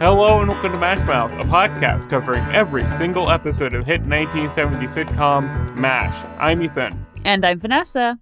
Hello 0.00 0.40
and 0.40 0.48
welcome 0.48 0.72
to 0.72 0.78
Mash 0.78 1.06
Mouth, 1.06 1.32
a 1.32 1.44
podcast 1.44 2.08
covering 2.08 2.42
every 2.54 2.88
single 2.88 3.30
episode 3.30 3.74
of 3.74 3.84
hit 3.84 4.00
1970 4.00 4.86
sitcom 4.86 5.78
MASH. 5.78 6.26
I'm 6.38 6.62
Ethan. 6.62 7.04
And 7.26 7.44
I'm 7.44 7.58
Vanessa. 7.58 8.18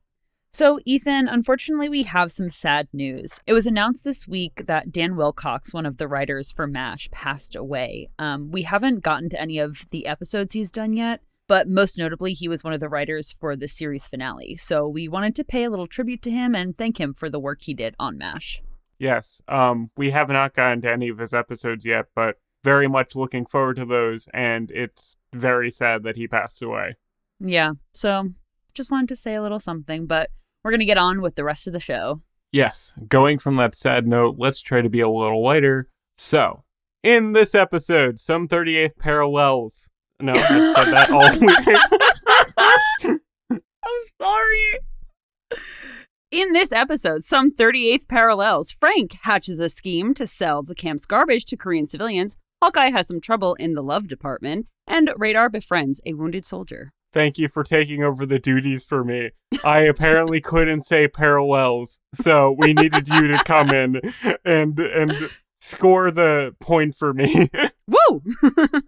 So, 0.53 0.81
Ethan, 0.85 1.29
unfortunately, 1.29 1.89
we 1.89 2.03
have 2.03 2.33
some 2.33 2.51
sad 2.51 2.89
news. 2.93 3.39
It 3.47 3.53
was 3.53 3.65
announced 3.65 4.03
this 4.03 4.27
week 4.27 4.65
that 4.67 4.91
Dan 4.91 5.15
Wilcox, 5.15 5.73
one 5.73 5.87
of 5.87 5.99
the 5.99 6.09
writers 6.09 6.51
for 6.51 6.67
MASH, 6.67 7.13
passed 7.13 7.55
away. 7.55 8.09
Um, 8.19 8.51
we 8.51 8.63
haven't 8.63 9.05
gotten 9.05 9.29
to 9.29 9.41
any 9.41 9.61
of 9.61 9.89
the 9.93 10.09
episodes 10.09 10.55
he's 10.55 10.73
done 10.73 10.95
yet, 10.95 11.21
but 11.47 11.69
most 11.69 11.97
notably, 11.97 12.33
he 12.33 12.49
was 12.49 12.65
one 12.65 12.73
of 12.73 12.81
the 12.81 12.89
writers 12.89 13.37
for 13.39 13.55
the 13.55 13.69
series 13.69 14.09
finale. 14.09 14.57
So, 14.57 14.89
we 14.89 15.07
wanted 15.07 15.37
to 15.37 15.45
pay 15.45 15.63
a 15.63 15.71
little 15.71 15.87
tribute 15.87 16.23
to 16.23 16.33
him 16.33 16.57
and 16.57 16.77
thank 16.77 16.99
him 16.99 17.15
for 17.15 17.31
the 17.31 17.39
work 17.39 17.61
he 17.63 17.73
did 17.73 17.95
on 18.01 18.19
MASH. 18.19 18.63
Yes, 18.99 19.41
um, 19.49 19.91
we 19.97 20.11
have 20.11 20.29
not 20.29 20.55
gotten 20.55 20.81
to 20.83 20.93
any 20.93 21.09
of 21.09 21.19
his 21.19 21.33
episodes 21.33 21.85
yet, 21.85 22.07
but 22.15 22.37
very 22.65 22.89
much 22.89 23.15
looking 23.15 23.47
forward 23.47 23.77
to 23.77 23.85
those, 23.85 24.29
and 24.35 24.71
it's 24.73 25.17
very 25.33 25.71
sad 25.71 26.03
that 26.03 26.17
he 26.17 26.27
passed 26.27 26.61
away. 26.63 26.97
Yeah, 27.39 27.73
so 27.93 28.31
just 28.75 28.91
wanted 28.91 29.09
to 29.09 29.17
say 29.17 29.35
a 29.35 29.43
little 29.43 29.61
something, 29.61 30.07
but 30.07 30.31
we're 30.65 30.73
going 30.73 30.81
to 30.81 30.87
get 30.87 30.99
on 30.99 31.21
with 31.21 31.37
the 31.37 31.45
rest 31.45 31.67
of 31.67 31.73
the 31.73 31.81
show. 31.81 32.23
Yes, 32.51 32.95
going 33.09 33.39
from 33.39 33.57
that 33.57 33.75
sad 33.75 34.07
note, 34.07 34.37
let's 34.39 34.61
try 34.61 34.81
to 34.81 34.89
be 34.89 35.01
a 35.01 35.09
little 35.09 35.43
lighter. 35.43 35.89
So, 36.17 36.65
in 37.03 37.33
this 37.33 37.55
episode, 37.55 38.19
some 38.19 38.49
38th 38.49 38.99
parallels. 38.99 39.89
No, 40.21 40.33
I 40.35 40.39
said 40.75 40.93
that 40.93 41.11
all 41.11 41.31
week. 43.11 43.21
I'm 43.53 43.61
sorry. 44.21 44.81
In 46.31 46.53
this 46.53 46.73
episode, 46.73 47.25
some 47.25 47.51
38th 47.51 48.07
parallels, 48.07 48.71
Frank 48.71 49.17
hatches 49.23 49.61
a 49.61 49.71
scheme 49.71 50.13
to 50.13 50.27
sell 50.27 50.63
the 50.63 50.75
camp's 50.75 51.07
garbage 51.07 51.47
to 51.47 51.57
Korean 51.57 51.87
civilians. 51.87 52.37
Hawkeye 52.63 52.91
has 52.91 53.09
some 53.09 53.19
trouble 53.19 53.55
in 53.55 53.73
the 53.73 53.83
love 53.83 54.09
department, 54.09 54.67
and 54.87 55.11
Radar 55.17 55.49
befriends 55.49 56.03
a 56.05 56.13
wounded 56.13 56.45
soldier. 56.45 56.93
Thank 57.15 57.39
you 57.39 57.49
for 57.49 57.65
taking 57.65 58.05
over 58.05 58.27
the 58.27 58.39
duties 58.39 58.85
for 58.85 59.05
me. 59.05 59.31
I 59.65 59.81
apparently 59.81 60.43
couldn't 60.43 60.83
say 60.83 61.09
parallels, 61.09 61.99
so 62.15 62.55
we 62.59 62.75
needed 62.75 63.09
you 63.09 63.29
to 63.29 63.43
come 63.45 63.71
in 63.71 63.99
and 64.45 64.79
and 64.79 65.31
score 65.63 66.11
the 66.11 66.55
point 66.61 66.95
for 66.95 67.15
me. 67.15 67.49
Woo! 67.87 68.23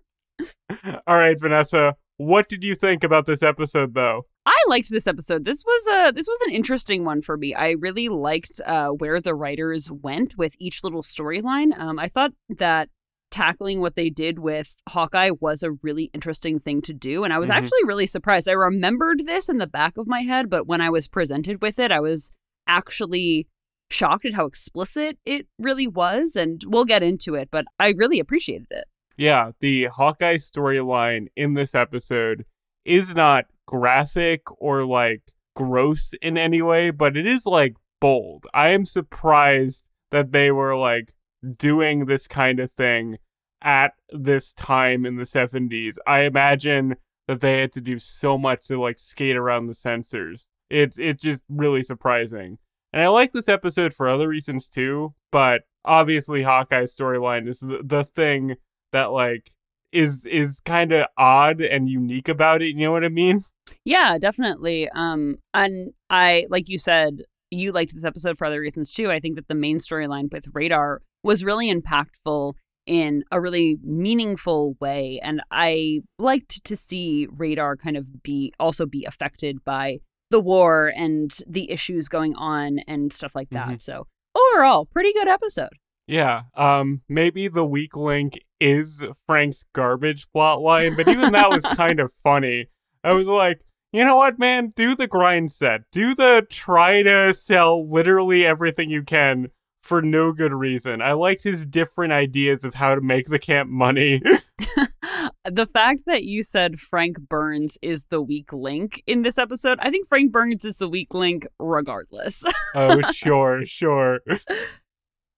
All 1.06 1.16
right, 1.16 1.40
Vanessa, 1.40 1.96
what 2.18 2.50
did 2.50 2.62
you 2.62 2.74
think 2.74 3.02
about 3.02 3.24
this 3.24 3.42
episode 3.42 3.94
though? 3.94 4.26
I 4.46 4.56
liked 4.68 4.90
this 4.90 5.06
episode. 5.06 5.44
This 5.44 5.62
was 5.64 5.86
a 5.88 6.12
this 6.12 6.26
was 6.28 6.40
an 6.42 6.52
interesting 6.54 7.04
one 7.04 7.20
for 7.22 7.36
me. 7.36 7.54
I 7.54 7.72
really 7.78 8.08
liked 8.08 8.60
uh, 8.66 8.88
where 8.88 9.20
the 9.20 9.34
writers 9.34 9.90
went 9.90 10.36
with 10.38 10.54
each 10.58 10.82
little 10.82 11.02
storyline. 11.02 11.78
Um, 11.78 11.98
I 11.98 12.08
thought 12.08 12.32
that 12.48 12.88
tackling 13.30 13.80
what 13.80 13.94
they 13.94 14.10
did 14.10 14.40
with 14.40 14.74
Hawkeye 14.88 15.30
was 15.40 15.62
a 15.62 15.72
really 15.82 16.10
interesting 16.14 16.58
thing 16.58 16.82
to 16.82 16.92
do, 16.92 17.22
and 17.22 17.32
I 17.32 17.38
was 17.38 17.48
Mhm. 17.48 17.54
actually 17.54 17.84
really 17.84 18.06
surprised. 18.06 18.48
I 18.48 18.52
remembered 18.52 19.24
this 19.26 19.48
in 19.48 19.58
the 19.58 19.68
back 19.68 19.96
of 19.96 20.08
my 20.08 20.22
head, 20.22 20.50
but 20.50 20.66
when 20.66 20.80
I 20.80 20.90
was 20.90 21.06
presented 21.06 21.62
with 21.62 21.78
it, 21.78 21.92
I 21.92 22.00
was 22.00 22.32
actually 22.66 23.46
shocked 23.90 24.24
at 24.24 24.34
how 24.34 24.46
explicit 24.46 25.18
it 25.24 25.46
really 25.58 25.86
was. 25.86 26.34
And 26.34 26.62
we'll 26.66 26.84
get 26.84 27.02
into 27.02 27.34
it, 27.34 27.48
but 27.52 27.66
I 27.78 27.90
really 27.90 28.18
appreciated 28.20 28.68
it. 28.70 28.84
Yeah, 29.16 29.52
the 29.60 29.84
Hawkeye 29.86 30.36
storyline 30.38 31.26
in 31.36 31.54
this 31.54 31.74
episode 31.74 32.46
is 32.84 33.14
not 33.14 33.46
graphic 33.70 34.42
or 34.60 34.84
like 34.84 35.22
gross 35.54 36.12
in 36.20 36.36
any 36.36 36.60
way, 36.60 36.90
but 36.90 37.16
it 37.16 37.24
is 37.24 37.46
like 37.46 37.76
bold. 38.00 38.44
I 38.52 38.70
am 38.70 38.84
surprised 38.84 39.88
that 40.10 40.32
they 40.32 40.50
were 40.50 40.76
like 40.76 41.14
doing 41.56 42.06
this 42.06 42.26
kind 42.26 42.58
of 42.58 42.72
thing 42.72 43.18
at 43.62 43.92
this 44.10 44.52
time 44.52 45.06
in 45.06 45.14
the 45.14 45.24
70s. 45.24 45.98
I 46.04 46.22
imagine 46.22 46.96
that 47.28 47.38
they 47.38 47.60
had 47.60 47.72
to 47.74 47.80
do 47.80 48.00
so 48.00 48.36
much 48.36 48.66
to 48.66 48.80
like 48.80 48.98
skate 48.98 49.36
around 49.36 49.66
the 49.66 49.74
censors. 49.74 50.48
It's 50.68 50.98
it's 50.98 51.22
just 51.22 51.44
really 51.48 51.84
surprising. 51.84 52.58
And 52.92 53.02
I 53.02 53.06
like 53.06 53.32
this 53.32 53.48
episode 53.48 53.94
for 53.94 54.08
other 54.08 54.26
reasons 54.26 54.68
too, 54.68 55.14
but 55.30 55.62
obviously 55.84 56.42
Hawkeye's 56.42 56.92
storyline 56.92 57.46
is 57.46 57.60
the, 57.60 57.82
the 57.84 58.02
thing 58.02 58.56
that 58.90 59.12
like 59.12 59.52
is 59.92 60.26
is 60.26 60.60
kind 60.60 60.92
of 60.92 61.06
odd 61.16 61.60
and 61.60 61.88
unique 61.88 62.28
about 62.28 62.62
it. 62.62 62.68
You 62.68 62.82
know 62.82 62.92
what 62.92 63.04
I 63.04 63.08
mean? 63.08 63.42
Yeah, 63.84 64.18
definitely. 64.18 64.88
Um, 64.94 65.36
and 65.54 65.92
I, 66.10 66.46
like 66.50 66.68
you 66.68 66.78
said, 66.78 67.22
you 67.50 67.72
liked 67.72 67.94
this 67.94 68.04
episode 68.04 68.38
for 68.38 68.46
other 68.46 68.60
reasons 68.60 68.92
too. 68.92 69.10
I 69.10 69.20
think 69.20 69.36
that 69.36 69.48
the 69.48 69.54
main 69.54 69.78
storyline 69.78 70.30
with 70.32 70.46
Radar 70.52 71.02
was 71.22 71.44
really 71.44 71.72
impactful 71.72 72.54
in 72.86 73.22
a 73.30 73.40
really 73.40 73.76
meaningful 73.82 74.76
way, 74.80 75.20
and 75.22 75.42
I 75.50 76.00
liked 76.18 76.64
to 76.64 76.76
see 76.76 77.28
Radar 77.30 77.76
kind 77.76 77.96
of 77.96 78.22
be 78.22 78.52
also 78.58 78.86
be 78.86 79.04
affected 79.04 79.64
by 79.64 79.98
the 80.30 80.40
war 80.40 80.92
and 80.96 81.36
the 81.48 81.70
issues 81.70 82.08
going 82.08 82.34
on 82.36 82.78
and 82.86 83.12
stuff 83.12 83.32
like 83.34 83.50
that. 83.50 83.68
Mhm. 83.68 83.80
So 83.80 84.06
overall, 84.34 84.86
pretty 84.86 85.12
good 85.12 85.28
episode. 85.28 85.70
Yeah. 86.10 86.42
Um. 86.56 87.02
Maybe 87.08 87.48
the 87.48 87.64
weak 87.64 87.96
link 87.96 88.40
is 88.60 89.04
Frank's 89.26 89.64
garbage 89.72 90.30
plot 90.32 90.60
line, 90.60 90.96
but 90.96 91.08
even 91.08 91.32
that 91.32 91.50
was 91.50 91.64
kind 91.64 92.00
of 92.00 92.12
funny. 92.22 92.66
I 93.02 93.12
was 93.12 93.26
like, 93.26 93.60
you 93.92 94.04
know 94.04 94.16
what, 94.16 94.38
man? 94.38 94.72
Do 94.74 94.94
the 94.94 95.06
grind 95.06 95.50
set. 95.52 95.82
Do 95.92 96.14
the 96.14 96.46
try 96.50 97.02
to 97.02 97.32
sell 97.32 97.88
literally 97.88 98.44
everything 98.44 98.90
you 98.90 99.02
can 99.02 99.48
for 99.82 100.02
no 100.02 100.32
good 100.32 100.52
reason. 100.52 101.00
I 101.00 101.12
liked 101.12 101.42
his 101.42 101.66
different 101.66 102.12
ideas 102.12 102.64
of 102.64 102.74
how 102.74 102.94
to 102.94 103.00
make 103.00 103.26
the 103.26 103.38
camp 103.38 103.70
money. 103.70 104.22
the 105.44 105.66
fact 105.66 106.02
that 106.06 106.24
you 106.24 106.42
said 106.42 106.78
Frank 106.78 107.18
Burns 107.20 107.78
is 107.82 108.04
the 108.06 108.20
weak 108.20 108.52
link 108.52 109.02
in 109.06 109.22
this 109.22 109.38
episode, 109.38 109.78
I 109.80 109.90
think 109.90 110.06
Frank 110.06 110.32
Burns 110.32 110.64
is 110.64 110.76
the 110.76 110.88
weak 110.88 111.14
link 111.14 111.46
regardless. 111.58 112.44
oh, 112.74 113.00
sure, 113.12 113.64
sure. 113.64 114.20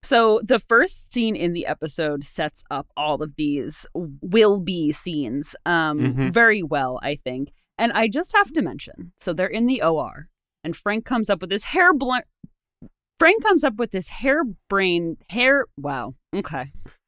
So 0.03 0.41
the 0.43 0.59
first 0.59 1.11
scene 1.13 1.35
in 1.35 1.53
the 1.53 1.65
episode 1.65 2.23
sets 2.25 2.63
up 2.69 2.87
all 2.97 3.23
of 3.23 3.35
these 3.37 3.85
will 4.21 4.59
be 4.59 4.91
scenes 4.91 5.55
um 5.65 5.99
Mhm. 5.99 6.33
very 6.33 6.61
well, 6.61 6.99
I 7.01 7.15
think. 7.15 7.53
And 7.77 7.91
I 7.93 8.07
just 8.07 8.35
have 8.35 8.51
to 8.53 8.61
mention, 8.61 9.13
so 9.19 9.33
they're 9.33 9.47
in 9.47 9.65
the 9.65 9.81
OR 9.81 10.29
and 10.63 10.75
Frank 10.75 11.05
comes 11.05 11.29
up 11.29 11.41
with 11.41 11.49
this 11.49 11.63
hair 11.63 11.93
bl- 11.93 12.17
Frank 13.19 13.41
comes 13.43 13.63
up 13.63 13.75
with 13.77 13.91
this 13.91 14.09
hairbrain 14.09 15.15
hair 15.29 15.65
wow. 15.77 16.13
Okay. 16.35 16.65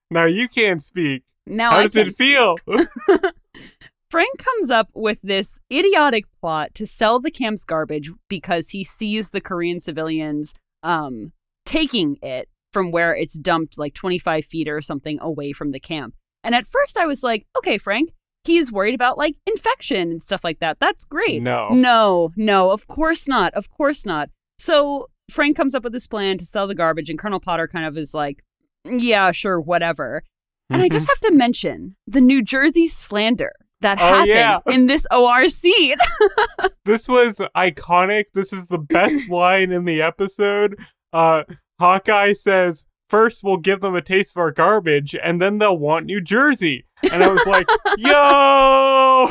Now 0.10 0.26
you 0.26 0.48
can't 0.48 0.82
speak. 0.82 1.24
Now 1.46 1.72
How 1.72 1.78
I 1.80 1.84
does 1.84 1.96
it 1.98 2.16
feel? 2.16 2.58
Frank 4.10 4.38
comes 4.38 4.72
up 4.72 4.90
with 4.94 5.20
this 5.24 5.60
idiotic 5.72 6.26
plot 6.40 6.74
to 6.76 6.88
sell 6.88 7.20
the 7.20 7.32
camp's 7.32 7.66
garbage 7.66 8.12
because 8.30 8.70
he 8.70 8.84
sees 8.84 9.32
the 9.32 9.42
Korean 9.42 9.80
civilians 9.80 10.54
um, 10.84 11.34
taking 11.66 12.18
it 12.22 12.48
from 12.76 12.92
where 12.92 13.16
it's 13.16 13.40
dumped 13.40 13.78
like 13.78 13.94
25 13.94 14.44
feet 14.44 14.68
or 14.68 14.82
something 14.82 15.18
away 15.22 15.54
from 15.54 15.72
the 15.72 15.80
camp. 15.80 16.14
And 16.44 16.54
at 16.54 16.68
first 16.68 16.98
I 16.98 17.06
was 17.06 17.24
like, 17.24 17.48
okay, 17.58 17.78
Frank, 17.78 18.12
he's 18.44 18.70
worried 18.70 18.94
about 18.94 19.18
like 19.18 19.36
infection 19.46 20.12
and 20.12 20.22
stuff 20.22 20.44
like 20.44 20.60
that. 20.60 20.76
That's 20.82 21.06
great. 21.06 21.42
No. 21.42 21.70
No, 21.70 22.32
no, 22.36 22.72
of 22.72 22.86
course 22.90 23.30
not. 23.30 23.54
Of 23.54 23.70
course 23.72 24.06
not. 24.06 24.28
So 24.60 25.08
Frank 25.32 25.56
comes 25.56 25.74
up 25.74 25.86
with 25.86 25.94
this 25.94 26.06
plan 26.06 26.38
to 26.40 26.46
sell 26.46 26.68
the 26.68 26.76
garbage, 26.76 27.10
and 27.10 27.18
Colonel 27.18 27.40
Potter 27.40 27.66
kind 27.70 27.86
of 27.86 27.98
is 27.98 28.14
like, 28.14 28.44
yeah, 28.84 29.32
sure, 29.32 29.62
whatever. 29.62 30.22
And 30.70 30.82
I 30.82 30.90
just 30.90 31.08
have 31.08 31.20
to 31.22 31.32
mention 31.32 31.96
the 32.08 32.20
New 32.20 32.44
Jersey 32.44 32.88
slander 32.88 33.54
that 33.80 34.00
Oh, 34.02 34.06
happened 34.06 34.28
yeah. 34.28 34.60
in 34.68 34.88
this 34.88 35.08
OR 35.12 35.48
scene. 35.48 35.98
this 36.86 37.08
was 37.08 37.40
iconic. 37.56 38.26
This 38.34 38.52
was 38.52 38.68
the 38.68 38.78
best 38.80 39.30
line 39.30 39.72
in 39.72 39.86
the 39.86 40.02
episode. 40.02 40.76
Uh, 41.14 41.44
Hawkeye 41.80 42.34
says, 42.34 42.86
First, 43.10 43.44
we'll 43.44 43.58
give 43.58 43.82
them 43.82 43.96
a 43.96 44.02
taste 44.02 44.32
of 44.32 44.38
our 44.38 44.52
garbage, 44.52 45.16
and 45.16 45.42
then 45.42 45.60
they'll 45.60 45.78
want 45.78 46.08
New 46.08 46.22
Jersey. 46.22 46.86
And 47.12 47.24
I 47.24 47.30
was 47.30 47.46
like, 47.46 47.68
yo! 47.98 49.28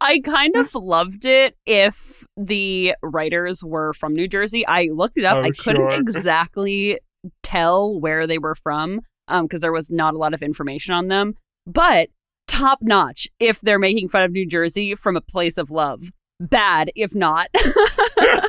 I 0.00 0.20
kind 0.24 0.56
of 0.56 0.74
loved 0.74 1.24
it 1.24 1.56
if 1.64 2.24
the 2.36 2.94
writers 3.02 3.62
were 3.64 3.92
from 3.94 4.14
New 4.14 4.26
Jersey. 4.26 4.66
I 4.66 4.88
looked 4.92 5.16
it 5.16 5.24
up. 5.24 5.36
Oh, 5.38 5.42
I 5.42 5.52
couldn't 5.52 5.90
sure. 5.90 5.90
exactly 6.00 6.98
tell 7.42 7.98
where 7.98 8.26
they 8.26 8.38
were 8.38 8.56
from 8.56 9.00
um, 9.28 9.46
because 9.46 9.60
there 9.60 9.72
was 9.72 9.90
not 9.90 10.14
a 10.14 10.18
lot 10.18 10.34
of 10.34 10.42
information 10.42 10.92
on 10.92 11.08
them. 11.08 11.34
But 11.66 12.08
top 12.48 12.78
notch 12.82 13.28
if 13.40 13.60
they're 13.60 13.78
making 13.78 14.08
fun 14.08 14.24
of 14.24 14.32
New 14.32 14.46
Jersey 14.46 14.94
from 14.94 15.16
a 15.16 15.20
place 15.20 15.56
of 15.56 15.70
love. 15.70 16.02
Bad 16.40 16.90
if 16.94 17.14
not. 17.14 17.48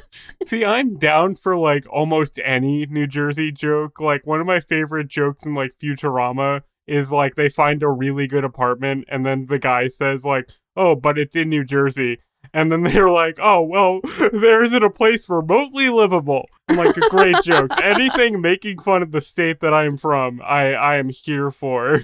See, 0.47 0.63
I'm 0.63 0.97
down 0.97 1.35
for 1.35 1.57
like 1.57 1.85
almost 1.89 2.39
any 2.41 2.85
New 2.85 3.05
Jersey 3.05 3.51
joke. 3.51 3.99
Like, 3.99 4.25
one 4.25 4.39
of 4.39 4.47
my 4.47 4.61
favorite 4.61 5.09
jokes 5.09 5.45
in 5.45 5.53
like 5.53 5.73
Futurama 5.77 6.61
is 6.87 7.11
like 7.11 7.35
they 7.35 7.49
find 7.49 7.83
a 7.83 7.89
really 7.89 8.27
good 8.27 8.45
apartment, 8.45 9.03
and 9.09 9.25
then 9.25 9.47
the 9.47 9.59
guy 9.59 9.89
says, 9.89 10.23
like, 10.23 10.49
oh, 10.77 10.95
but 10.95 11.17
it's 11.17 11.35
in 11.35 11.49
New 11.49 11.65
Jersey. 11.65 12.19
And 12.53 12.71
then 12.71 12.83
they're 12.83 13.09
like, 13.09 13.39
oh, 13.41 13.61
well, 13.61 13.99
there 14.31 14.63
isn't 14.63 14.83
a 14.83 14.89
place 14.89 15.27
remotely 15.27 15.89
livable. 15.89 16.45
I'm 16.69 16.77
like, 16.77 16.95
great 16.95 17.43
joke. 17.43 17.71
Anything 17.83 18.39
making 18.39 18.79
fun 18.79 19.01
of 19.01 19.11
the 19.11 19.19
state 19.19 19.59
that 19.59 19.73
I'm 19.73 19.97
from, 19.97 20.41
I, 20.41 20.73
I 20.75 20.95
am 20.95 21.09
here 21.09 21.51
for. 21.51 22.03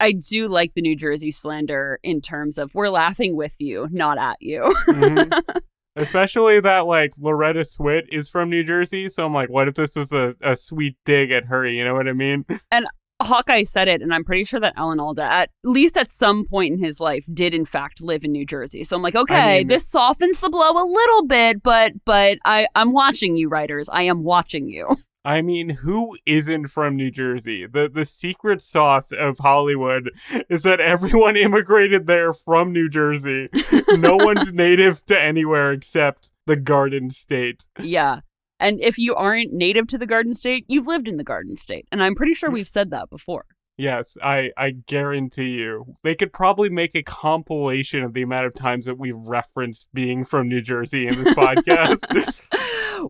I 0.00 0.10
do 0.10 0.48
like 0.48 0.74
the 0.74 0.82
New 0.82 0.96
Jersey 0.96 1.30
slander 1.30 2.00
in 2.02 2.20
terms 2.20 2.58
of 2.58 2.74
we're 2.74 2.88
laughing 2.88 3.36
with 3.36 3.54
you, 3.60 3.86
not 3.92 4.18
at 4.18 4.38
you. 4.40 4.74
Mhm. 4.88 5.60
Especially 5.96 6.60
that, 6.60 6.86
like, 6.86 7.12
Loretta 7.18 7.60
Swit 7.60 8.02
is 8.10 8.28
from 8.28 8.50
New 8.50 8.62
Jersey. 8.62 9.08
So 9.08 9.24
I'm 9.26 9.34
like, 9.34 9.48
what 9.48 9.68
if 9.68 9.74
this 9.74 9.96
was 9.96 10.12
a, 10.12 10.34
a 10.42 10.54
sweet 10.56 10.96
dig 11.04 11.30
at 11.30 11.46
her? 11.46 11.66
You 11.66 11.84
know 11.84 11.94
what 11.94 12.08
I 12.08 12.12
mean? 12.12 12.44
And 12.70 12.86
Hawkeye 13.22 13.62
said 13.62 13.88
it, 13.88 14.02
and 14.02 14.12
I'm 14.12 14.24
pretty 14.24 14.44
sure 14.44 14.60
that 14.60 14.74
Alan 14.76 15.00
Alda, 15.00 15.22
at 15.22 15.50
least 15.64 15.96
at 15.96 16.12
some 16.12 16.44
point 16.44 16.74
in 16.74 16.78
his 16.78 17.00
life, 17.00 17.24
did 17.32 17.54
in 17.54 17.64
fact 17.64 18.02
live 18.02 18.24
in 18.24 18.32
New 18.32 18.44
Jersey. 18.44 18.84
So 18.84 18.94
I'm 18.94 19.02
like, 19.02 19.14
okay, 19.14 19.58
mean- 19.58 19.68
this 19.68 19.88
softens 19.88 20.40
the 20.40 20.50
blow 20.50 20.70
a 20.72 20.84
little 20.84 21.26
bit, 21.26 21.62
but 21.62 21.92
but 22.04 22.38
I 22.44 22.66
I'm 22.74 22.92
watching 22.92 23.36
you, 23.36 23.48
writers. 23.48 23.88
I 23.90 24.02
am 24.02 24.22
watching 24.22 24.68
you. 24.68 24.88
I 25.26 25.42
mean, 25.42 25.70
who 25.70 26.16
isn't 26.24 26.68
from 26.68 26.94
New 26.94 27.10
Jersey? 27.10 27.66
The 27.66 27.90
the 27.92 28.04
secret 28.04 28.62
sauce 28.62 29.10
of 29.10 29.40
Hollywood 29.40 30.12
is 30.48 30.62
that 30.62 30.80
everyone 30.80 31.36
immigrated 31.36 32.06
there 32.06 32.32
from 32.32 32.72
New 32.72 32.88
Jersey. 32.88 33.48
no 33.88 34.16
one's 34.16 34.52
native 34.52 35.04
to 35.06 35.20
anywhere 35.20 35.72
except 35.72 36.30
the 36.46 36.54
Garden 36.54 37.10
State. 37.10 37.66
yeah. 37.82 38.20
And 38.58 38.80
if 38.80 38.98
you 38.98 39.14
aren't 39.16 39.52
native 39.52 39.88
to 39.88 39.98
the 39.98 40.06
Garden 40.06 40.32
State, 40.32 40.64
you've 40.68 40.86
lived 40.86 41.08
in 41.08 41.18
the 41.18 41.24
Garden 41.24 41.56
State, 41.58 41.86
and 41.92 42.02
I'm 42.02 42.14
pretty 42.14 42.32
sure 42.32 42.48
we've 42.50 42.68
said 42.68 42.90
that 42.90 43.10
before. 43.10 43.44
Yes, 43.76 44.16
I 44.22 44.52
I 44.56 44.70
guarantee 44.70 45.50
you. 45.50 45.96
They 46.04 46.14
could 46.14 46.32
probably 46.32 46.70
make 46.70 46.94
a 46.94 47.02
compilation 47.02 48.02
of 48.02 48.14
the 48.14 48.22
amount 48.22 48.46
of 48.46 48.54
times 48.54 48.86
that 48.86 48.96
we've 48.96 49.16
referenced 49.16 49.88
being 49.92 50.24
from 50.24 50.48
New 50.48 50.62
Jersey 50.62 51.06
in 51.06 51.22
this 51.22 51.34
podcast. 51.34 51.98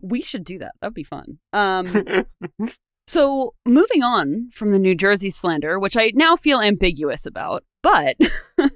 We 0.01 0.21
should 0.21 0.43
do 0.43 0.59
that. 0.59 0.73
That'd 0.81 0.93
be 0.93 1.03
fun. 1.03 1.39
Um, 1.53 2.25
so 3.07 3.53
moving 3.65 4.03
on 4.03 4.49
from 4.53 4.71
the 4.71 4.79
New 4.79 4.95
Jersey 4.95 5.29
slander, 5.29 5.79
which 5.79 5.97
I 5.97 6.11
now 6.15 6.35
feel 6.35 6.61
ambiguous 6.61 7.25
about, 7.25 7.63
but 7.83 8.17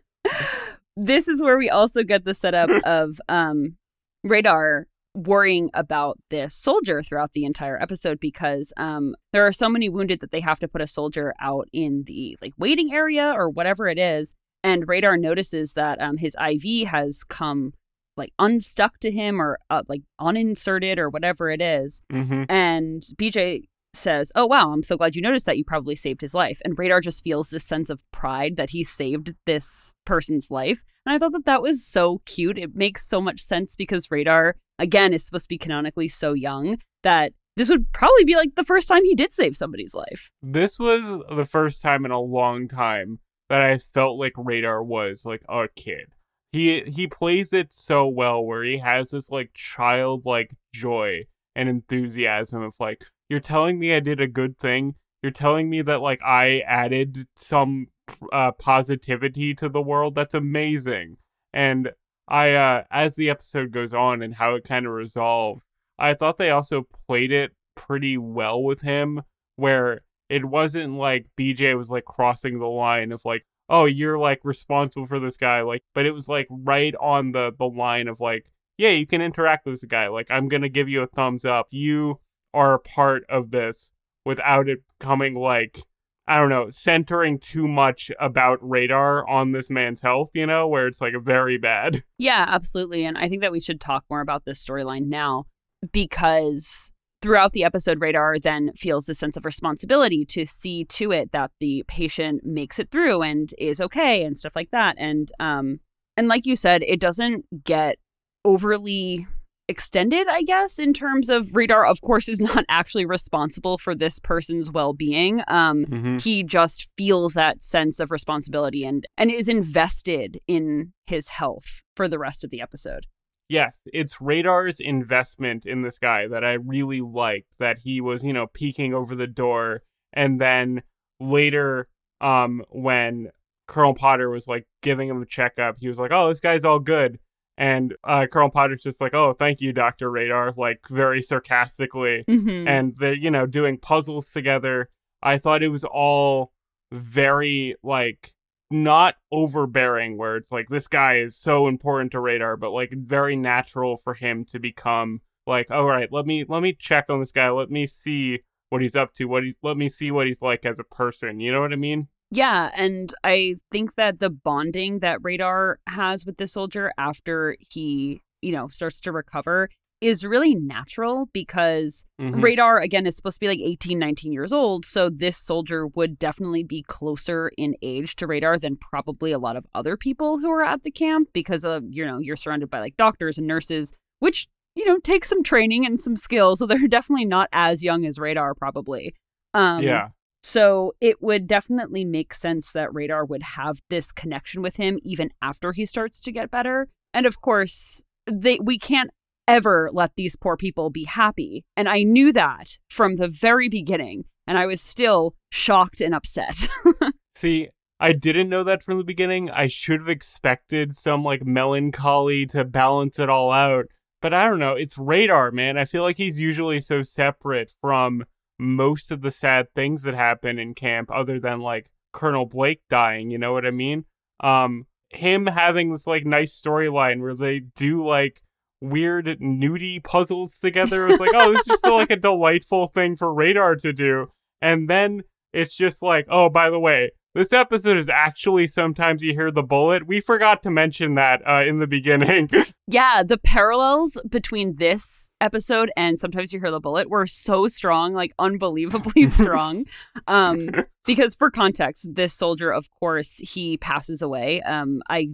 this 0.98 1.28
is 1.28 1.42
where 1.42 1.58
we 1.58 1.70
also 1.70 2.04
get 2.04 2.26
the 2.26 2.34
setup 2.34 2.70
of 2.86 3.20
um, 3.30 3.76
Radar 4.24 4.88
worrying 5.14 5.70
about 5.74 6.18
this 6.30 6.56
soldier 6.56 7.04
throughout 7.04 7.34
the 7.34 7.44
entire 7.44 7.82
episode 7.82 8.18
because 8.20 8.72
um, 8.78 9.14
there 9.34 9.46
are 9.46 9.52
so 9.52 9.68
many 9.68 9.90
wounded 9.90 10.22
that 10.22 10.32
they 10.32 10.40
have 10.40 10.60
to 10.60 10.70
put 10.70 10.80
a 10.80 10.88
soldier 10.88 11.34
out 11.42 11.68
in 11.74 12.04
the 12.08 12.38
like 12.42 12.54
waiting 12.58 12.94
area 12.94 13.34
or 13.36 13.50
whatever 13.50 13.88
it 13.88 14.00
is. 14.00 14.34
And 14.64 14.88
Radar 14.88 15.18
notices 15.18 15.74
that 15.74 16.00
um, 16.00 16.18
his 16.18 16.36
IV 16.36 16.88
has 16.88 17.24
come 17.24 17.74
like 18.18 18.32
unstuck 18.40 19.00
to 19.00 19.12
him 19.12 19.42
or 19.42 19.58
uh, 19.70 19.84
like 19.88 20.02
uninserted 20.20 21.00
or 21.00 21.10
whatever 21.10 21.50
it 21.50 21.62
is. 21.62 22.02
hmm 22.12 22.44
And 22.50 23.02
BJ 23.16 23.64
says, 23.94 24.32
Oh, 24.36 24.46
wow, 24.46 24.72
I'm 24.72 24.84
so 24.84 24.98
glad 24.98 25.16
you 25.16 25.22
noticed 25.22 25.46
that. 25.46 25.58
You 25.58 25.66
probably 25.66 25.96
saved 25.96 26.22
his 26.22 26.34
life. 26.34 26.62
And 26.64 26.78
Radar 26.78 27.02
just 27.02 27.24
feels 27.24 27.50
this 27.50 27.66
sense 27.66 27.90
of 27.90 28.02
pride 28.12 28.56
that 28.58 28.70
he 28.70 28.84
saved 28.84 29.34
this 29.46 29.94
person's 30.06 30.50
life. 30.50 30.84
And 31.06 31.14
I 31.14 31.18
thought 31.18 31.34
that 31.34 31.46
that 31.46 31.62
was 31.62 31.86
so 31.86 32.22
cute. 32.26 32.58
It 32.58 32.76
makes 32.76 33.06
so 33.06 33.22
much 33.22 33.42
sense 33.42 33.76
because 33.76 34.10
Radar, 34.12 34.56
again, 34.80 35.14
is 35.14 35.26
supposed 35.26 35.46
to 35.46 35.50
be 35.50 35.58
canonically 35.58 36.08
so 36.08 36.34
young 36.34 36.78
that 37.04 37.34
this 37.58 37.70
would 37.70 37.92
probably 37.92 38.24
be 38.24 38.36
like 38.36 38.56
the 38.56 38.64
first 38.64 38.88
time 38.88 39.04
he 39.04 39.16
did 39.16 39.34
save 39.34 39.58
somebody's 39.58 39.94
life. 39.94 40.32
This 40.42 40.80
was 40.80 41.24
the 41.36 41.46
first 41.46 41.82
time 41.82 42.06
in 42.06 42.12
a 42.12 42.20
long 42.20 42.68
time 42.68 43.20
that 43.50 43.62
I 43.62 43.78
felt 43.78 44.18
like 44.18 44.34
Radar 44.38 44.82
was 44.82 45.26
like 45.26 45.44
a 45.50 45.68
kid. 45.76 46.14
He 46.52 46.82
he 46.82 47.08
plays 47.08 47.54
it 47.54 47.72
so 47.72 48.08
well 48.08 48.44
where 48.44 48.64
he 48.64 48.80
has 48.80 49.12
this 49.12 49.30
like 49.30 49.52
childlike 49.54 50.56
joy 50.74 51.26
and 51.56 51.70
enthusiasm 51.70 52.62
of 52.62 52.74
like 52.80 53.06
you're 53.30 53.40
telling 53.40 53.80
me 53.80 53.96
I 53.96 54.02
did 54.02 54.20
a 54.20 54.28
good 54.28 54.58
thing. 54.58 54.96
You're 55.24 55.32
telling 55.32 55.70
me 55.70 55.82
that 55.84 56.02
like 56.02 56.22
I 56.22 56.60
added 56.68 57.26
some 57.38 57.88
uh, 58.34 58.52
positivity 58.52 59.54
to 59.56 59.70
the 59.70 59.82
world. 59.82 60.16
That's 60.16 60.34
amazing. 60.34 61.18
And 61.54 61.92
I 62.28 62.54
uh 62.54 62.84
as 62.92 63.16
the 63.16 63.30
episode 63.30 63.72
goes 63.72 63.94
on 63.94 64.22
and 64.22 64.36
how 64.36 64.56
it 64.56 64.66
kind 64.66 64.86
of 64.86 64.92
resolves, 64.92 65.66
I 65.98 66.14
thought 66.14 66.38
they 66.38 66.50
also 66.50 66.88
played 67.08 67.32
it 67.32 67.52
pretty 67.76 68.18
well 68.18 68.62
with 68.62 68.82
him 68.82 69.22
where 69.56 70.02
it 70.30 70.46
wasn't 70.46 70.94
like 70.94 71.28
BJ 71.38 71.78
was 71.78 71.92
like 71.92 72.06
crossing 72.06 72.60
the 72.60 72.68
line 72.68 73.12
of 73.12 73.26
like, 73.26 73.46
oh, 73.72 73.86
you're 73.86 74.20
like 74.20 74.42
responsible 74.44 75.08
for 75.08 75.20
this 75.20 75.38
guy, 75.38 75.62
like, 75.62 75.84
but 75.96 76.06
it 76.06 76.12
was 76.12 76.28
like 76.28 76.48
right 76.52 76.94
on 77.00 77.32
the 77.32 77.52
the 77.58 77.66
line 77.66 78.08
of 78.08 78.20
like, 78.20 78.52
yeah, 78.78 78.90
you 78.90 79.08
can 79.08 79.22
interact 79.22 79.66
with 79.66 79.76
this 79.76 79.86
guy. 79.86 80.10
Like, 80.10 80.28
I'm 80.30 80.48
gonna 80.48 80.70
give 80.70 80.90
you 80.90 81.02
a 81.02 81.08
thumbs 81.08 81.46
up. 81.46 81.68
You 81.72 82.20
are 82.54 82.74
a 82.74 82.80
part 82.80 83.24
of 83.30 83.52
this 83.52 83.94
without 84.26 84.70
it 84.70 84.84
coming 85.00 85.34
like 85.34 85.80
I 86.28 86.38
don't 86.38 86.50
know, 86.50 86.70
centering 86.70 87.40
too 87.40 87.68
much 87.68 88.12
about 88.20 88.60
radar 88.62 89.28
on 89.28 89.54
this 89.54 89.70
man's 89.70 90.02
health, 90.02 90.30
you 90.34 90.46
know, 90.46 90.68
where 90.68 90.88
it's 90.88 91.02
like 91.02 91.14
very 91.24 91.58
bad. 91.58 92.04
Yeah, 92.18 92.46
absolutely. 92.48 93.06
And 93.06 93.18
I 93.18 93.28
think 93.28 93.42
that 93.42 93.52
we 93.52 93.60
should 93.60 93.82
talk 93.82 94.06
more 94.10 94.22
about 94.22 94.46
this 94.46 94.64
storyline 94.64 95.08
now 95.08 95.46
because 95.92 96.91
throughout 97.22 97.54
the 97.54 97.64
episode, 97.64 98.02
Radar 98.02 98.40
then 98.40 98.72
feels 98.76 99.08
a 99.08 99.14
sense 99.14 99.38
of 99.38 99.46
responsibility 99.46 100.26
to 100.26 100.46
see 100.46 100.86
to 100.86 101.12
it 101.12 101.32
that 101.32 101.52
the 101.60 101.84
patient 101.88 102.44
makes 102.46 102.80
it 102.80 102.90
through 102.92 103.22
and 103.22 103.54
is 103.58 103.80
okay 103.82 104.24
and 104.24 104.38
stuff 104.38 104.56
like 104.56 104.72
that. 104.72 104.96
And 104.98 105.32
um 105.40 105.80
and 106.18 106.28
like 106.28 106.46
you 106.46 106.56
said, 106.56 106.84
it 106.84 107.00
doesn't 107.00 107.46
get 107.64 107.98
overly 108.44 109.28
extended, 109.68 110.28
I 110.28 110.42
guess, 110.44 110.80
in 110.80 110.94
terms 110.94 111.30
of 111.30 111.56
Radar, 111.56 111.86
of 111.86 112.02
course, 112.02 112.28
is 112.28 112.40
not 112.52 112.66
actually 112.68 113.06
responsible 113.06 113.78
for 113.78 113.96
this 113.96 114.20
person's 114.20 114.72
well-being. 114.72 115.42
Um 115.48 115.86
Mm-hmm. 115.86 116.18
he 116.18 116.44
just 116.44 116.90
feels 116.98 117.34
that 117.34 117.62
sense 117.64 118.00
of 118.00 118.12
responsibility 118.12 118.84
and 118.86 119.06
and 119.18 119.32
is 119.32 119.48
invested 119.50 120.40
in 120.48 120.94
his 121.06 121.30
health 121.30 121.82
for 121.96 122.08
the 122.08 122.20
rest 122.20 122.44
of 122.44 122.50
the 122.50 122.62
episode. 122.62 123.06
Yes, 123.52 123.84
it's 123.92 124.22
Radar's 124.22 124.80
investment 124.80 125.66
in 125.66 125.82
this 125.82 126.00
guy 126.00 126.26
that 126.28 126.44
I 126.46 126.54
really 126.54 127.02
liked. 127.02 127.58
That 127.60 127.80
he 127.80 128.00
was, 128.00 128.24
you 128.24 128.32
know, 128.34 128.48
peeking 128.48 128.94
over 128.94 129.14
the 129.16 129.28
door, 129.28 129.84
and 130.14 130.40
then 130.40 130.84
later, 131.20 131.88
um, 132.22 132.64
when 132.70 133.30
Colonel 133.68 133.94
Potter 133.94 134.30
was 134.30 134.48
like 134.48 134.68
giving 134.82 135.10
him 135.10 135.22
a 135.22 135.26
checkup, 135.26 135.78
he 135.80 135.90
was 135.90 136.00
like, 136.00 136.12
"Oh, 136.14 136.30
this 136.30 136.40
guy's 136.40 136.64
all 136.64 136.80
good," 136.80 137.20
and 137.58 137.94
uh, 138.06 138.28
Colonel 138.32 138.50
Potter's 138.50 138.84
just 138.84 139.02
like, 139.02 139.14
"Oh, 139.14 139.34
thank 139.34 139.60
you, 139.60 139.74
Doctor 139.74 140.10
Radar," 140.10 140.54
like 140.56 140.80
very 140.90 141.22
sarcastically, 141.22 142.24
Mm-hmm. 142.30 142.68
and 142.68 142.94
they're 143.00 143.14
you 143.14 143.32
know 143.32 143.46
doing 143.46 143.78
puzzles 143.78 144.32
together. 144.32 144.90
I 145.22 145.38
thought 145.38 145.62
it 145.62 145.70
was 145.70 145.84
all 145.84 146.54
very 146.92 147.76
like 147.84 148.34
not 148.72 149.16
overbearing 149.32 150.18
where 150.18 150.36
it's 150.36 150.52
like 150.52 150.70
this 150.70 150.88
guy 150.88 151.18
is 151.18 151.36
so 151.36 151.68
important 151.68 152.12
to 152.12 152.20
radar 152.20 152.56
but 152.58 152.72
like 152.72 152.92
very 152.92 153.36
natural 153.36 153.98
for 153.98 154.14
him 154.14 154.46
to 154.46 154.60
become 154.60 155.22
like 155.48 155.72
all 155.72 155.86
right 155.86 156.12
let 156.12 156.26
me 156.26 156.46
let 156.48 156.62
me 156.62 156.74
check 156.74 157.06
on 157.10 157.20
this 157.20 157.32
guy. 157.32 157.50
Let 157.50 157.72
me 157.72 157.88
see 157.88 158.40
what 158.70 158.82
he's 158.82 158.96
up 158.96 159.14
to. 159.14 159.26
What 159.26 159.44
he's 159.44 159.58
let 159.62 159.78
me 159.78 159.90
see 159.90 160.12
what 160.12 160.28
he's 160.28 160.42
like 160.42 160.66
as 160.66 160.80
a 160.80 160.84
person. 160.84 161.40
You 161.40 161.52
know 161.52 161.62
what 161.62 161.74
i 161.74 161.78
mean? 161.78 162.08
Yeah, 162.34 162.72
and 162.76 163.14
I 163.26 163.56
think 163.72 163.96
that 163.96 164.20
the 164.20 164.30
bonding 164.30 165.00
that 165.00 165.20
Radar 165.22 165.80
has 165.88 166.26
with 166.26 166.38
the 166.38 166.48
soldier 166.48 166.94
after 166.98 167.58
he, 167.60 168.22
you 168.42 168.54
know, 168.54 168.70
starts 168.70 169.02
to 169.02 169.12
recover 169.12 169.70
is 170.02 170.26
really 170.26 170.56
natural 170.56 171.30
because 171.32 172.04
Mhm. 172.20 172.42
Radar, 172.42 172.80
again, 172.80 173.06
is 173.06 173.16
supposed 173.16 173.36
to 173.36 173.40
be 173.40 173.48
like 173.48 173.60
18, 173.60 174.00
19 174.00 174.34
years 174.34 174.52
old. 174.52 174.86
So 174.86 175.10
this 175.10 175.38
soldier 175.38 175.88
would 175.88 176.18
definitely 176.18 176.64
be 176.64 176.84
closer 176.84 177.52
in 177.58 177.76
age 177.82 178.16
to 178.18 178.28
Radar 178.28 178.58
than 178.58 178.78
probably 178.78 179.32
a 179.32 179.40
lot 179.40 179.56
of 179.56 179.66
other 179.76 179.96
people 179.96 180.40
who 180.40 180.50
are 180.52 180.64
at 180.64 180.84
the 180.84 180.92
camp 180.92 181.30
because, 181.34 181.64
of, 181.64 181.84
you 181.90 182.06
know, 182.06 182.18
you're 182.20 182.36
surrounded 182.36 182.70
by 182.70 182.80
like 182.80 182.98
doctors 182.98 183.38
and 183.38 183.48
nurses, 183.48 183.94
which, 184.20 184.48
you 184.76 184.86
know, 184.86 184.98
take 185.00 185.24
some 185.24 185.44
training 185.44 185.86
and 185.86 186.00
some 186.00 186.16
skills. 186.16 186.60
So 186.60 186.66
they're 186.66 186.78
definitely 186.88 187.26
not 187.26 187.50
as 187.54 187.84
young 187.84 188.06
as 188.06 188.20
Radar, 188.20 188.56
probably. 188.56 189.14
Um, 189.54 189.84
yeah 189.84 190.10
so 190.44 190.94
it 191.00 191.22
would 191.22 191.48
definitely 191.48 192.04
make 192.04 192.34
sense 192.34 192.72
that 192.72 192.94
Radar 192.94 193.26
would 193.26 193.44
have 193.44 193.82
this 193.90 194.12
connection 194.12 194.62
with 194.62 194.76
him 194.78 194.98
even 195.04 195.30
after 195.42 195.72
he 195.72 195.86
starts 195.86 196.20
to 196.22 196.32
get 196.32 196.50
better. 196.50 196.88
And 197.14 197.26
of 197.26 197.42
course, 197.42 198.04
they 198.26 198.58
we 198.60 198.80
can't 198.80 199.12
ever 199.48 199.90
let 199.92 200.16
these 200.16 200.36
poor 200.36 200.58
people 200.58 200.90
be 200.90 201.04
happy. 201.04 201.64
And 201.76 201.90
I 201.90 202.04
knew 202.04 202.32
that 202.34 202.78
from 202.90 203.16
the 203.16 203.28
very 203.28 203.70
beginning, 203.70 204.26
and 204.48 204.58
I 204.58 204.66
was 204.66 204.82
still 204.82 205.36
shocked 205.52 206.02
and 206.02 206.14
upset. 206.16 206.68
see 207.36 207.70
i 208.00 208.14
didn't 208.14 208.50
know 208.50 208.64
that 208.64 208.84
from 208.84 208.98
the 208.98 209.04
beginning 209.04 209.50
i 209.50 209.66
should 209.68 210.00
have 210.00 210.10
expected 210.10 210.94
some 210.94 211.24
like 211.24 211.44
melancholy 211.46 212.46
to 212.46 212.64
balance 212.64 213.18
it 213.18 213.30
all 213.30 213.52
out 213.52 213.86
but 214.22 214.34
i 214.34 214.48
don't 214.48 214.60
know 214.60 214.76
it's 214.76 214.98
radar 214.98 215.52
man 215.52 215.78
i 215.78 215.86
feel 215.86 216.04
like 216.04 216.18
he's 216.18 216.40
usually 216.40 216.80
so 216.80 217.02
separate 217.02 217.74
from 217.82 218.26
most 218.60 219.12
of 219.12 219.22
the 219.22 219.32
sad 219.32 219.74
things 219.74 220.04
that 220.04 220.14
happen 220.14 220.60
in 220.60 220.76
camp 220.76 221.10
other 221.12 221.40
than 221.40 221.60
like 221.60 221.90
colonel 222.14 222.46
blake 222.46 222.82
dying 222.90 223.32
you 223.32 223.38
know 223.38 223.54
what 223.54 223.66
i 223.66 223.72
mean 223.72 224.06
um 224.42 224.86
him 225.10 225.48
having 225.48 225.92
this 225.92 226.06
like 226.06 226.26
nice 226.26 226.60
storyline 226.60 227.22
where 227.22 227.34
they 227.34 227.60
do 227.60 228.06
like 228.06 228.42
weird 228.82 229.38
nudie 229.40 230.04
puzzles 230.04 230.60
together. 230.60 231.06
It 231.06 231.12
was 231.12 231.20
like, 231.20 231.32
oh, 231.34 231.54
this 231.54 231.68
is 231.68 231.80
still 231.80 231.96
like 231.96 232.12
a 232.12 232.16
delightful 232.16 232.88
thing 232.88 233.16
for 233.16 233.34
Radar 233.34 233.76
to 233.78 233.94
do. 233.94 234.32
And 234.62 234.90
then 234.90 235.24
it's 235.54 235.76
just 235.76 236.02
like, 236.02 236.26
oh, 236.30 236.50
by 236.50 236.70
the 236.70 236.80
way, 236.80 237.12
this 237.34 237.54
episode 237.54 237.98
is 237.98 238.10
actually 238.10 238.68
sometimes 238.68 239.24
you 239.24 239.34
hear 239.34 239.52
the 239.52 239.64
bullet. 239.64 240.08
We 240.08 240.20
forgot 240.20 240.64
to 240.64 240.72
mention 240.72 241.16
that 241.16 241.42
uh, 241.48 241.64
in 241.66 241.78
the 241.78 241.88
beginning. 241.88 242.50
yeah, 242.88 243.24
the 243.24 243.38
parallels 243.38 244.20
between 244.28 244.76
this 244.76 245.30
episode 245.40 245.90
and 245.96 246.20
sometimes 246.20 246.52
you 246.54 246.60
hear 246.60 246.72
the 246.72 246.80
bullet 246.80 247.10
were 247.10 247.26
so 247.26 247.68
strong, 247.68 248.12
like 248.12 248.34
unbelievably 248.38 249.28
strong. 249.28 249.86
um, 250.28 250.70
because 251.06 251.34
for 251.36 251.50
context, 251.50 252.10
this 252.14 252.34
soldier, 252.34 252.72
of 252.72 252.90
course, 253.00 253.36
he 253.38 253.78
passes 253.78 254.22
away. 254.22 254.62
Um, 254.62 255.02
I 255.10 255.30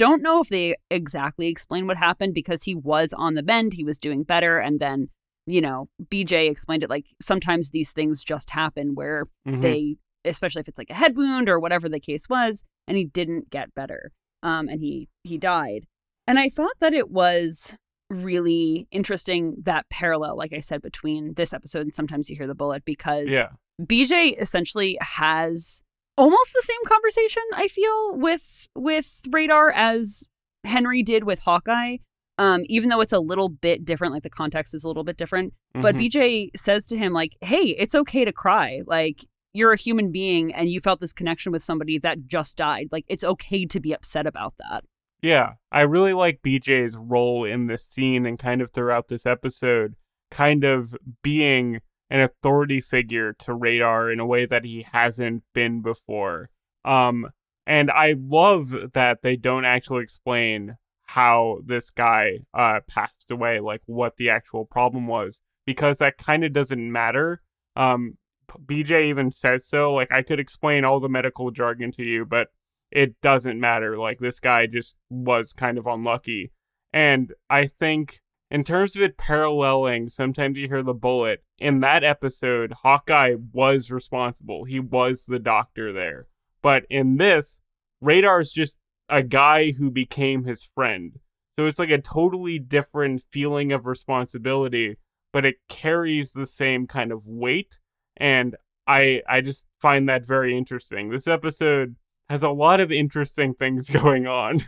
don't 0.00 0.22
know 0.22 0.40
if 0.40 0.48
they 0.48 0.74
exactly 0.90 1.48
explain 1.48 1.86
what 1.86 1.98
happened 1.98 2.32
because 2.32 2.62
he 2.62 2.74
was 2.74 3.12
on 3.12 3.34
the 3.34 3.42
mend, 3.42 3.74
he 3.74 3.84
was 3.84 3.98
doing 3.98 4.22
better, 4.22 4.58
and 4.58 4.80
then 4.80 5.08
you 5.44 5.60
know, 5.60 5.88
BJ 6.10 6.50
explained 6.50 6.82
it 6.82 6.90
like 6.90 7.04
sometimes 7.20 7.70
these 7.70 7.92
things 7.92 8.24
just 8.24 8.48
happen 8.48 8.94
where 8.94 9.26
mm-hmm. 9.46 9.60
they, 9.60 9.96
especially 10.24 10.60
if 10.60 10.68
it's 10.68 10.78
like 10.78 10.90
a 10.90 10.94
head 10.94 11.16
wound 11.16 11.50
or 11.50 11.60
whatever 11.60 11.86
the 11.86 12.00
case 12.00 12.28
was, 12.30 12.64
and 12.88 12.96
he 12.96 13.04
didn't 13.04 13.50
get 13.50 13.74
better, 13.74 14.10
um, 14.42 14.68
and 14.68 14.80
he 14.80 15.08
he 15.24 15.36
died. 15.36 15.84
And 16.26 16.38
I 16.38 16.48
thought 16.48 16.76
that 16.80 16.94
it 16.94 17.10
was 17.10 17.74
really 18.08 18.88
interesting 18.90 19.56
that 19.64 19.84
parallel, 19.90 20.34
like 20.34 20.54
I 20.54 20.60
said, 20.60 20.80
between 20.80 21.34
this 21.34 21.52
episode 21.52 21.82
and 21.82 21.94
sometimes 21.94 22.30
you 22.30 22.36
hear 22.36 22.46
the 22.46 22.54
bullet 22.54 22.84
because 22.86 23.30
yeah. 23.30 23.48
BJ 23.82 24.40
essentially 24.40 24.96
has 25.02 25.82
almost 26.16 26.52
the 26.52 26.62
same 26.64 26.84
conversation 26.86 27.42
I 27.54 27.68
feel 27.68 28.16
with 28.16 28.68
with 28.74 29.20
Radar 29.30 29.72
as 29.72 30.24
Henry 30.64 31.02
did 31.02 31.24
with 31.24 31.40
Hawkeye. 31.40 31.98
Um, 32.38 32.62
even 32.66 32.88
though 32.88 33.02
it's 33.02 33.12
a 33.12 33.20
little 33.20 33.50
bit 33.50 33.84
different, 33.84 34.14
like 34.14 34.22
the 34.22 34.30
context 34.30 34.74
is 34.74 34.82
a 34.82 34.88
little 34.88 35.04
bit 35.04 35.18
different. 35.18 35.52
Mm-hmm. 35.74 35.82
But 35.82 35.96
BJ 35.96 36.48
says 36.56 36.86
to 36.86 36.96
him, 36.96 37.12
like, 37.12 37.36
hey, 37.42 37.76
it's 37.78 37.94
okay 37.94 38.24
to 38.24 38.32
cry. 38.32 38.80
Like, 38.86 39.26
you're 39.52 39.72
a 39.72 39.76
human 39.76 40.10
being 40.10 40.54
and 40.54 40.70
you 40.70 40.80
felt 40.80 41.00
this 41.00 41.12
connection 41.12 41.52
with 41.52 41.62
somebody 41.62 41.98
that 41.98 42.26
just 42.26 42.56
died. 42.56 42.88
Like, 42.92 43.04
it's 43.08 43.24
okay 43.24 43.66
to 43.66 43.78
be 43.78 43.92
upset 43.92 44.26
about 44.26 44.54
that. 44.58 44.84
Yeah, 45.20 45.54
I 45.70 45.82
really 45.82 46.14
like 46.14 46.40
BJ's 46.42 46.96
role 46.96 47.44
in 47.44 47.66
this 47.66 47.84
scene 47.84 48.24
and 48.24 48.38
kind 48.38 48.62
of 48.62 48.70
throughout 48.70 49.08
this 49.08 49.26
episode, 49.26 49.96
kind 50.30 50.64
of 50.64 50.96
being 51.22 51.82
an 52.10 52.20
authority 52.20 52.80
figure 52.80 53.32
to 53.32 53.54
Radar 53.54 54.10
in 54.10 54.20
a 54.20 54.26
way 54.26 54.44
that 54.44 54.64
he 54.64 54.84
hasn't 54.92 55.44
been 55.54 55.80
before. 55.80 56.50
Um, 56.84 57.28
and 57.66 57.90
I 57.90 58.16
love 58.18 58.74
that 58.94 59.22
they 59.22 59.36
don't 59.36 59.64
actually 59.64 60.02
explain 60.02 60.76
how 61.06 61.60
this 61.64 61.90
guy 61.90 62.40
uh, 62.52 62.80
passed 62.88 63.30
away, 63.30 63.60
like 63.60 63.82
what 63.86 64.16
the 64.16 64.28
actual 64.30 64.64
problem 64.64 65.06
was, 65.06 65.40
because 65.66 65.98
that 65.98 66.18
kind 66.18 66.44
of 66.44 66.52
doesn't 66.52 66.92
matter. 66.92 67.42
Um, 67.76 68.18
BJ 68.48 69.06
even 69.06 69.30
says 69.30 69.66
so. 69.66 69.92
Like, 69.92 70.10
I 70.10 70.22
could 70.22 70.40
explain 70.40 70.84
all 70.84 71.00
the 71.00 71.08
medical 71.08 71.50
jargon 71.50 71.92
to 71.92 72.04
you, 72.04 72.24
but 72.24 72.48
it 72.90 73.20
doesn't 73.22 73.60
matter. 73.60 73.96
Like, 73.96 74.18
this 74.18 74.40
guy 74.40 74.66
just 74.66 74.96
was 75.08 75.52
kind 75.52 75.78
of 75.78 75.86
unlucky. 75.86 76.52
And 76.92 77.32
I 77.48 77.66
think, 77.66 78.20
in 78.50 78.64
terms 78.64 78.96
of 78.96 79.02
it 79.02 79.16
paralleling, 79.16 80.08
sometimes 80.08 80.58
you 80.58 80.66
hear 80.66 80.82
the 80.82 80.94
bullet. 80.94 81.44
In 81.58 81.80
that 81.80 82.02
episode, 82.02 82.72
Hawkeye 82.82 83.36
was 83.52 83.90
responsible, 83.90 84.64
he 84.64 84.80
was 84.80 85.26
the 85.26 85.38
doctor 85.38 85.92
there. 85.92 86.26
But 86.62 86.84
in 86.90 87.16
this, 87.16 87.60
Radar's 88.00 88.52
just 88.52 88.78
a 89.08 89.22
guy 89.22 89.72
who 89.72 89.90
became 89.90 90.44
his 90.44 90.64
friend. 90.64 91.18
So 91.58 91.66
it's 91.66 91.78
like 91.78 91.90
a 91.90 92.00
totally 92.00 92.58
different 92.58 93.22
feeling 93.30 93.72
of 93.72 93.86
responsibility, 93.86 94.96
but 95.32 95.44
it 95.44 95.56
carries 95.68 96.32
the 96.32 96.46
same 96.46 96.86
kind 96.86 97.12
of 97.12 97.26
weight. 97.26 97.78
And 98.16 98.56
I 98.86 99.22
I 99.28 99.40
just 99.40 99.66
find 99.80 100.08
that 100.08 100.26
very 100.26 100.56
interesting. 100.56 101.10
This 101.10 101.26
episode 101.26 101.96
has 102.28 102.42
a 102.42 102.50
lot 102.50 102.80
of 102.80 102.90
interesting 102.90 103.54
things 103.54 103.90
going 104.02 104.26
on. 104.26 104.62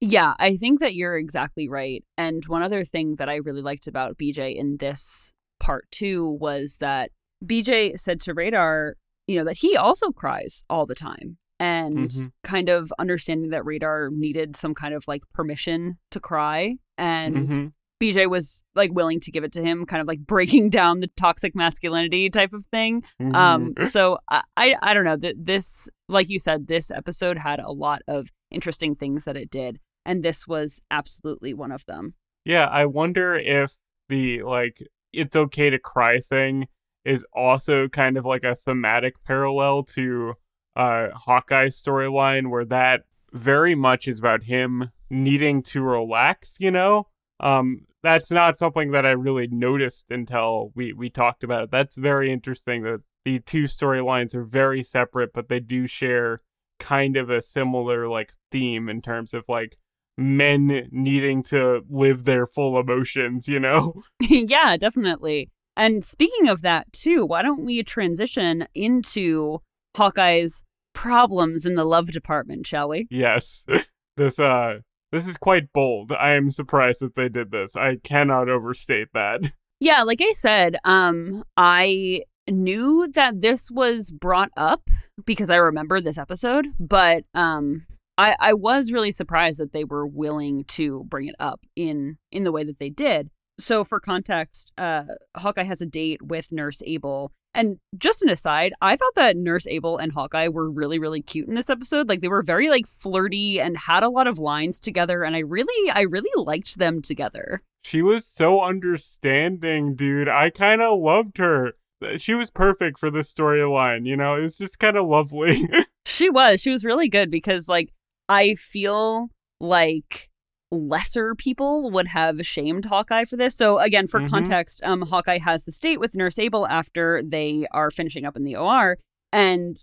Yeah, 0.00 0.34
I 0.38 0.56
think 0.56 0.80
that 0.80 0.94
you're 0.94 1.18
exactly 1.18 1.68
right. 1.68 2.02
And 2.16 2.44
one 2.46 2.62
other 2.62 2.84
thing 2.84 3.16
that 3.16 3.28
I 3.28 3.36
really 3.36 3.62
liked 3.62 3.86
about 3.86 4.16
BJ 4.16 4.56
in 4.56 4.78
this 4.78 5.32
part 5.58 5.90
too 5.90 6.38
was 6.40 6.78
that 6.78 7.10
BJ 7.44 7.98
said 7.98 8.20
to 8.22 8.34
Radar, 8.34 8.94
you 9.26 9.38
know, 9.38 9.44
that 9.44 9.58
he 9.58 9.76
also 9.76 10.10
cries 10.10 10.64
all 10.70 10.86
the 10.86 10.94
time 10.94 11.36
and 11.58 12.08
mm-hmm. 12.08 12.28
kind 12.42 12.70
of 12.70 12.92
understanding 12.98 13.50
that 13.50 13.64
Radar 13.66 14.08
needed 14.10 14.56
some 14.56 14.74
kind 14.74 14.94
of 14.94 15.06
like 15.06 15.22
permission 15.34 15.98
to 16.10 16.18
cry. 16.18 16.76
And 16.96 17.36
mm-hmm. 17.48 17.66
BJ 18.02 18.30
was 18.30 18.64
like 18.74 18.92
willing 18.92 19.20
to 19.20 19.30
give 19.30 19.44
it 19.44 19.52
to 19.52 19.62
him, 19.62 19.84
kind 19.84 20.00
of 20.00 20.08
like 20.08 20.20
breaking 20.20 20.70
down 20.70 21.00
the 21.00 21.10
toxic 21.18 21.54
masculinity 21.54 22.30
type 22.30 22.54
of 22.54 22.64
thing. 22.66 23.02
Mm-hmm. 23.20 23.34
Um, 23.34 23.74
so 23.84 24.18
I, 24.30 24.42
I, 24.56 24.74
I 24.82 24.94
don't 24.94 25.04
know 25.04 25.16
that 25.16 25.34
this, 25.38 25.88
like 26.08 26.30
you 26.30 26.38
said, 26.38 26.66
this 26.66 26.90
episode 26.90 27.36
had 27.36 27.60
a 27.60 27.70
lot 27.70 28.00
of 28.08 28.30
interesting 28.50 28.94
things 28.94 29.24
that 29.26 29.36
it 29.36 29.50
did, 29.50 29.78
and 30.04 30.22
this 30.22 30.46
was 30.46 30.80
absolutely 30.90 31.54
one 31.54 31.72
of 31.72 31.84
them. 31.86 32.14
Yeah, 32.44 32.66
I 32.66 32.86
wonder 32.86 33.36
if 33.36 33.76
the 34.08 34.42
like 34.42 34.82
it's 35.12 35.36
okay 35.36 35.70
to 35.70 35.78
cry 35.78 36.20
thing 36.20 36.68
is 37.04 37.24
also 37.32 37.88
kind 37.88 38.16
of 38.16 38.24
like 38.24 38.44
a 38.44 38.54
thematic 38.54 39.22
parallel 39.24 39.82
to 39.82 40.34
uh, 40.76 41.08
Hawkeye 41.14 41.66
storyline 41.66 42.50
where 42.50 42.64
that 42.66 43.02
very 43.32 43.74
much 43.74 44.06
is 44.08 44.18
about 44.18 44.44
him 44.44 44.90
needing 45.08 45.62
to 45.62 45.82
relax, 45.82 46.56
you 46.60 46.70
know? 46.70 47.06
Um, 47.40 47.86
that's 48.02 48.30
not 48.30 48.58
something 48.58 48.90
that 48.92 49.06
I 49.06 49.10
really 49.10 49.46
noticed 49.46 50.10
until 50.10 50.72
we, 50.74 50.92
we 50.92 51.10
talked 51.10 51.42
about 51.42 51.64
it. 51.64 51.70
That's 51.70 51.96
very 51.96 52.32
interesting 52.32 52.82
that 52.82 53.00
the 53.24 53.40
two 53.40 53.64
storylines 53.64 54.34
are 54.34 54.44
very 54.44 54.82
separate, 54.82 55.32
but 55.32 55.48
they 55.48 55.60
do 55.60 55.86
share 55.86 56.42
kind 56.78 57.16
of 57.16 57.28
a 57.28 57.42
similar 57.42 58.08
like 58.08 58.32
theme 58.50 58.88
in 58.88 59.02
terms 59.02 59.34
of 59.34 59.44
like 59.48 59.76
men 60.20 60.88
needing 60.92 61.42
to 61.44 61.82
live 61.88 62.24
their 62.24 62.46
full 62.46 62.78
emotions, 62.78 63.48
you 63.48 63.58
know? 63.58 64.02
yeah, 64.20 64.76
definitely. 64.76 65.50
And 65.76 66.04
speaking 66.04 66.48
of 66.48 66.62
that 66.62 66.92
too, 66.92 67.24
why 67.24 67.42
don't 67.42 67.64
we 67.64 67.82
transition 67.82 68.66
into 68.74 69.60
Hawkeye's 69.96 70.62
problems 70.92 71.64
in 71.64 71.74
the 71.74 71.84
love 71.84 72.08
department, 72.12 72.66
shall 72.66 72.88
we? 72.88 73.06
Yes. 73.10 73.64
this 74.16 74.38
uh 74.38 74.80
this 75.12 75.26
is 75.26 75.36
quite 75.36 75.72
bold. 75.72 76.12
I 76.12 76.32
am 76.32 76.50
surprised 76.50 77.00
that 77.00 77.16
they 77.16 77.28
did 77.28 77.50
this. 77.50 77.74
I 77.76 77.96
cannot 77.96 78.48
overstate 78.48 79.08
that. 79.14 79.40
Yeah, 79.82 80.02
like 80.02 80.20
I 80.20 80.32
said, 80.32 80.76
um 80.84 81.42
I 81.56 82.24
knew 82.46 83.08
that 83.14 83.40
this 83.40 83.70
was 83.70 84.10
brought 84.10 84.50
up 84.54 84.82
because 85.24 85.48
I 85.48 85.56
remember 85.56 86.02
this 86.02 86.18
episode, 86.18 86.66
but 86.78 87.24
um 87.32 87.86
I 88.20 88.36
I 88.38 88.52
was 88.54 88.92
really 88.92 89.12
surprised 89.12 89.60
that 89.60 89.72
they 89.72 89.84
were 89.84 90.06
willing 90.06 90.64
to 90.64 91.04
bring 91.08 91.28
it 91.28 91.36
up 91.38 91.60
in 91.76 92.18
in 92.30 92.44
the 92.44 92.52
way 92.52 92.64
that 92.64 92.78
they 92.78 92.90
did. 92.90 93.30
So 93.58 93.84
for 93.84 94.00
context, 94.00 94.72
uh 94.78 95.04
Hawkeye 95.36 95.64
has 95.64 95.80
a 95.80 95.86
date 95.86 96.22
with 96.22 96.52
Nurse 96.52 96.82
Abel 96.86 97.32
and 97.54 97.78
just 97.98 98.22
an 98.22 98.28
aside, 98.28 98.72
I 98.80 98.94
thought 98.94 99.14
that 99.16 99.36
Nurse 99.36 99.66
Abel 99.66 99.98
and 99.98 100.12
Hawkeye 100.12 100.48
were 100.48 100.70
really, 100.70 101.00
really 101.00 101.20
cute 101.20 101.48
in 101.48 101.54
this 101.54 101.70
episode. 101.70 102.08
Like 102.08 102.20
they 102.20 102.28
were 102.28 102.42
very 102.42 102.68
like 102.68 102.86
flirty 102.86 103.60
and 103.60 103.76
had 103.76 104.04
a 104.04 104.08
lot 104.08 104.28
of 104.28 104.38
lines 104.38 104.78
together, 104.78 105.24
and 105.24 105.34
I 105.34 105.40
really, 105.40 105.90
I 105.90 106.02
really 106.02 106.30
liked 106.36 106.78
them 106.78 107.02
together. 107.02 107.62
She 107.82 108.02
was 108.02 108.24
so 108.24 108.62
understanding, 108.62 109.96
dude. 109.96 110.28
I 110.28 110.50
kind 110.50 110.80
of 110.80 111.00
loved 111.00 111.38
her. 111.38 111.72
She 112.18 112.34
was 112.34 112.50
perfect 112.50 112.98
for 112.98 113.10
this 113.10 113.32
storyline, 113.32 114.06
you 114.06 114.16
know? 114.16 114.36
It 114.36 114.42
was 114.42 114.56
just 114.56 114.78
kind 114.78 114.96
of 114.96 115.06
lovely. 115.06 115.68
she 116.06 116.30
was. 116.30 116.60
She 116.60 116.70
was 116.70 116.84
really 116.84 117.08
good 117.08 117.30
because 117.30 117.68
like 117.68 117.92
I 118.30 118.54
feel 118.54 119.28
like 119.58 120.30
lesser 120.70 121.34
people 121.34 121.90
would 121.90 122.06
have 122.06 122.46
shamed 122.46 122.84
Hawkeye 122.84 123.24
for 123.24 123.36
this. 123.36 123.56
So 123.56 123.80
again, 123.80 124.06
for 124.06 124.20
mm-hmm. 124.20 124.30
context, 124.30 124.82
um, 124.84 125.02
Hawkeye 125.02 125.38
has 125.38 125.64
the 125.64 125.72
state 125.72 125.98
with 125.98 126.14
Nurse 126.14 126.38
Abel 126.38 126.64
after 126.68 127.22
they 127.26 127.66
are 127.72 127.90
finishing 127.90 128.24
up 128.24 128.36
in 128.36 128.44
the 128.44 128.54
OR, 128.54 128.98
and 129.32 129.76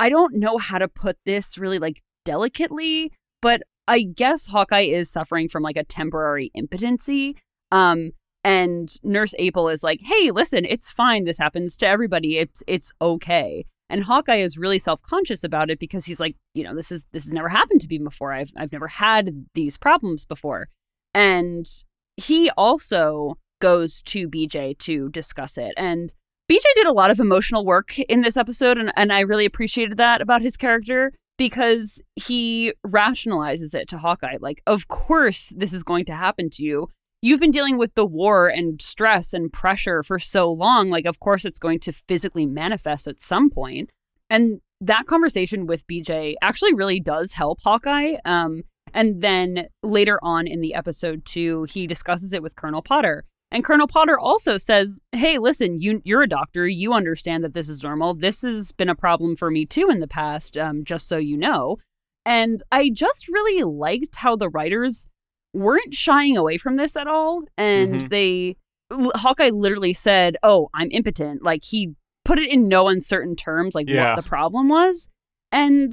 I 0.00 0.08
don't 0.08 0.34
know 0.34 0.58
how 0.58 0.78
to 0.78 0.88
put 0.88 1.16
this 1.24 1.56
really 1.56 1.78
like 1.78 2.02
delicately, 2.24 3.12
but 3.40 3.62
I 3.86 4.02
guess 4.02 4.46
Hawkeye 4.46 4.80
is 4.80 5.08
suffering 5.08 5.48
from 5.48 5.62
like 5.62 5.76
a 5.76 5.84
temporary 5.84 6.50
impotency. 6.54 7.36
Um, 7.70 8.10
and 8.42 8.92
Nurse 9.04 9.34
Abel 9.38 9.68
is 9.68 9.84
like, 9.84 10.00
"Hey, 10.02 10.32
listen, 10.32 10.64
it's 10.64 10.90
fine. 10.90 11.22
This 11.22 11.38
happens 11.38 11.76
to 11.78 11.86
everybody. 11.86 12.38
It's 12.38 12.64
it's 12.66 12.92
okay." 13.00 13.64
And 13.92 14.02
Hawkeye 14.02 14.36
is 14.36 14.56
really 14.56 14.78
self-conscious 14.78 15.44
about 15.44 15.68
it 15.68 15.78
because 15.78 16.06
he's 16.06 16.18
like, 16.18 16.34
you 16.54 16.64
know, 16.64 16.74
this 16.74 16.90
is 16.90 17.06
this 17.12 17.24
has 17.24 17.32
never 17.32 17.50
happened 17.50 17.82
to 17.82 17.88
me 17.88 17.98
before. 17.98 18.32
I've 18.32 18.50
I've 18.56 18.72
never 18.72 18.88
had 18.88 19.46
these 19.52 19.76
problems 19.76 20.24
before. 20.24 20.68
And 21.12 21.66
he 22.16 22.50
also 22.56 23.36
goes 23.60 24.00
to 24.04 24.28
BJ 24.28 24.78
to 24.78 25.10
discuss 25.10 25.58
it. 25.58 25.74
And 25.76 26.14
BJ 26.50 26.64
did 26.74 26.86
a 26.86 26.92
lot 26.92 27.10
of 27.10 27.20
emotional 27.20 27.66
work 27.66 27.98
in 27.98 28.22
this 28.22 28.38
episode 28.38 28.78
and, 28.78 28.92
and 28.96 29.12
I 29.12 29.20
really 29.20 29.44
appreciated 29.44 29.98
that 29.98 30.22
about 30.22 30.40
his 30.40 30.56
character 30.56 31.12
because 31.36 32.00
he 32.16 32.72
rationalizes 32.86 33.74
it 33.74 33.88
to 33.88 33.98
Hawkeye 33.98 34.38
like, 34.40 34.62
of 34.66 34.88
course, 34.88 35.52
this 35.54 35.74
is 35.74 35.84
going 35.84 36.06
to 36.06 36.14
happen 36.14 36.48
to 36.50 36.62
you. 36.62 36.88
You've 37.24 37.38
been 37.38 37.52
dealing 37.52 37.78
with 37.78 37.94
the 37.94 38.04
war 38.04 38.48
and 38.48 38.82
stress 38.82 39.32
and 39.32 39.52
pressure 39.52 40.02
for 40.02 40.18
so 40.18 40.50
long. 40.50 40.90
Like, 40.90 41.06
of 41.06 41.20
course, 41.20 41.44
it's 41.44 41.60
going 41.60 41.78
to 41.80 41.92
physically 41.92 42.46
manifest 42.46 43.06
at 43.06 43.22
some 43.22 43.48
point. 43.48 43.90
And 44.28 44.60
that 44.80 45.06
conversation 45.06 45.66
with 45.66 45.86
BJ 45.86 46.34
actually 46.42 46.74
really 46.74 46.98
does 46.98 47.32
help 47.32 47.60
Hawkeye. 47.62 48.14
Um, 48.24 48.64
and 48.92 49.22
then 49.22 49.68
later 49.84 50.18
on 50.20 50.48
in 50.48 50.60
the 50.60 50.74
episode, 50.74 51.24
too, 51.24 51.62
he 51.70 51.86
discusses 51.86 52.32
it 52.32 52.42
with 52.42 52.56
Colonel 52.56 52.82
Potter. 52.82 53.24
And 53.52 53.64
Colonel 53.64 53.86
Potter 53.86 54.18
also 54.18 54.58
says, 54.58 54.98
"Hey, 55.12 55.38
listen, 55.38 55.78
you 55.78 56.00
you're 56.04 56.22
a 56.22 56.28
doctor. 56.28 56.66
You 56.66 56.92
understand 56.92 57.44
that 57.44 57.54
this 57.54 57.68
is 57.68 57.82
normal. 57.82 58.14
This 58.14 58.42
has 58.42 58.72
been 58.72 58.88
a 58.88 58.96
problem 58.96 59.36
for 59.36 59.50
me 59.50 59.66
too 59.66 59.88
in 59.90 60.00
the 60.00 60.08
past. 60.08 60.56
Um, 60.56 60.84
just 60.84 61.06
so 61.06 61.18
you 61.18 61.36
know." 61.36 61.76
And 62.24 62.62
I 62.72 62.90
just 62.92 63.28
really 63.28 63.62
liked 63.62 64.16
how 64.16 64.36
the 64.36 64.48
writers 64.48 65.06
weren't 65.54 65.94
shying 65.94 66.36
away 66.36 66.58
from 66.58 66.76
this 66.76 66.96
at 66.96 67.06
all, 67.06 67.42
and 67.56 67.94
Mhm. 67.94 68.08
they 68.08 68.56
Hawkeye 69.14 69.48
literally 69.50 69.92
said, 69.94 70.36
"Oh, 70.42 70.68
I'm 70.74 70.90
impotent." 70.90 71.42
Like 71.42 71.64
he 71.64 71.94
put 72.24 72.38
it 72.38 72.50
in 72.50 72.68
no 72.68 72.88
uncertain 72.88 73.36
terms, 73.36 73.74
like 73.74 73.88
Yeah. 73.88 74.14
what 74.14 74.22
the 74.22 74.28
problem 74.28 74.68
was, 74.68 75.08
and. 75.50 75.92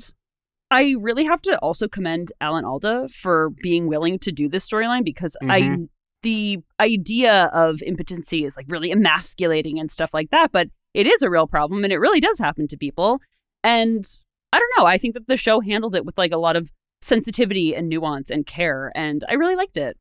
I 0.71 0.93
really 0.99 1.23
have 1.23 1.41
to 1.41 1.57
also 1.61 1.87
commend 1.87 2.31
Alan 2.41 2.63
Alda 2.63 3.09
for 3.09 3.49
being 3.63 3.87
willing 3.87 4.19
to 4.19 4.31
do 4.31 4.47
this 4.47 4.69
storyline 4.69 5.03
because 5.03 5.35
I 5.41 5.61
Mhm. 5.61 5.89
the 6.21 6.59
idea 6.79 7.45
of 7.53 7.81
impotency 7.81 8.45
is 8.45 8.55
like 8.55 8.67
really 8.69 8.91
emasculating 8.91 9.79
and 9.79 9.89
stuff 9.89 10.13
like 10.13 10.29
that, 10.29 10.51
but 10.51 10.69
it 10.93 11.07
is 11.07 11.23
a 11.23 11.29
real 11.31 11.47
problem 11.47 11.83
and 11.83 11.91
it 11.91 11.97
really 11.97 12.19
does 12.19 12.37
happen 12.37 12.67
to 12.67 12.77
people. 12.77 13.19
And 13.63 14.05
I 14.53 14.59
don't 14.59 14.71
know, 14.77 14.85
I 14.85 14.99
think 14.99 15.15
that 15.15 15.25
the 15.25 15.37
show 15.37 15.59
handled 15.59 15.95
it 15.95 16.05
with 16.05 16.19
like 16.19 16.31
a 16.31 16.37
lot 16.37 16.55
of 16.55 16.69
sensitivity 17.01 17.75
and 17.75 17.89
nuance 17.89 18.29
and 18.29 18.45
care, 18.45 18.91
and 18.95 19.23
I 19.29 19.33
really 19.33 19.55
liked 19.55 19.77
it. 19.77 19.97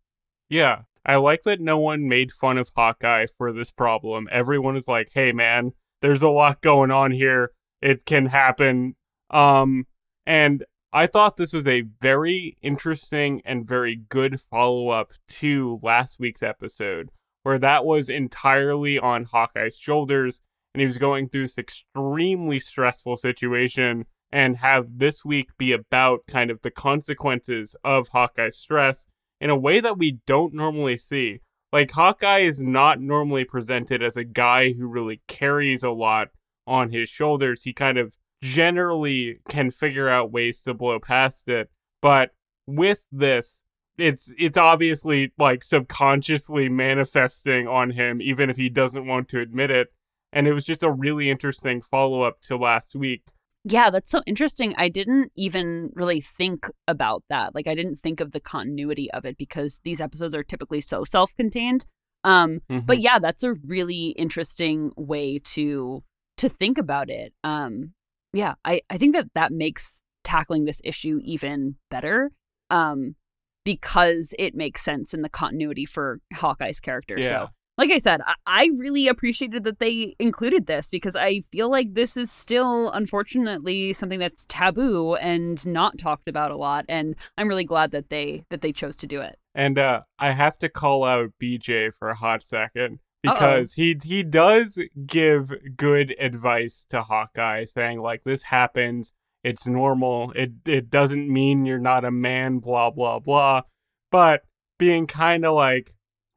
Yeah. 0.48 0.82
I 1.08 1.16
like 1.16 1.42
that 1.44 1.60
no 1.60 1.78
one 1.78 2.06
made 2.06 2.32
fun 2.32 2.58
of 2.58 2.70
Hawkeye 2.76 3.26
for 3.26 3.50
this 3.50 3.70
problem. 3.70 4.28
Everyone 4.30 4.76
is 4.76 4.88
like, 4.88 5.10
"Hey 5.14 5.32
man, 5.32 5.72
there's 6.02 6.22
a 6.22 6.28
lot 6.28 6.60
going 6.60 6.90
on 6.90 7.12
here. 7.12 7.52
It 7.80 8.04
can 8.04 8.26
happen." 8.26 8.94
Um 9.30 9.86
and 10.26 10.64
I 10.92 11.06
thought 11.06 11.36
this 11.36 11.52
was 11.52 11.66
a 11.66 11.84
very 12.00 12.56
interesting 12.62 13.40
and 13.44 13.66
very 13.66 13.96
good 13.96 14.40
follow-up 14.40 15.12
to 15.28 15.78
last 15.82 16.18
week's 16.18 16.42
episode 16.42 17.10
where 17.42 17.58
that 17.58 17.84
was 17.84 18.10
entirely 18.10 18.98
on 18.98 19.24
Hawkeye's 19.24 19.78
shoulders 19.78 20.42
and 20.74 20.80
he 20.80 20.86
was 20.86 20.98
going 20.98 21.28
through 21.28 21.44
this 21.44 21.58
extremely 21.58 22.60
stressful 22.60 23.16
situation 23.16 24.06
and 24.30 24.58
have 24.58 24.98
this 24.98 25.24
week 25.24 25.50
be 25.58 25.72
about 25.72 26.26
kind 26.26 26.50
of 26.50 26.62
the 26.62 26.70
consequences 26.70 27.74
of 27.84 28.08
Hawkeye's 28.08 28.56
stress 28.56 29.06
in 29.40 29.50
a 29.50 29.56
way 29.56 29.80
that 29.80 29.98
we 29.98 30.18
don't 30.26 30.54
normally 30.54 30.96
see. 30.96 31.40
Like, 31.72 31.90
Hawkeye 31.90 32.40
is 32.40 32.62
not 32.62 33.00
normally 33.00 33.44
presented 33.44 34.02
as 34.02 34.16
a 34.16 34.24
guy 34.24 34.72
who 34.72 34.86
really 34.86 35.20
carries 35.28 35.82
a 35.82 35.90
lot 35.90 36.28
on 36.66 36.90
his 36.90 37.08
shoulders. 37.08 37.62
He 37.62 37.72
kind 37.72 37.98
of 37.98 38.16
generally 38.42 39.40
can 39.48 39.70
figure 39.70 40.08
out 40.08 40.32
ways 40.32 40.62
to 40.62 40.74
blow 40.74 40.98
past 40.98 41.48
it. 41.48 41.70
But 42.00 42.30
with 42.66 43.04
this, 43.10 43.64
it's 43.96 44.32
it's 44.38 44.56
obviously 44.56 45.32
like 45.38 45.64
subconsciously 45.64 46.68
manifesting 46.68 47.66
on 47.66 47.90
him, 47.90 48.22
even 48.22 48.48
if 48.48 48.56
he 48.56 48.68
doesn't 48.68 49.06
want 49.06 49.28
to 49.30 49.40
admit 49.40 49.70
it. 49.70 49.88
And 50.32 50.46
it 50.46 50.52
was 50.52 50.64
just 50.64 50.82
a 50.82 50.90
really 50.90 51.30
interesting 51.30 51.82
follow 51.82 52.22
up 52.22 52.40
to 52.42 52.56
last 52.56 52.94
week. 52.94 53.24
Yeah, 53.64 53.90
that's 53.90 54.10
so 54.10 54.22
interesting. 54.26 54.74
I 54.78 54.88
didn't 54.88 55.32
even 55.36 55.90
really 55.94 56.20
think 56.20 56.66
about 56.86 57.24
that. 57.28 57.54
Like 57.54 57.66
I 57.66 57.74
didn't 57.74 57.96
think 57.96 58.20
of 58.20 58.32
the 58.32 58.40
continuity 58.40 59.10
of 59.10 59.24
it 59.24 59.36
because 59.36 59.80
these 59.84 60.00
episodes 60.00 60.34
are 60.34 60.44
typically 60.44 60.80
so 60.80 61.04
self-contained. 61.04 61.86
Um 62.24 62.60
but 62.68 63.00
yeah, 63.00 63.18
that's 63.18 63.42
a 63.42 63.54
really 63.54 64.08
interesting 64.10 64.92
way 64.96 65.38
to 65.54 66.02
to 66.38 66.48
think 66.48 66.78
about 66.78 67.10
it. 67.10 67.32
Um 67.44 67.94
yeah, 68.32 68.54
I 68.64 68.82
I 68.90 68.98
think 68.98 69.14
that 69.14 69.26
that 69.34 69.52
makes 69.52 69.94
tackling 70.24 70.64
this 70.64 70.80
issue 70.84 71.18
even 71.22 71.76
better. 71.90 72.30
Um 72.70 73.16
because 73.64 74.34
it 74.38 74.54
makes 74.54 74.82
sense 74.82 75.12
in 75.12 75.22
the 75.22 75.28
continuity 75.28 75.84
for 75.84 76.20
Hawkeye's 76.32 76.80
character. 76.80 77.16
Yeah. 77.18 77.28
So 77.28 77.48
like 77.78 77.90
I 77.92 77.98
said, 77.98 78.20
I, 78.26 78.34
I 78.46 78.70
really 78.76 79.06
appreciated 79.06 79.62
that 79.64 79.78
they 79.78 80.16
included 80.18 80.66
this 80.66 80.90
because 80.90 81.14
I 81.14 81.42
feel 81.52 81.70
like 81.70 81.94
this 81.94 82.16
is 82.16 82.30
still, 82.30 82.90
unfortunately, 82.90 83.92
something 83.92 84.18
that's 84.18 84.44
taboo 84.46 85.14
and 85.14 85.64
not 85.64 85.96
talked 85.96 86.28
about 86.28 86.50
a 86.50 86.56
lot. 86.56 86.84
And 86.88 87.14
I'm 87.38 87.48
really 87.48 87.64
glad 87.64 87.92
that 87.92 88.10
they 88.10 88.44
that 88.50 88.60
they 88.60 88.72
chose 88.72 88.96
to 88.96 89.06
do 89.06 89.20
it. 89.20 89.38
And 89.54 89.78
uh, 89.78 90.02
I 90.18 90.32
have 90.32 90.58
to 90.58 90.68
call 90.68 91.04
out 91.04 91.30
BJ 91.40 91.94
for 91.94 92.08
a 92.10 92.16
hot 92.16 92.42
second 92.42 92.98
because 93.22 93.74
he 93.74 93.96
he 94.02 94.24
does 94.24 94.78
give 95.06 95.52
good 95.76 96.14
advice 96.18 96.84
to 96.90 97.02
Hawkeye, 97.02 97.64
saying 97.64 98.00
like 98.00 98.24
this 98.24 98.44
happens, 98.44 99.14
it's 99.44 99.68
normal. 99.68 100.32
It 100.32 100.50
it 100.66 100.90
doesn't 100.90 101.32
mean 101.32 101.64
you're 101.64 101.78
not 101.78 102.04
a 102.04 102.10
man, 102.10 102.58
blah 102.58 102.90
blah 102.90 103.20
blah. 103.20 103.62
But 104.10 104.42
being 104.78 105.06
kind 105.06 105.44
of 105.44 105.54
like, 105.54 105.96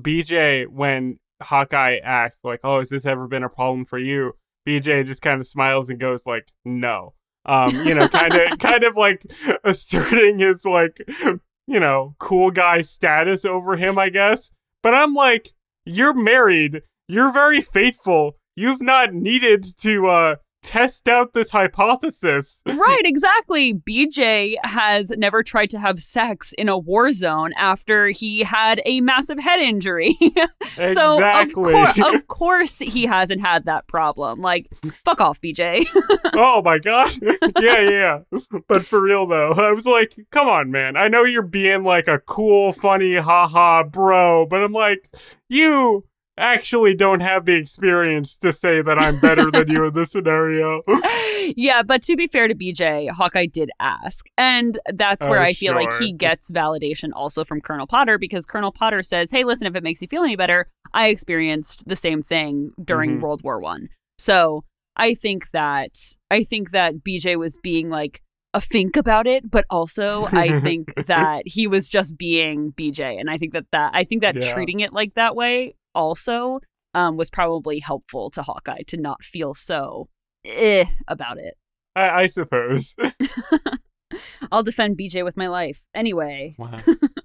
BJ 0.00 0.66
when 0.66 1.18
Hawkeye 1.42 1.98
asks 2.02 2.44
like, 2.44 2.60
"Oh, 2.64 2.78
has 2.78 2.90
this 2.90 3.06
ever 3.06 3.26
been 3.26 3.42
a 3.42 3.48
problem 3.48 3.84
for 3.84 3.98
you?" 3.98 4.34
BJ 4.66 5.06
just 5.06 5.22
kind 5.22 5.40
of 5.40 5.46
smiles 5.46 5.90
and 5.90 5.98
goes 5.98 6.26
like, 6.26 6.48
"No." 6.64 7.14
Um, 7.44 7.74
you 7.84 7.94
know, 7.94 8.08
kind 8.08 8.34
of 8.34 8.58
kind 8.58 8.84
of 8.84 8.96
like 8.96 9.24
asserting 9.64 10.38
his 10.38 10.64
like 10.64 10.98
you 11.66 11.80
know, 11.80 12.14
cool 12.18 12.50
guy 12.50 12.82
status 12.82 13.44
over 13.44 13.76
him, 13.76 13.98
I 13.98 14.08
guess. 14.08 14.52
But 14.82 14.94
I'm 14.94 15.14
like, 15.14 15.52
you're 15.84 16.14
married. 16.14 16.82
You're 17.08 17.32
very 17.32 17.62
faithful. 17.62 18.36
You've 18.54 18.82
not 18.82 19.14
needed 19.14 19.64
to 19.78 20.06
uh 20.08 20.34
test 20.62 21.08
out 21.08 21.34
this 21.34 21.50
hypothesis. 21.50 22.62
right, 22.66 23.02
exactly. 23.04 23.74
BJ 23.74 24.56
has 24.62 25.10
never 25.10 25.42
tried 25.42 25.70
to 25.70 25.78
have 25.78 25.98
sex 25.98 26.52
in 26.56 26.68
a 26.68 26.78
war 26.78 27.12
zone 27.12 27.52
after 27.56 28.08
he 28.08 28.40
had 28.40 28.80
a 28.86 29.00
massive 29.00 29.38
head 29.38 29.60
injury. 29.60 30.16
so 30.74 31.14
of, 31.14 31.18
exactly. 31.18 31.72
cour- 31.72 32.14
of 32.14 32.26
course 32.28 32.78
he 32.78 33.04
hasn't 33.04 33.40
had 33.40 33.64
that 33.66 33.86
problem. 33.86 34.40
Like, 34.40 34.68
fuck 35.04 35.20
off, 35.20 35.40
BJ. 35.40 35.84
oh 36.34 36.62
my 36.64 36.78
god. 36.78 37.12
yeah, 37.60 37.80
yeah. 37.80 38.18
But 38.68 38.84
for 38.84 39.02
real 39.02 39.26
though, 39.26 39.52
I 39.52 39.72
was 39.72 39.86
like, 39.86 40.16
come 40.30 40.48
on, 40.48 40.70
man. 40.70 40.96
I 40.96 41.08
know 41.08 41.24
you're 41.24 41.42
being 41.42 41.82
like 41.82 42.08
a 42.08 42.18
cool, 42.18 42.72
funny, 42.72 43.16
haha, 43.16 43.82
bro, 43.84 44.46
but 44.46 44.62
I'm 44.62 44.72
like, 44.72 45.10
you 45.48 46.04
actually 46.38 46.94
don't 46.94 47.20
have 47.20 47.44
the 47.44 47.54
experience 47.54 48.38
to 48.38 48.52
say 48.52 48.80
that 48.82 48.98
I'm 48.98 49.18
better 49.20 49.50
than 49.50 49.68
you 49.68 49.86
in 49.86 49.94
this 49.94 50.12
scenario. 50.12 50.82
yeah, 51.56 51.82
but 51.82 52.02
to 52.02 52.16
be 52.16 52.26
fair 52.26 52.48
to 52.48 52.54
BJ, 52.54 53.10
Hawkeye 53.10 53.46
did 53.46 53.70
ask. 53.80 54.26
And 54.38 54.78
that's 54.94 55.26
where 55.26 55.40
Oh, 55.40 55.44
I 55.44 55.52
feel 55.52 55.74
like 55.74 55.92
he 55.98 56.12
gets 56.12 56.50
validation 56.50 57.10
also 57.14 57.44
from 57.44 57.60
Colonel 57.60 57.86
Potter 57.86 58.18
because 58.18 58.46
Colonel 58.46 58.72
Potter 58.72 59.02
says, 59.02 59.30
Hey, 59.30 59.44
listen, 59.44 59.66
if 59.66 59.74
it 59.76 59.82
makes 59.82 60.00
you 60.00 60.08
feel 60.08 60.22
any 60.22 60.36
better, 60.36 60.66
I 60.94 61.08
experienced 61.08 61.84
the 61.86 61.96
same 61.96 62.22
thing 62.22 62.70
during 62.82 63.18
Mhm. 63.18 63.20
World 63.22 63.40
War 63.44 63.60
One. 63.60 63.88
So 64.18 64.64
I 64.96 65.14
think 65.14 65.50
that 65.52 65.90
I 66.30 66.44
think 66.44 66.70
that 66.70 67.02
BJ 67.02 67.36
was 67.36 67.58
being 67.62 67.88
like 67.90 68.20
a 68.54 68.60
think 68.60 68.96
about 68.98 69.26
it, 69.26 69.50
but 69.50 69.64
also 69.70 70.26
I 70.32 70.60
think 70.60 70.94
that 71.06 71.42
he 71.46 71.66
was 71.66 71.88
just 71.88 72.18
being 72.18 72.72
BJ. 72.72 73.18
And 73.18 73.30
I 73.30 73.38
think 73.38 73.54
that 73.54 73.64
that 73.72 73.92
I 73.94 74.04
think 74.04 74.20
that 74.22 74.36
Yeah. 74.36 74.52
treating 74.52 74.80
it 74.80 74.92
like 74.92 75.14
that 75.14 75.34
way 75.34 75.74
also 75.94 76.60
um, 76.94 77.16
was 77.16 77.30
probably 77.30 77.78
helpful 77.78 78.30
to 78.30 78.42
Hawkeye 78.42 78.82
to 78.88 78.96
not 78.96 79.22
feel 79.24 79.54
so 79.54 80.08
eh 80.44 80.84
about 81.08 81.38
it. 81.38 81.54
I, 81.94 82.08
I 82.22 82.26
suppose. 82.26 82.94
I'll 84.52 84.62
defend 84.62 84.98
BJ 84.98 85.24
with 85.24 85.36
my 85.36 85.48
life. 85.48 85.84
Anyway, 85.94 86.54
Wow. 86.58 86.78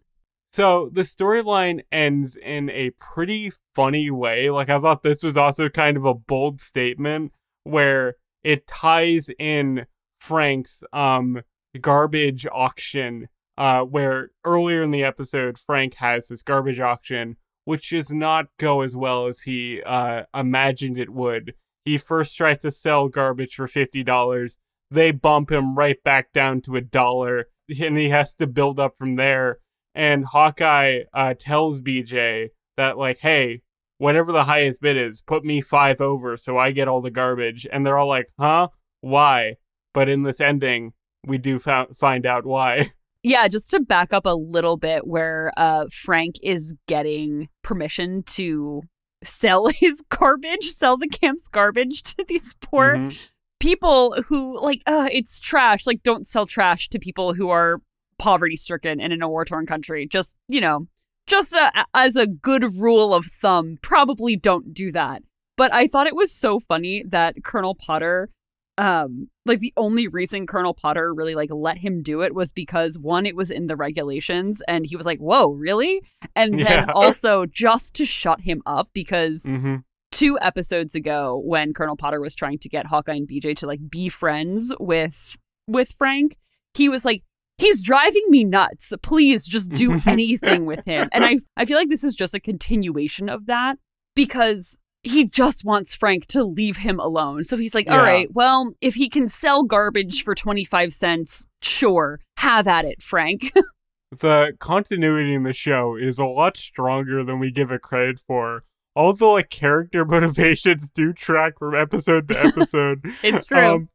so 0.51 0.89
the 0.91 1.01
storyline 1.01 1.81
ends 1.91 2.37
in 2.37 2.69
a 2.69 2.91
pretty 2.91 3.51
funny 3.75 4.09
way. 4.09 4.49
Like 4.49 4.69
I 4.69 4.79
thought 4.79 5.03
this 5.03 5.23
was 5.23 5.37
also 5.37 5.69
kind 5.69 5.97
of 5.97 6.05
a 6.05 6.13
bold 6.13 6.61
statement 6.61 7.33
where 7.63 8.15
it 8.43 8.67
ties 8.67 9.29
in 9.39 9.85
Frank's 10.19 10.83
um 10.93 11.41
garbage 11.79 12.47
auction 12.51 13.27
uh 13.57 13.81
where 13.81 14.31
earlier 14.43 14.81
in 14.81 14.91
the 14.91 15.03
episode 15.03 15.57
Frank 15.57 15.95
has 15.95 16.27
this 16.27 16.41
garbage 16.41 16.79
auction 16.79 17.37
which 17.67 17.89
does 17.89 18.13
not 18.13 18.45
go 18.57 18.79
as 18.79 18.95
well 18.95 19.27
as 19.27 19.41
he 19.41 19.81
uh 19.85 20.23
imagined 20.33 20.97
it 20.97 21.09
would. 21.09 21.53
He 21.83 21.97
first 21.97 22.37
tries 22.37 22.59
to 22.59 22.71
sell 22.71 23.09
garbage 23.09 23.55
for 23.55 23.67
$50 23.67 24.57
they 24.89 25.11
bump 25.11 25.51
him 25.51 25.75
right 25.75 26.01
back 26.01 26.31
down 26.31 26.61
to 26.61 26.77
a 26.77 26.81
dollar 26.81 27.47
and 27.81 27.97
he 27.97 28.09
has 28.09 28.33
to 28.35 28.47
build 28.47 28.79
up 28.79 28.97
from 28.97 29.17
there. 29.17 29.59
And 29.93 30.23
hawkeye 30.25 31.01
uh, 31.13 31.33
tells 31.37 31.81
bj 31.81 32.49
that 32.77 32.97
like 32.97 33.19
hey 33.19 33.63
whatever 33.97 34.31
the 34.31 34.45
highest 34.45 34.79
bid 34.79 34.95
is 34.95 35.21
put 35.21 35.43
me 35.43 35.59
five 35.59 35.99
over 35.99 36.37
so 36.37 36.57
i 36.57 36.71
get 36.71 36.87
all 36.87 37.01
the 37.01 37.11
garbage. 37.11 37.67
And 37.69 37.85
they're 37.85 37.97
all 37.97 38.07
like 38.07 38.29
huh? 38.39 38.69
Why? 39.01 39.55
But 39.93 40.07
in 40.07 40.23
this 40.23 40.39
ending, 40.39 40.93
we 41.25 41.37
do 41.37 41.59
fo- 41.59 41.93
find 41.93 42.25
out 42.25 42.45
why. 42.45 42.91
Yeah, 43.27 43.49
just 43.49 43.69
to 43.71 43.81
back 43.81 44.13
up 44.13 44.25
a 44.25 44.33
little 44.35 44.77
bit, 44.77 45.05
where 45.05 45.51
uh, 45.57 45.87
Frank 45.91 46.35
is 46.41 46.73
getting 46.87 47.49
permission 47.61 48.23
to 48.23 48.83
sell 49.21 49.67
his 49.75 50.01
garbage, 50.09 50.63
sell 50.63 50.95
the 50.95 51.09
camp's 51.09 51.49
garbage 51.49 52.03
to 52.03 52.23
these 52.27 52.55
poor 52.61 52.95
Mhm. 52.95 53.29
people 53.59 54.15
who, 54.29 54.57
like, 54.61 54.81
uh, 54.87 55.09
it's 55.11 55.41
trash. 55.41 55.85
Like, 55.85 56.03
don't 56.03 56.25
sell 56.25 56.45
trash 56.45 56.87
to 56.87 56.99
people 56.99 57.33
who 57.33 57.49
are 57.49 57.81
poverty 58.17 58.55
stricken 58.55 59.01
and 59.01 59.11
in 59.11 59.21
a 59.21 59.27
war 59.27 59.43
torn 59.43 59.65
country. 59.65 60.07
Just, 60.07 60.37
you 60.47 60.61
know, 60.61 60.87
just 61.27 61.51
a, 61.51 61.83
as 61.93 62.15
a 62.15 62.27
good 62.27 62.75
rule 62.75 63.13
of 63.13 63.25
thumb, 63.25 63.77
probably 63.81 64.37
don't 64.37 64.73
do 64.73 64.89
that. 64.93 65.21
But 65.57 65.73
I 65.73 65.87
thought 65.87 66.07
it 66.07 66.15
was 66.15 66.31
so 66.31 66.59
funny 66.61 67.03
that 67.09 67.43
Colonel 67.43 67.75
Potter 67.75 68.29
um 68.77 69.27
like 69.45 69.59
the 69.59 69.73
only 69.77 70.07
reason 70.07 70.45
colonel 70.45 70.73
potter 70.73 71.13
really 71.13 71.33
like 71.35 71.49
let 71.51 71.77
him 71.77 72.03
do 72.03 72.21
it 72.21 72.35
was 72.35 72.51
because 72.53 72.99
one 72.99 73.25
it 73.25 73.35
was 73.35 73.49
in 73.49 73.67
the 73.67 73.75
regulations 73.75 74.61
and 74.67 74.85
he 74.85 74.95
was 74.95 75.05
like 75.05 75.19
whoa 75.19 75.49
really 75.51 76.01
and 76.35 76.53
then 76.59 76.65
Yeah. 76.65 76.91
also 76.95 77.45
just 77.45 77.95
to 77.95 78.05
shut 78.05 78.41
him 78.41 78.61
up 78.65 78.89
because 78.93 79.43
Mhm. 79.43 79.83
two 80.11 80.37
episodes 80.41 80.93
ago 80.95 81.41
when 81.43 81.73
colonel 81.73 81.95
potter 81.97 82.21
was 82.21 82.35
trying 82.35 82.59
to 82.59 82.69
get 82.69 82.85
hawkeye 82.87 83.15
and 83.15 83.27
bj 83.27 83.55
to 83.57 83.67
like 83.67 83.79
be 83.89 84.09
friends 84.09 84.73
with 84.79 85.35
with 85.67 85.91
frank 85.97 86.37
he 86.75 86.87
was 86.89 87.03
like 87.03 87.23
he's 87.57 87.81
driving 87.81 88.23
me 88.29 88.43
nuts 88.43 88.93
please 89.01 89.47
just 89.47 89.71
do 89.71 89.99
anything 90.05 90.65
with 90.67 90.85
him 90.85 91.09
and 91.11 91.25
i 91.25 91.39
i 91.57 91.65
feel 91.65 91.77
like 91.77 91.89
this 91.89 92.03
is 92.03 92.13
just 92.13 92.35
a 92.35 92.39
continuation 92.39 93.27
of 93.29 93.47
that 93.47 93.77
because 94.15 94.77
he 95.09 95.25
just 95.25 95.63
wants 95.65 95.95
Frank 95.95 96.27
to 96.27 96.43
leave 96.43 96.77
him 96.77 96.99
alone. 96.99 97.43
So 97.43 97.57
he's 97.57 97.73
like, 97.75 97.87
all 97.89 97.95
Yeah. 97.97 98.01
right, 98.03 98.33
well, 98.33 98.73
if 98.81 98.95
he 98.95 99.09
can 99.09 99.27
sell 99.27 99.63
garbage 99.63 100.23
for 100.23 100.35
25 100.35 100.93
cents, 100.93 101.45
sure, 101.61 102.19
have 102.37 102.67
at 102.67 102.85
it, 102.85 103.01
Frank. 103.01 103.51
the 104.19 104.53
continuity 104.59 105.33
in 105.33 105.43
the 105.43 105.53
show 105.53 105.95
is 105.95 106.19
a 106.19 106.25
lot 106.25 106.57
stronger 106.57 107.23
than 107.23 107.39
we 107.39 107.51
give 107.51 107.71
it 107.71 107.81
credit 107.81 108.19
for. 108.25 108.63
All 108.95 109.13
the 109.13 109.25
like 109.25 109.49
character 109.49 110.05
motivations 110.05 110.89
do 110.89 111.13
track 111.13 111.59
from 111.59 111.75
episode 111.75 112.27
to 112.29 112.39
episode. 112.45 113.01
it's 113.23 113.45
true. 113.45 113.57
Um, 113.57 113.89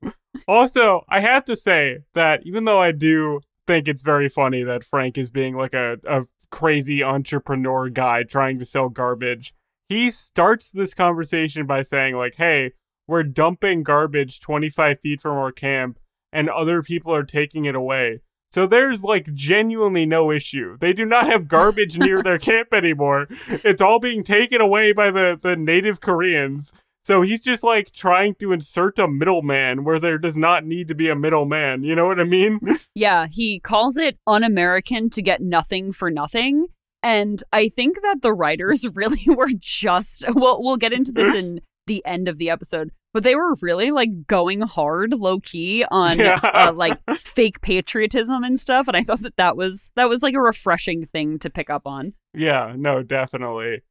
also, 0.46 1.02
I 1.08 1.20
have 1.20 1.44
to 1.44 1.56
say 1.56 1.98
that 2.14 2.40
even 2.46 2.64
though 2.64 2.80
I 2.80 2.92
do 2.92 3.40
think 3.66 3.88
it's 3.88 4.02
very 4.02 4.28
funny 4.28 4.62
that 4.64 4.84
Frank 4.84 5.18
is 5.18 5.30
being 5.30 5.56
like 5.56 5.74
a, 5.74 5.98
a 6.06 6.22
crazy 6.50 7.02
entrepreneur 7.02 7.88
guy 7.88 8.22
trying 8.22 8.58
to 8.58 8.64
sell 8.64 8.88
garbage, 8.88 9.54
he 9.92 10.10
starts 10.10 10.72
this 10.72 10.94
conversation 10.94 11.66
by 11.66 11.82
saying, 11.82 12.16
like, 12.16 12.36
hey, 12.36 12.72
we're 13.06 13.24
dumping 13.24 13.82
garbage 13.82 14.40
25 14.40 15.00
feet 15.00 15.20
from 15.20 15.36
our 15.36 15.52
camp 15.52 15.98
and 16.32 16.48
other 16.48 16.82
people 16.82 17.14
are 17.14 17.24
taking 17.24 17.66
it 17.66 17.74
away. 17.74 18.20
So 18.50 18.66
there's 18.66 19.02
like 19.02 19.32
genuinely 19.34 20.06
no 20.06 20.30
issue. 20.30 20.76
They 20.78 20.92
do 20.92 21.04
not 21.04 21.26
have 21.26 21.48
garbage 21.48 21.98
near 21.98 22.22
their 22.22 22.38
camp 22.50 22.72
anymore. 22.72 23.26
It's 23.48 23.82
all 23.82 23.98
being 23.98 24.22
taken 24.22 24.60
away 24.60 24.92
by 24.92 25.10
the, 25.10 25.38
the 25.40 25.56
native 25.56 26.00
Koreans. 26.00 26.72
So 27.04 27.22
he's 27.22 27.42
just 27.42 27.64
like 27.64 27.92
trying 27.92 28.34
to 28.36 28.52
insert 28.52 28.98
a 28.98 29.08
middleman 29.08 29.84
where 29.84 29.98
there 29.98 30.18
does 30.18 30.36
not 30.36 30.64
need 30.64 30.86
to 30.88 30.94
be 30.94 31.08
a 31.08 31.16
middleman. 31.16 31.82
You 31.82 31.96
know 31.96 32.06
what 32.06 32.20
I 32.20 32.24
mean? 32.24 32.60
yeah, 32.94 33.26
he 33.30 33.58
calls 33.58 33.96
it 33.96 34.18
un 34.26 34.44
American 34.44 35.10
to 35.10 35.22
get 35.22 35.40
nothing 35.40 35.92
for 35.92 36.10
nothing. 36.10 36.66
And 37.02 37.42
I 37.52 37.68
think 37.68 38.00
that 38.02 38.22
the 38.22 38.32
writers 38.32 38.86
really 38.94 39.24
were 39.26 39.50
just, 39.58 40.24
well, 40.34 40.62
we'll 40.62 40.76
get 40.76 40.92
into 40.92 41.12
this 41.12 41.34
in 41.42 41.60
the 41.86 42.04
end 42.06 42.28
of 42.28 42.38
the 42.38 42.48
episode, 42.48 42.90
but 43.12 43.24
they 43.24 43.34
were 43.34 43.56
really 43.60 43.90
like 43.90 44.26
going 44.28 44.60
hard 44.60 45.12
low 45.14 45.40
key 45.40 45.84
on 45.90 46.18
Yeah. 46.18 46.38
uh, 46.42 46.72
like 46.72 46.96
fake 47.18 47.60
patriotism 47.60 48.44
and 48.44 48.58
stuff. 48.60 48.86
And 48.86 48.96
I 48.96 49.02
thought 49.02 49.20
that 49.22 49.36
that 49.36 49.56
was, 49.56 49.90
that 49.96 50.08
was 50.08 50.22
like 50.22 50.34
a 50.34 50.40
refreshing 50.40 51.04
thing 51.06 51.38
to 51.40 51.50
pick 51.50 51.70
up 51.70 51.82
on. 51.86 52.12
Yeah, 52.34 52.74
no, 52.76 53.02
definitely. 53.02 53.82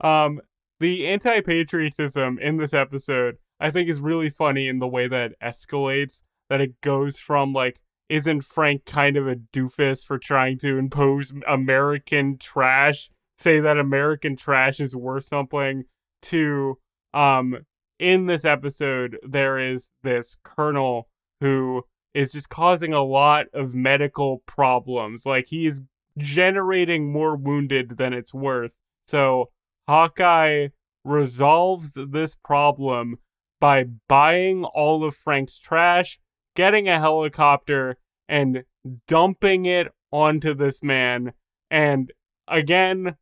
Um, 0.00 0.40
the 0.80 1.06
anti-patriotism 1.06 2.38
in 2.40 2.56
this 2.56 2.72
episode, 2.74 3.36
I 3.60 3.70
think, 3.70 3.88
is 3.88 4.00
really 4.00 4.30
funny 4.30 4.66
in 4.68 4.78
the 4.78 4.88
way 4.88 5.06
that 5.08 5.32
it 5.32 5.36
escalates. 5.42 6.22
That 6.50 6.60
it 6.60 6.80
goes 6.82 7.18
from 7.18 7.52
like, 7.52 7.80
isn't 8.08 8.42
Frank 8.42 8.84
kind 8.84 9.16
of 9.16 9.26
a 9.26 9.36
doofus 9.36 10.04
for 10.04 10.18
trying 10.18 10.58
to 10.58 10.78
impose 10.78 11.32
American 11.46 12.38
trash? 12.38 13.10
Say 13.36 13.60
that 13.60 13.78
American 13.78 14.36
trash 14.36 14.80
is 14.80 14.94
worth 14.94 15.24
something. 15.24 15.84
To 16.22 16.78
um, 17.12 17.58
in 17.98 18.26
this 18.26 18.44
episode, 18.44 19.18
there 19.22 19.58
is 19.58 19.90
this 20.02 20.36
colonel 20.42 21.08
who 21.40 21.84
is 22.14 22.32
just 22.32 22.48
causing 22.48 22.92
a 22.94 23.02
lot 23.02 23.46
of 23.52 23.74
medical 23.74 24.42
problems. 24.46 25.26
Like 25.26 25.48
he 25.48 25.66
is 25.66 25.82
generating 26.16 27.12
more 27.12 27.36
wounded 27.36 27.96
than 27.96 28.12
it's 28.12 28.32
worth. 28.32 28.76
So 29.06 29.50
Hawkeye 29.88 30.68
resolves 31.04 31.98
this 32.08 32.34
problem 32.34 33.18
by 33.60 33.84
buying 34.08 34.64
all 34.64 35.04
of 35.04 35.14
Frank's 35.14 35.58
trash, 35.58 36.18
getting 36.54 36.88
a 36.88 37.00
helicopter, 37.00 37.96
and 38.28 38.64
dumping 39.06 39.64
it 39.66 39.88
onto 40.10 40.54
this 40.54 40.82
man. 40.82 41.32
And 41.70 42.12
again, 42.48 43.16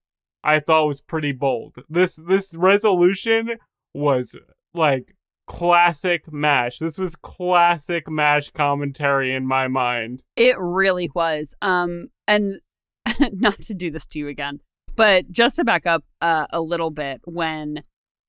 I 0.45 0.61
thought 0.61 0.87
was 0.87 1.01
pretty 1.01 1.33
bold. 1.33 1.77
This 1.89 2.17
this 2.17 2.55
resolution 2.55 3.59
was 3.95 4.37
like 4.75 5.15
classic 5.47 6.33
MASH. 6.33 6.79
This 6.79 6.99
was 6.99 7.17
classic 7.17 8.09
MASH 8.09 8.51
commentary 8.51 9.35
in 9.35 9.47
my 9.47 9.69
mind. 9.69 10.23
It 10.37 10.57
really 10.59 11.11
was. 11.15 11.55
Um, 11.63 12.09
and 12.27 12.61
not 13.33 13.61
to 13.61 13.75
do 13.75 13.91
this 13.91 14.07
to 14.09 14.19
you 14.19 14.29
again, 14.29 14.61
but 14.97 15.31
just 15.31 15.57
to 15.57 15.65
back 15.65 15.87
up 15.87 16.05
uh, 16.21 16.47
a 16.51 16.61
little 16.61 16.91
bit, 16.91 17.21
when 17.25 17.83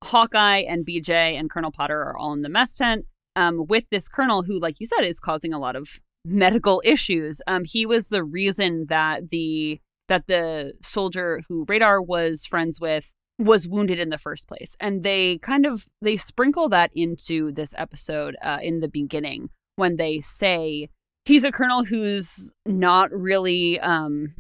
Hawkeye 0.04 0.64
and 0.68 0.86
BJ 0.86 1.40
and 1.40 1.50
Colonel 1.50 1.72
Potter 1.72 2.00
are 2.02 2.18
all 2.18 2.34
in 2.34 2.42
the 2.42 2.50
mess 2.50 2.76
tent, 2.76 3.06
um, 3.36 3.66
with 3.68 3.86
this 3.92 4.08
colonel 4.08 4.44
who, 4.44 4.60
like 4.60 4.80
you 4.80 4.88
said, 4.88 5.04
is 5.04 5.20
causing 5.20 5.54
a 5.54 5.60
lot 5.60 5.76
of 5.76 6.00
medical 6.26 6.82
issues. 6.86 7.42
Um, 7.48 7.64
he 7.66 7.86
was 7.86 8.10
the 8.10 8.24
reason 8.24 8.86
that 8.90 9.30
the 9.30 9.80
that 10.10 10.28
the 10.28 10.74
soldier 10.82 11.42
who 11.48 11.66
Radar 11.68 12.02
was 12.02 12.46
friends 12.46 12.80
with 12.80 13.12
was 13.40 13.68
wounded 13.68 14.00
in 14.00 14.10
the 14.10 14.18
first 14.18 14.48
place, 14.48 14.76
and 14.80 15.04
they 15.04 15.38
kind 15.40 15.66
of 15.66 15.86
they 16.02 16.18
sprinkle 16.18 16.70
that 16.70 16.92
into 16.94 17.52
this 17.52 17.74
episode 17.78 18.36
uh, 18.42 18.60
in 18.62 18.80
the 18.80 18.90
beginning 18.90 19.50
when 19.76 19.96
they 19.96 20.20
say 20.20 20.88
he's 21.26 21.44
a 21.44 21.52
colonel 21.52 21.84
who's 21.84 22.52
not 22.66 23.12
really 23.12 23.80
um, 23.80 24.34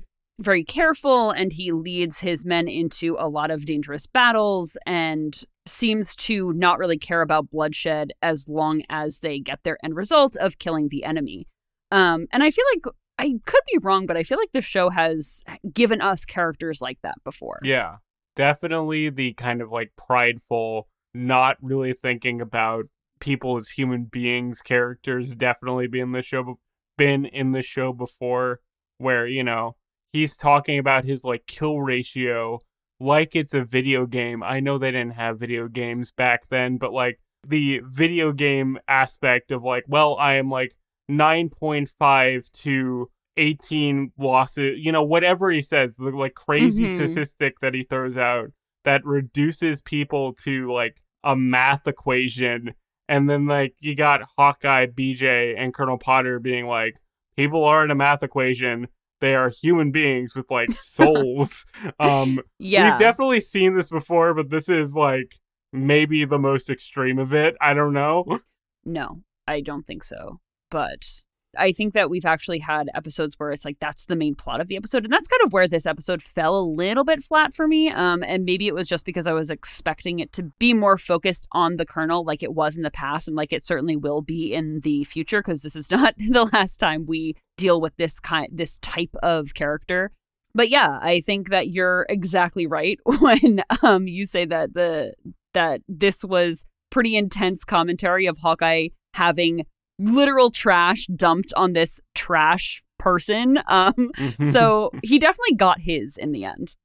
very 0.43 0.63
careful 0.63 1.31
and 1.31 1.51
he 1.51 1.71
leads 1.71 2.19
his 2.19 2.45
men 2.45 2.67
into 2.67 3.15
a 3.19 3.27
lot 3.27 3.51
of 3.51 3.65
dangerous 3.65 4.05
battles 4.05 4.77
and 4.85 5.43
seems 5.65 6.15
to 6.15 6.51
not 6.53 6.77
really 6.77 6.97
care 6.97 7.21
about 7.21 7.49
bloodshed 7.49 8.11
as 8.21 8.47
long 8.47 8.83
as 8.89 9.19
they 9.19 9.39
get 9.39 9.63
their 9.63 9.77
end 9.83 9.95
result 9.95 10.35
of 10.37 10.59
killing 10.59 10.89
the 10.89 11.03
enemy. 11.03 11.47
Um, 11.91 12.27
and 12.31 12.43
I 12.43 12.51
feel 12.51 12.65
like 12.75 12.93
I 13.19 13.39
could 13.45 13.61
be 13.71 13.79
wrong, 13.81 14.05
but 14.05 14.17
I 14.17 14.23
feel 14.23 14.37
like 14.37 14.51
the 14.51 14.61
show 14.61 14.89
has 14.89 15.43
given 15.73 16.01
us 16.01 16.25
characters 16.25 16.81
like 16.81 17.01
that 17.01 17.15
before. 17.23 17.59
Yeah. 17.63 17.97
Definitely 18.35 19.09
the 19.09 19.33
kind 19.33 19.61
of 19.61 19.71
like 19.71 19.91
prideful, 19.95 20.89
not 21.13 21.57
really 21.61 21.93
thinking 21.93 22.41
about 22.41 22.85
people 23.19 23.57
as 23.57 23.69
human 23.69 24.05
beings 24.05 24.61
characters 24.61 25.35
definitely 25.35 25.87
be 25.87 25.99
in 25.99 26.11
the 26.11 26.21
show 26.21 26.59
been 26.97 27.25
in 27.25 27.51
the 27.51 27.61
show 27.61 27.93
before 27.93 28.59
where, 28.97 29.25
you 29.25 29.43
know, 29.43 29.75
he's 30.13 30.37
talking 30.37 30.79
about 30.79 31.03
his 31.03 31.23
like 31.25 31.45
kill 31.47 31.81
ratio 31.81 32.59
like 32.99 33.35
it's 33.35 33.53
a 33.53 33.63
video 33.65 34.05
game. 34.05 34.41
I 34.41 34.61
know 34.61 34.77
they 34.77 34.91
didn't 34.91 35.15
have 35.15 35.39
video 35.39 35.67
games 35.67 36.11
back 36.11 36.47
then, 36.47 36.77
but 36.77 36.93
like 36.93 37.19
the 37.45 37.81
video 37.83 38.31
game 38.31 38.79
aspect 38.87 39.51
of 39.51 39.63
like, 39.63 39.83
well, 39.89 40.15
I 40.17 40.35
am 40.35 40.49
like 40.49 40.75
9.5 41.11 42.49
to 42.51 43.09
18 43.35 44.11
losses, 44.17 44.77
you 44.79 44.91
know, 44.91 45.03
whatever 45.03 45.51
he 45.51 45.61
says, 45.61 45.95
the 45.97 46.11
like 46.11 46.35
crazy 46.35 46.85
Mhm. 46.87 46.93
statistic 46.93 47.59
that 47.59 47.73
he 47.73 47.83
throws 47.83 48.15
out 48.15 48.51
that 48.83 49.03
reduces 49.03 49.81
people 49.81 50.33
to 50.33 50.71
like 50.71 51.01
a 51.23 51.35
math 51.35 51.87
equation. 51.87 52.75
And 53.09 53.29
then 53.29 53.47
like 53.47 53.75
you 53.79 53.95
got 53.95 54.21
Hawkeye, 54.37 54.85
BJ, 54.87 55.55
and 55.57 55.73
Colonel 55.73 55.97
Potter 55.97 56.39
being 56.39 56.67
like, 56.67 56.99
people 57.35 57.63
aren't 57.65 57.91
a 57.91 57.95
math 57.95 58.23
equation. 58.23 58.87
They 59.23 59.35
are 59.35 59.47
human 59.49 59.91
beings 59.91 60.35
with 60.35 60.51
like 60.51 60.71
souls. 60.77 61.65
um 61.97 62.41
Yeah. 62.59 62.91
We've 62.91 62.99
definitely 62.99 63.39
seen 63.39 63.73
this 63.73 63.89
before, 63.89 64.33
but 64.33 64.49
this 64.49 64.67
is 64.67 64.95
like 64.95 65.39
maybe 65.71 66.25
the 66.25 66.37
most 66.37 66.69
extreme 66.69 67.17
of 67.17 67.33
it. 67.33 67.55
I 67.61 67.73
don't 67.73 67.93
know. 67.93 68.41
no, 68.83 69.21
I 69.47 69.61
don't 69.61 69.87
think 69.87 70.03
so. 70.03 70.41
But 70.69 71.23
I 71.57 71.71
think 71.71 71.93
that 71.93 72.09
we've 72.09 72.25
actually 72.25 72.59
had 72.59 72.89
episodes 72.95 73.35
where 73.37 73.51
it's 73.51 73.65
like 73.65 73.77
that's 73.79 74.05
the 74.05 74.15
main 74.15 74.35
plot 74.35 74.61
of 74.61 74.67
the 74.67 74.75
episode. 74.75 75.03
And 75.03 75.13
that's 75.13 75.27
kind 75.27 75.41
of 75.43 75.53
where 75.53 75.67
this 75.67 75.85
episode 75.85 76.21
fell 76.21 76.57
a 76.57 76.61
little 76.61 77.03
bit 77.03 77.23
flat 77.23 77.53
for 77.53 77.67
me. 77.67 77.89
Um, 77.89 78.23
and 78.23 78.45
maybe 78.45 78.67
it 78.67 78.73
was 78.73 78.87
just 78.87 79.05
because 79.05 79.27
I 79.27 79.33
was 79.33 79.49
expecting 79.49 80.19
it 80.19 80.31
to 80.33 80.43
be 80.59 80.73
more 80.73 80.97
focused 80.97 81.47
on 81.51 81.77
the 81.77 81.85
Colonel 81.85 82.23
like 82.23 82.43
it 82.43 82.53
was 82.53 82.77
in 82.77 82.83
the 82.83 82.91
past 82.91 83.27
and 83.27 83.37
like 83.37 83.53
it 83.53 83.65
certainly 83.65 83.95
will 83.95 84.21
be 84.21 84.53
in 84.53 84.79
the 84.81 85.03
future, 85.03 85.41
because 85.41 85.61
this 85.61 85.75
is 85.75 85.91
not 85.91 86.15
the 86.17 86.49
last 86.53 86.77
time 86.77 87.05
we 87.05 87.35
deal 87.57 87.79
with 87.79 87.95
this 87.97 88.19
kind 88.19 88.49
this 88.51 88.79
type 88.79 89.15
of 89.21 89.53
character. 89.53 90.11
But 90.55 90.69
yeah, 90.69 90.99
I 91.01 91.21
think 91.21 91.49
that 91.49 91.69
you're 91.69 92.05
exactly 92.09 92.67
right 92.67 92.99
when 93.19 93.63
um 93.81 94.07
you 94.07 94.25
say 94.25 94.45
that 94.45 94.73
the 94.73 95.13
that 95.53 95.81
this 95.87 96.23
was 96.23 96.65
pretty 96.89 97.15
intense 97.15 97.63
commentary 97.63 98.27
of 98.27 98.37
Hawkeye 98.37 98.89
having 99.13 99.65
literal 99.99 100.49
trash 100.51 101.05
dumped 101.15 101.53
on 101.55 101.73
this 101.73 101.99
trash 102.15 102.83
person. 102.99 103.59
Um, 103.67 103.93
Mm-hmm. 104.15 104.51
so 104.51 104.91
he 105.03 105.19
definitely 105.19 105.55
got 105.55 105.81
his 105.81 106.17
in 106.17 106.31
the 106.31 106.45
end. 106.45 106.75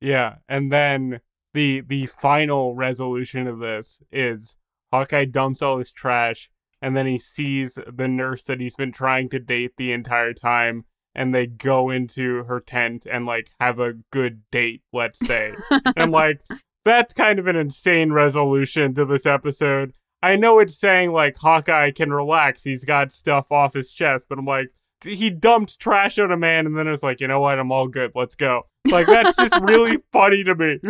Yeah, 0.00 0.36
and 0.48 0.72
then 0.72 1.20
the 1.54 1.80
the 1.86 2.06
final 2.06 2.74
resolution 2.74 3.46
of 3.46 3.58
this 3.58 4.00
is 4.12 4.56
Hawkeye 4.92 5.24
dumps 5.26 5.60
all 5.62 5.78
his 5.78 5.90
trash, 5.92 6.50
and 6.82 6.96
then 6.96 7.06
he 7.06 7.18
sees 7.18 7.78
the 7.86 8.08
nurse 8.08 8.44
that 8.44 8.60
he's 8.60 8.76
been 8.76 8.92
trying 8.92 9.28
to 9.30 9.38
date 9.38 9.72
the 9.76 9.92
entire 9.92 10.32
time, 10.32 10.84
and 11.14 11.34
they 11.34 11.46
go 11.46 11.90
into 11.90 12.44
her 12.44 12.60
tent 12.60 13.06
and 13.10 13.26
like 13.26 13.50
have 13.60 13.78
a 13.78 13.94
good 14.12 14.42
date, 14.50 14.82
let's 14.92 15.18
say. 15.24 15.54
and 15.96 16.10
like 16.12 16.40
that's 16.84 17.12
kind 17.14 17.38
of 17.38 17.46
an 17.46 17.56
insane 17.56 18.12
resolution 18.12 18.94
to 18.94 19.04
this 19.04 19.26
episode. 19.26 19.92
I 20.22 20.36
know 20.36 20.58
it's 20.58 20.76
saying 20.76 21.12
like 21.12 21.36
Hawkeye 21.36 21.90
can 21.92 22.12
relax, 22.12 22.64
he's 22.64 22.84
got 22.84 23.12
stuff 23.12 23.52
off 23.52 23.74
his 23.74 23.92
chest, 23.92 24.26
but 24.28 24.38
I'm 24.38 24.44
like 24.46 24.68
he 25.04 25.30
dumped 25.30 25.78
trash 25.78 26.18
on 26.18 26.32
a 26.32 26.36
man 26.36 26.66
and 26.66 26.76
then 26.76 26.88
it's 26.88 27.04
like, 27.04 27.20
you 27.20 27.28
know 27.28 27.38
what, 27.40 27.58
I'm 27.60 27.70
all 27.70 27.86
good, 27.86 28.10
let's 28.16 28.34
go. 28.34 28.62
Like 28.90 29.06
that's 29.06 29.36
just 29.36 29.54
really 29.62 29.98
funny 30.12 30.42
to 30.44 30.54
me. 30.56 30.80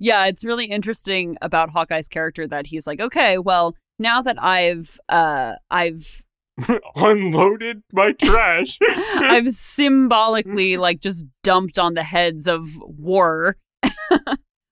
yeah, 0.00 0.26
it's 0.26 0.44
really 0.44 0.66
interesting 0.66 1.38
about 1.40 1.70
Hawkeye's 1.70 2.06
character 2.08 2.46
that 2.48 2.66
he's 2.66 2.86
like, 2.86 3.00
okay, 3.00 3.38
well, 3.38 3.74
now 3.98 4.20
that 4.22 4.36
I've 4.42 4.98
uh 5.08 5.54
I've 5.70 6.22
Unloaded 6.96 7.82
my 7.92 8.12
trash. 8.12 8.78
I've 9.14 9.50
symbolically 9.50 10.76
like 10.76 11.00
just 11.00 11.24
dumped 11.42 11.78
on 11.78 11.94
the 11.94 12.02
heads 12.02 12.46
of 12.46 12.68
war. 12.82 13.56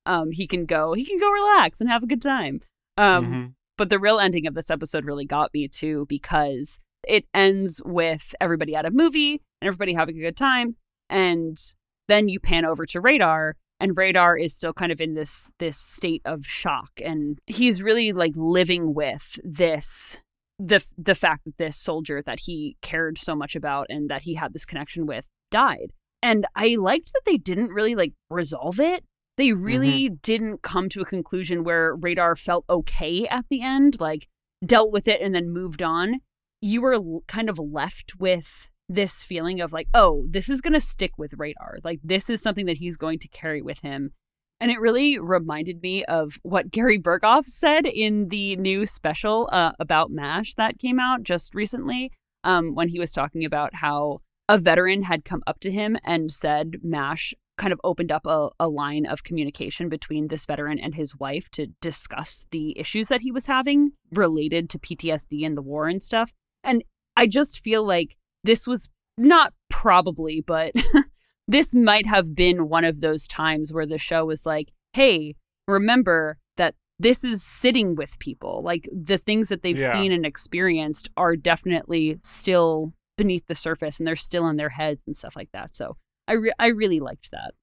um, 0.07 0.31
he 0.31 0.46
can 0.46 0.66
go, 0.66 0.92
he 0.92 1.05
can 1.05 1.18
go 1.18 1.31
relax 1.31 1.81
and 1.81 1.88
have 1.88 2.03
a 2.03 2.07
good 2.07 2.22
time. 2.22 2.61
Um, 2.96 3.24
Mhm. 3.27 3.55
But 3.79 3.88
the 3.88 3.99
real 3.99 4.19
ending 4.19 4.47
of 4.47 4.55
this 4.55 4.69
episode 4.69 5.07
really 5.07 5.25
got 5.25 5.55
me 5.55 5.69
too 5.69 6.05
because 6.09 6.79
it 7.07 7.25
ends 7.33 7.81
with 7.85 8.35
everybody 8.41 8.75
at 8.75 8.85
a 8.85 8.91
movie 8.91 9.41
and 9.62 9.69
everybody 9.69 9.95
having 9.95 10.19
a 10.19 10.21
good 10.21 10.37
time, 10.37 10.77
and 11.09 11.57
then 12.09 12.29
you 12.29 12.38
pan 12.41 12.67
over 12.67 12.85
to 12.85 13.01
Radar, 13.01 13.57
and 13.81 13.97
Radar 13.97 14.37
is 14.37 14.55
still 14.55 14.75
kind 14.75 14.93
of 14.93 15.01
in 15.01 15.14
this 15.14 15.51
this 15.59 15.79
state 15.79 16.23
of 16.27 16.45
shock, 16.45 16.91
and 17.03 17.38
he's 17.47 17.83
really 17.83 18.12
like 18.12 18.33
living 18.37 18.93
with 18.93 19.38
this 19.43 20.21
the 20.59 20.85
the 20.99 21.14
fact 21.14 21.45
that 21.45 21.57
this 21.57 21.77
soldier 21.77 22.21
that 22.23 22.41
he 22.41 22.77
cared 22.83 23.17
so 23.17 23.35
much 23.35 23.55
about 23.55 23.87
and 23.88 24.11
that 24.11 24.23
he 24.23 24.35
had 24.35 24.53
this 24.53 24.64
connection 24.64 25.07
with 25.07 25.29
died. 25.51 25.93
And 26.21 26.47
I 26.57 26.77
liked 26.81 27.12
that 27.12 27.23
they 27.27 27.37
didn't 27.37 27.71
really 27.71 27.95
like 27.95 28.12
resolve 28.29 28.81
it. 28.81 29.05
They 29.38 29.53
really 29.53 30.09
didn't 30.09 30.62
come 30.62 30.88
to 30.90 31.01
a 31.01 31.07
conclusion 31.07 31.62
where 31.62 31.94
Radar 31.94 32.35
felt 32.35 32.64
okay 32.68 33.27
at 33.29 33.46
the 33.48 33.62
end, 33.62 34.01
like 34.01 34.27
dealt 34.66 34.90
with 34.92 35.07
it 35.07 35.20
and 35.20 35.35
then 35.35 35.51
moved 35.51 35.81
on. 35.81 36.16
You 36.61 36.83
were 36.83 36.94
l- 36.94 37.22
kind 37.29 37.48
of 37.48 37.59
left 37.59 38.16
with 38.18 38.68
this 38.88 39.22
feeling 39.22 39.61
of 39.61 39.72
like, 39.72 39.87
oh, 39.94 40.27
this 40.29 40.48
is 40.48 40.61
going 40.61 40.72
to 40.72 40.81
stick 40.81 41.12
with 41.16 41.35
Radar. 41.38 41.79
Like 41.85 42.01
this 42.03 42.29
is 42.29 42.42
something 42.42 42.66
that 42.66 42.79
he's 42.79 42.96
going 42.96 43.20
to 43.20 43.29
carry 43.29 43.62
with 43.62 43.79
him. 43.79 44.11
And 44.61 44.72
it 44.72 44.81
really 44.81 45.20
reminded 45.20 45.83
me 45.83 46.05
of 46.07 46.40
what 46.42 46.72
Gary 46.72 46.98
Burghoff 46.98 47.44
said 47.44 47.87
in 47.87 48.31
the 48.31 48.57
new 48.57 48.87
special 48.87 49.48
uh, 49.53 49.70
about 49.79 50.11
MASH 50.11 50.55
that 50.57 50.81
came 50.81 50.98
out 50.98 51.22
just 51.22 51.55
recently, 51.55 52.11
um, 52.42 52.74
when 52.74 52.88
he 52.88 52.98
was 52.98 53.12
talking 53.12 53.44
about 53.44 53.77
how 53.77 54.18
a 54.48 54.59
veteran 54.59 55.03
had 55.03 55.24
come 55.24 55.44
up 55.46 55.61
to 55.61 55.70
him 55.70 55.96
and 56.05 56.33
said 56.33 56.79
MASH 56.83 57.35
kind 57.59 57.73
of 57.73 57.81
opened 57.85 58.11
up 58.11 58.25
a, 58.27 58.49
a 58.59 58.68
line 58.68 59.05
of 59.07 59.25
communication 59.25 59.88
between 59.88 60.29
this 60.29 60.47
veteran 60.47 60.79
and 60.79 60.94
his 60.94 61.16
wife 61.18 61.49
to 61.51 61.66
discuss 61.81 62.47
the 62.51 62.79
issues 62.79 63.09
that 63.09 63.21
he 63.21 63.31
was 63.33 63.47
having 63.47 63.90
related 64.12 64.71
to 64.71 64.79
PTSD 64.79 65.44
and 65.44 65.57
the 65.57 65.62
war 65.62 65.87
and 65.88 66.03
stuff. 66.03 66.33
And 66.64 66.83
I 67.16 67.27
just 67.27 67.62
feel 67.62 67.87
like 67.87 68.16
this 68.44 68.66
was 68.66 68.88
not 69.18 69.53
probably, 69.68 70.42
but 70.47 70.73
this 71.49 71.75
might 71.75 72.07
have 72.07 72.35
been 72.35 72.68
one 72.68 72.85
of 72.85 73.01
those 73.01 73.27
times 73.29 73.73
where 73.73 73.87
the 73.87 73.99
show 73.99 74.25
was 74.25 74.47
like, 74.47 74.73
hey, 74.92 75.35
remember 75.66 76.38
that 76.57 76.75
this 76.99 77.25
is 77.25 77.42
sitting 77.42 77.94
with 77.97 78.18
people. 78.18 78.62
Like 78.64 78.88
the 78.92 79.18
things 79.18 79.49
that 79.49 79.62
they've 79.62 79.79
Yeah. 79.79 79.92
seen 79.92 80.12
and 80.12 80.25
experienced 80.25 81.11
are 81.16 81.37
definitely 81.37 82.18
still 82.23 82.92
beneath 83.16 83.47
the 83.47 83.55
surface 83.55 83.99
and 83.99 84.07
they're 84.07 84.16
still 84.16 84.49
in 84.49 84.57
their 84.57 84.68
heads 84.68 85.03
and 85.07 85.16
stuff 85.16 85.35
like 85.37 85.51
that. 85.53 85.75
So 85.75 85.97
I, 86.29 86.35
re- 86.35 86.53
I 86.59 86.67
really 86.69 87.01
liked 87.01 87.31
that. 87.33 87.55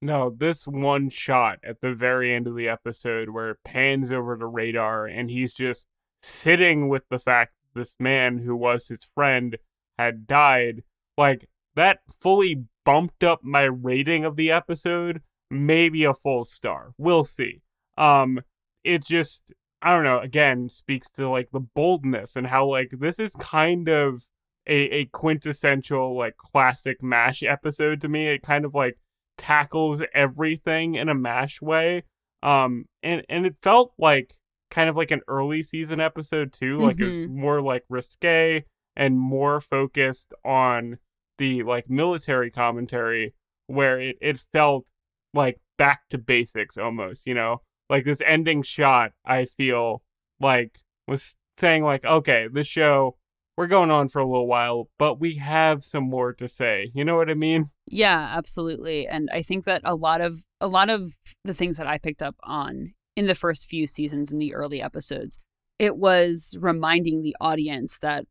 No, 0.00 0.30
this 0.30 0.66
one 0.66 1.10
shot 1.10 1.58
at 1.64 1.80
the 1.80 1.92
very 1.92 2.32
end 2.32 2.46
of 2.46 2.56
the 2.56 2.68
episode 2.68 3.30
where 3.30 3.50
it 3.50 3.58
pans 3.64 4.12
over 4.12 4.36
to 4.36 4.46
Radar 4.46 5.06
and 5.06 5.30
he's 5.30 5.52
just 5.52 5.88
sitting 6.22 6.88
with 6.88 7.02
the 7.10 7.18
fact 7.18 7.52
that 7.74 7.80
this 7.80 7.96
man 7.98 8.38
who 8.38 8.56
was 8.56 8.88
his 8.88 9.04
friend 9.14 9.58
had 9.98 10.26
died, 10.26 10.82
like 11.16 11.48
that 11.74 11.98
fully 12.22 12.64
bumped 12.84 13.24
up 13.24 13.42
my 13.42 13.62
rating 13.62 14.24
of 14.24 14.36
the 14.36 14.50
episode, 14.50 15.20
maybe 15.50 16.04
a 16.04 16.14
full 16.14 16.44
star. 16.44 16.92
We'll 16.96 17.24
see. 17.24 17.62
Um 17.96 18.40
it 18.84 19.04
just 19.04 19.52
I 19.82 19.92
don't 19.92 20.04
know, 20.04 20.20
again 20.20 20.68
speaks 20.68 21.10
to 21.12 21.28
like 21.28 21.50
the 21.52 21.60
boldness 21.60 22.36
and 22.36 22.46
how 22.46 22.66
like 22.66 22.90
this 23.00 23.18
is 23.18 23.34
kind 23.34 23.88
of 23.88 24.28
a, 24.68 24.72
a 25.00 25.04
quintessential 25.06 26.16
like 26.16 26.36
classic 26.36 27.02
mash 27.02 27.42
episode 27.42 28.00
to 28.02 28.08
me. 28.08 28.28
It 28.28 28.42
kind 28.42 28.64
of 28.64 28.74
like 28.74 28.98
tackles 29.36 30.02
everything 30.14 30.94
in 30.94 31.08
a 31.08 31.14
mash 31.14 31.62
way. 31.62 32.02
Um 32.42 32.86
and 33.02 33.22
and 33.28 33.46
it 33.46 33.56
felt 33.62 33.92
like 33.98 34.32
kind 34.70 34.90
of 34.90 34.96
like 34.96 35.10
an 35.10 35.22
early 35.28 35.62
season 35.62 36.00
episode 36.00 36.52
too. 36.52 36.78
Like 36.78 37.00
it 37.00 37.04
was 37.06 37.16
Mhm. 37.18 37.28
more 37.30 37.62
like 37.62 37.84
risque 37.88 38.64
and 38.96 39.18
more 39.18 39.60
focused 39.60 40.34
on 40.44 40.98
the 41.38 41.62
like 41.62 41.88
military 41.88 42.50
commentary 42.50 43.34
where 43.68 43.98
it, 44.00 44.16
it 44.20 44.38
felt 44.38 44.90
like 45.32 45.60
back 45.78 46.00
to 46.10 46.18
basics 46.18 46.76
almost, 46.76 47.26
you 47.26 47.34
know? 47.34 47.62
Like 47.88 48.04
this 48.04 48.20
ending 48.26 48.62
shot, 48.62 49.12
I 49.24 49.44
feel 49.46 50.02
like 50.40 50.80
was 51.06 51.36
saying 51.56 51.84
like, 51.84 52.04
okay, 52.04 52.48
this 52.52 52.66
show 52.66 53.16
we're 53.58 53.66
going 53.66 53.90
on 53.90 54.08
for 54.08 54.20
a 54.20 54.24
little 54.24 54.46
while, 54.46 54.88
but 55.00 55.18
we 55.18 55.34
have 55.34 55.82
some 55.82 56.04
more 56.04 56.32
to 56.32 56.46
say. 56.46 56.92
You 56.94 57.04
know 57.04 57.16
what 57.16 57.28
I 57.28 57.34
mean? 57.34 57.64
Yeah, 57.88 58.32
absolutely. 58.36 59.08
And 59.08 59.28
I 59.32 59.42
think 59.42 59.64
that 59.64 59.82
a 59.82 59.96
lot 59.96 60.20
of 60.20 60.44
a 60.60 60.68
lot 60.68 60.90
of 60.90 61.18
the 61.44 61.54
things 61.54 61.76
that 61.78 61.88
I 61.88 61.98
picked 61.98 62.22
up 62.22 62.36
on 62.44 62.94
in 63.16 63.26
the 63.26 63.34
first 63.34 63.66
few 63.66 63.88
seasons 63.88 64.30
in 64.30 64.38
the 64.38 64.54
early 64.54 64.80
episodes, 64.80 65.40
it 65.80 65.96
was 65.96 66.54
reminding 66.60 67.22
the 67.22 67.34
audience 67.40 67.98
that 67.98 68.26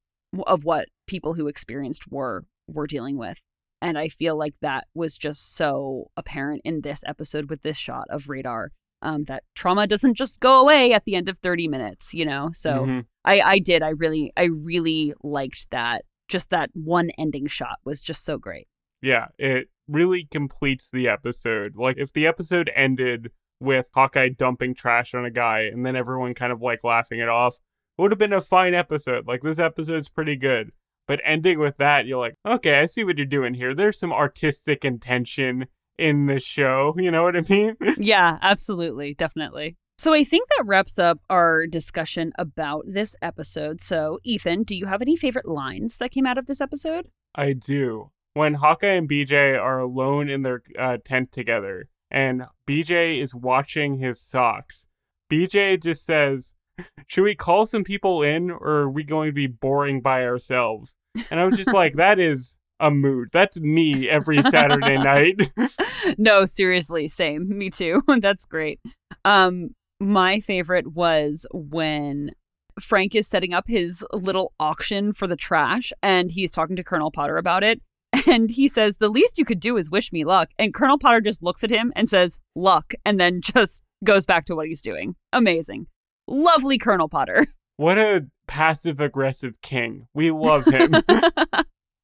of 0.45 0.63
what 0.63 0.87
people 1.07 1.33
who 1.33 1.49
experienced 1.49 2.09
war 2.09 2.45
were 2.69 2.87
dealing 2.87 3.17
with. 3.17 3.41
And 3.81 3.97
I 3.97 4.07
feel 4.07 4.37
like 4.37 4.55
that 4.61 4.85
was 4.95 5.17
just 5.17 5.57
so 5.57 6.09
apparent 6.15 6.61
in 6.63 6.81
this 6.81 7.03
episode 7.05 7.49
with 7.49 7.63
this 7.63 7.75
shot 7.75 8.05
of 8.09 8.29
radar. 8.29 8.71
Um, 9.01 9.25
that 9.25 9.43
trauma 9.55 9.85
doesn't 9.87 10.15
just 10.15 10.39
go 10.39 10.59
away 10.59 10.91
at 10.93 11.05
the 11.05 11.15
end 11.15 11.29
of 11.29 11.37
30 11.37 11.67
minutes, 11.67 12.13
you 12.13 12.25
know? 12.25 12.49
So 12.51 12.85
Mhm. 12.85 13.05
I, 13.25 13.41
I 13.41 13.59
did. 13.59 13.83
I 13.83 13.89
really, 13.89 14.31
I 14.35 14.45
really 14.45 15.13
liked 15.23 15.69
that. 15.71 16.03
Just 16.27 16.49
that 16.49 16.69
one 16.73 17.11
ending 17.17 17.47
shot 17.47 17.77
was 17.85 18.01
just 18.01 18.25
so 18.25 18.37
great. 18.37 18.67
Yeah, 19.01 19.27
it 19.37 19.69
really 19.87 20.25
completes 20.31 20.89
the 20.91 21.07
episode. 21.07 21.75
Like 21.75 21.97
if 21.97 22.11
the 22.11 22.25
episode 22.25 22.71
ended 22.75 23.31
with 23.59 23.87
Hawkeye 23.93 24.29
dumping 24.29 24.73
trash 24.73 25.13
on 25.13 25.25
a 25.25 25.31
guy 25.31 25.61
and 25.61 25.85
then 25.85 25.95
everyone 25.95 26.33
kind 26.33 26.51
of 26.51 26.61
like 26.61 26.83
laughing 26.83 27.19
it 27.19 27.29
off, 27.29 27.55
it 27.97 28.01
would 28.01 28.11
have 28.11 28.19
been 28.19 28.33
a 28.33 28.41
fine 28.41 28.73
episode. 28.73 29.27
Like 29.27 29.41
this 29.41 29.59
episode's 29.59 30.09
pretty 30.09 30.35
good. 30.35 30.71
But 31.07 31.21
ending 31.23 31.59
with 31.59 31.77
that, 31.77 32.05
you're 32.05 32.19
like, 32.19 32.35
okay, 32.45 32.79
I 32.79 32.85
see 32.87 33.03
what 33.03 33.17
you're 33.17 33.25
doing 33.25 33.53
here. 33.53 33.73
There's 33.73 33.97
some 33.99 34.11
artistic 34.11 34.83
intention 34.83 35.67
in 35.97 36.27
the 36.27 36.39
show. 36.39 36.93
You 36.97 37.11
know 37.11 37.23
what 37.23 37.35
I 37.35 37.43
mean? 37.47 37.75
Yeah, 37.97 38.37
absolutely. 38.41 39.15
Definitely. 39.15 39.75
So 39.97 40.13
I 40.13 40.23
think 40.23 40.47
that 40.49 40.65
wraps 40.67 40.99
up 40.99 41.19
our 41.29 41.65
discussion 41.65 42.31
about 42.37 42.83
this 42.87 43.15
episode. 43.21 43.81
So, 43.81 44.19
Ethan, 44.23 44.63
do 44.63 44.75
you 44.75 44.85
have 44.85 45.01
any 45.01 45.15
favorite 45.15 45.47
lines 45.47 45.97
that 45.97 46.11
came 46.11 46.27
out 46.27 46.37
of 46.37 46.45
this 46.45 46.61
episode? 46.61 47.07
I 47.33 47.53
do. 47.53 48.11
When 48.33 48.55
Hawkeye 48.55 48.93
and 48.93 49.09
BJ 49.09 49.59
are 49.59 49.79
alone 49.79 50.29
in 50.29 50.43
their 50.43 50.61
uh, 50.77 50.97
tent 51.03 51.31
together, 51.31 51.89
and 52.11 52.43
BJ 52.67 53.19
is 53.19 53.33
watching 53.33 53.97
his 53.97 54.21
socks, 54.21 54.85
BJ 55.31 55.81
just 55.81 56.05
says, 56.05 56.53
Should 57.07 57.23
we 57.23 57.35
call 57.35 57.65
some 57.65 57.83
people 57.83 58.21
in, 58.21 58.51
or 58.51 58.69
are 58.69 58.89
we 58.89 59.03
going 59.03 59.29
to 59.29 59.33
be 59.33 59.47
boring 59.47 60.01
by 60.01 60.25
ourselves? 60.25 60.95
And 61.31 61.39
I 61.39 61.45
was 61.45 61.57
just 61.57 61.73
like, 61.73 61.95
that 61.95 62.19
is 62.19 62.57
a 62.79 62.91
mood. 62.91 63.29
That's 63.31 63.59
me 63.59 64.09
every 64.09 64.41
Saturday 64.41 64.97
night. 64.97 65.51
no, 66.17 66.45
seriously, 66.45 67.07
same. 67.07 67.47
Me 67.49 67.69
too. 67.69 68.01
That's 68.19 68.45
great. 68.45 68.79
Um, 69.25 69.69
my 69.99 70.39
favorite 70.39 70.95
was 70.95 71.45
when 71.53 72.31
Frank 72.79 73.15
is 73.15 73.27
setting 73.27 73.53
up 73.53 73.67
his 73.67 74.05
little 74.13 74.53
auction 74.59 75.13
for 75.13 75.27
the 75.27 75.35
trash 75.35 75.91
and 76.03 76.31
he's 76.31 76.51
talking 76.51 76.75
to 76.75 76.83
Colonel 76.83 77.11
Potter 77.11 77.37
about 77.37 77.63
it. 77.63 77.81
And 78.27 78.49
he 78.49 78.67
says, 78.67 78.97
The 78.97 79.09
least 79.09 79.37
you 79.37 79.45
could 79.45 79.59
do 79.59 79.77
is 79.77 79.91
wish 79.91 80.11
me 80.11 80.23
luck. 80.23 80.49
And 80.57 80.73
Colonel 80.73 80.97
Potter 80.97 81.21
just 81.21 81.43
looks 81.43 81.63
at 81.63 81.69
him 81.69 81.91
and 81.95 82.07
says, 82.07 82.39
Luck, 82.55 82.93
and 83.05 83.19
then 83.19 83.41
just 83.41 83.83
goes 84.03 84.25
back 84.25 84.45
to 84.45 84.55
what 84.55 84.67
he's 84.67 84.81
doing. 84.81 85.15
Amazing. 85.33 85.87
Lovely 86.27 86.77
Colonel 86.77 87.09
Potter. 87.09 87.45
What 87.77 87.99
a 87.99 88.25
passive 88.47 88.99
aggressive 88.99 89.61
king. 89.61 90.07
We 90.13 90.31
love 90.31 90.65
him. 90.65 90.95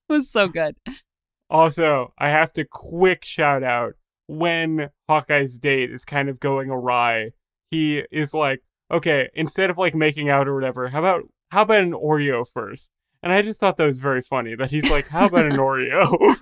It 0.10 0.13
was 0.13 0.30
so 0.30 0.48
good. 0.48 0.76
Also, 1.50 2.13
I 2.18 2.30
have 2.30 2.54
to 2.54 2.66
quick 2.66 3.26
shout 3.26 3.63
out 3.63 3.94
when 4.28 4.89
Hawkeye's 5.08 5.60
date 5.60 5.92
is 5.92 6.06
kind 6.06 6.30
of 6.30 6.39
going 6.39 6.70
awry. 6.70 7.32
He 7.70 8.04
is 8.12 8.34
like, 8.34 8.63
okay, 8.92 9.30
instead 9.34 9.70
of 9.70 9.78
like 9.78 9.96
making 9.96 10.30
out 10.30 10.48
or 10.48 10.56
whatever, 10.56 10.89
how 10.89 11.00
about 11.00 11.24
how 11.52 11.63
about 11.63 11.82
an 11.82 11.94
Oreo 11.94 12.48
first? 12.48 12.92
And 13.22 13.32
I 13.32 13.42
just 13.42 13.60
thought 13.60 13.78
that 13.78 13.86
was 13.86 14.00
very 14.00 14.22
funny 14.22 14.54
that 14.56 14.72
he's 14.72 14.89
like, 14.89 15.08
how 15.08 15.28
about 15.28 15.46
an 15.46 15.54
Oreo? 15.54 16.36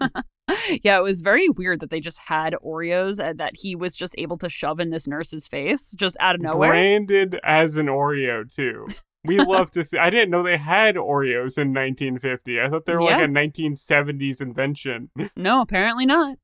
yeah, 0.84 0.98
it 0.98 1.04
was 1.04 1.22
very 1.22 1.48
weird 1.48 1.80
that 1.82 1.92
they 1.92 2.00
just 2.00 2.18
had 2.18 2.56
Oreos 2.66 3.24
and 3.24 3.40
that 3.40 3.56
he 3.56 3.76
was 3.76 3.96
just 3.96 4.16
able 4.18 4.38
to 4.40 4.50
shove 4.50 4.80
in 4.80 4.90
this 4.90 5.08
nurse's 5.08 5.48
face 5.48 5.92
just 5.92 6.18
out 6.20 6.34
of 6.34 6.42
nowhere. 6.42 6.70
Branded 6.70 7.40
as 7.44 7.78
an 7.78 7.86
Oreo 7.86 8.52
too. 8.52 8.88
We 9.24 9.38
love 9.40 9.70
to 9.72 9.84
see. 9.84 9.98
I 9.98 10.10
didn't 10.10 10.32
know 10.32 10.42
they 10.44 10.58
had 10.58 10.96
Oreos 10.96 11.58
in 11.58 11.74
1950. 11.74 12.60
I 12.60 12.70
thought 12.70 12.86
they 12.86 12.96
were 12.96 13.02
Yeah. 13.02 13.18
like 13.18 13.26
a 13.26 13.28
1970s 13.28 14.42
invention. 14.42 15.10
No, 15.36 15.62
apparently 15.62 16.06
not. 16.06 16.38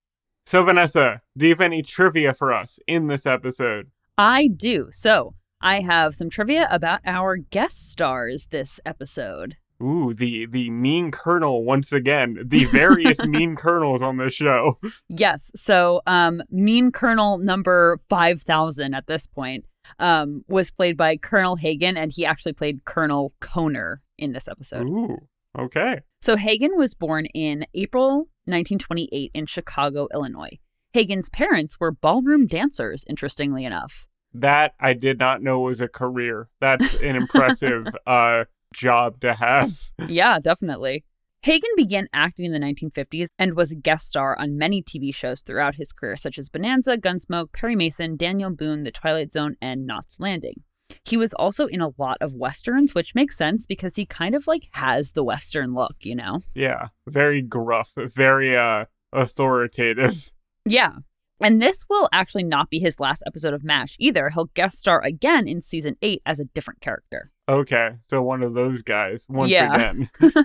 So, 0.45 0.63
Vanessa, 0.63 1.21
do 1.35 1.47
you 1.47 1.51
have 1.53 1.61
any 1.61 1.81
trivia 1.81 2.33
for 2.33 2.53
us 2.53 2.79
in 2.87 3.07
this 3.07 3.25
episode? 3.25 3.89
I 4.17 4.47
do. 4.47 4.87
So 4.91 5.33
I 5.59 5.81
have 5.81 6.13
some 6.15 6.29
trivia 6.29 6.67
about 6.71 7.01
our 7.05 7.35
guest 7.37 7.91
stars 7.91 8.47
this 8.51 8.79
episode. 8.85 9.57
Ooh, 9.81 10.13
the 10.13 10.47
the 10.47 10.69
mean 10.71 11.11
colonel 11.11 11.63
once 11.63 11.91
again. 11.91 12.39
The 12.43 12.65
various 12.65 13.23
mean 13.27 13.55
colonels 13.55 14.01
on 14.01 14.17
this 14.17 14.33
show. 14.33 14.79
Yes. 15.07 15.51
So 15.55 16.01
um 16.07 16.41
Mean 16.49 16.91
Colonel 16.91 17.37
number 17.37 17.99
5000 18.09 18.93
at 18.93 19.07
this 19.07 19.27
point 19.27 19.65
um 19.99 20.43
was 20.47 20.71
played 20.71 20.97
by 20.97 21.17
Kevin 21.17 21.57
Hagen 21.57 21.97
and 21.97 22.11
he 22.11 22.25
actually 22.25 22.53
played 22.53 22.85
Colonel 22.85 23.33
Koner 23.39 23.97
in 24.17 24.33
this 24.33 24.47
episode. 24.47 24.87
Ooh, 24.87 25.17
okay. 25.57 26.01
So 26.21 26.35
Hagen 26.35 26.75
was 26.75 26.95
born 26.95 27.27
in 27.27 27.65
April 27.75 28.29
1928 28.45 29.31
in 29.33 29.45
Chicago, 29.45 30.07
Illinois. 30.13 30.57
Hagen's 30.93 31.29
parents 31.29 31.79
were 31.79 31.91
ballroom 31.91 32.47
dancers, 32.47 33.05
interestingly 33.07 33.65
enough. 33.65 34.07
That 34.33 34.73
I 34.79 34.93
did 34.93 35.19
not 35.19 35.43
know 35.43 35.59
was 35.59 35.81
a 35.81 35.87
career. 35.87 36.49
That's 36.59 36.99
an 37.01 37.15
impressive 37.15 37.85
uh 38.07 38.45
job 38.73 39.19
to 39.21 39.33
have. 39.33 39.91
Yeah, 40.07 40.39
definitely. 40.39 41.03
Hagen 41.43 41.69
began 41.77 42.07
acting 42.13 42.45
in 42.45 42.51
the 42.51 42.59
1950s 42.59 43.29
and 43.37 43.55
was 43.55 43.71
a 43.71 43.75
guest 43.75 44.09
star 44.09 44.37
on 44.37 44.57
many 44.57 44.81
TV 44.81 45.13
shows 45.13 45.41
throughout 45.41 45.75
his 45.75 45.93
career, 45.93 46.15
such 46.15 46.37
as 46.37 46.49
Bonanza, 46.49 46.97
Gunsmoke, 46.97 47.53
Perry 47.53 47.75
Mason, 47.75 48.17
Daniel 48.17 48.49
Boone, 48.49 48.83
The 48.83 48.91
Twilight 48.91 49.31
Zone, 49.31 49.55
and 49.61 49.85
Knots 49.85 50.19
Landing. 50.19 50.63
He 51.05 51.17
was 51.17 51.33
also 51.33 51.67
in 51.67 51.81
a 51.81 51.91
lot 51.97 52.17
of 52.21 52.33
westerns, 52.33 52.95
which 52.95 53.15
makes 53.15 53.37
sense 53.37 53.65
because 53.65 53.95
he 53.95 54.05
kind 54.05 54.35
of 54.35 54.47
like 54.47 54.67
has 54.71 55.13
the 55.13 55.23
western 55.23 55.73
look, 55.73 55.95
you 56.01 56.15
know? 56.15 56.39
Yeah, 56.53 56.87
very 57.07 57.41
gruff, 57.41 57.93
very 57.95 58.57
uh 58.57 58.85
authoritative. 59.13 60.31
Yeah. 60.65 60.95
And 61.39 61.61
this 61.61 61.85
will 61.89 62.09
actually 62.11 62.43
not 62.43 62.69
be 62.69 62.79
his 62.79 62.99
last 62.99 63.23
episode 63.25 63.53
of 63.53 63.63
MASH 63.63 63.95
either. 63.99 64.29
He'll 64.29 64.49
guest 64.53 64.79
star 64.79 65.01
again 65.01 65.47
in 65.47 65.61
season 65.61 65.95
8 66.01 66.21
as 66.25 66.39
a 66.39 66.45
different 66.45 66.81
character. 66.81 67.29
Okay, 67.49 67.91
so 68.09 68.21
one 68.21 68.43
of 68.43 68.53
those 68.53 68.81
guys 68.81 69.25
once 69.29 69.51
Yeah. 69.51 69.73
again. 69.73 70.09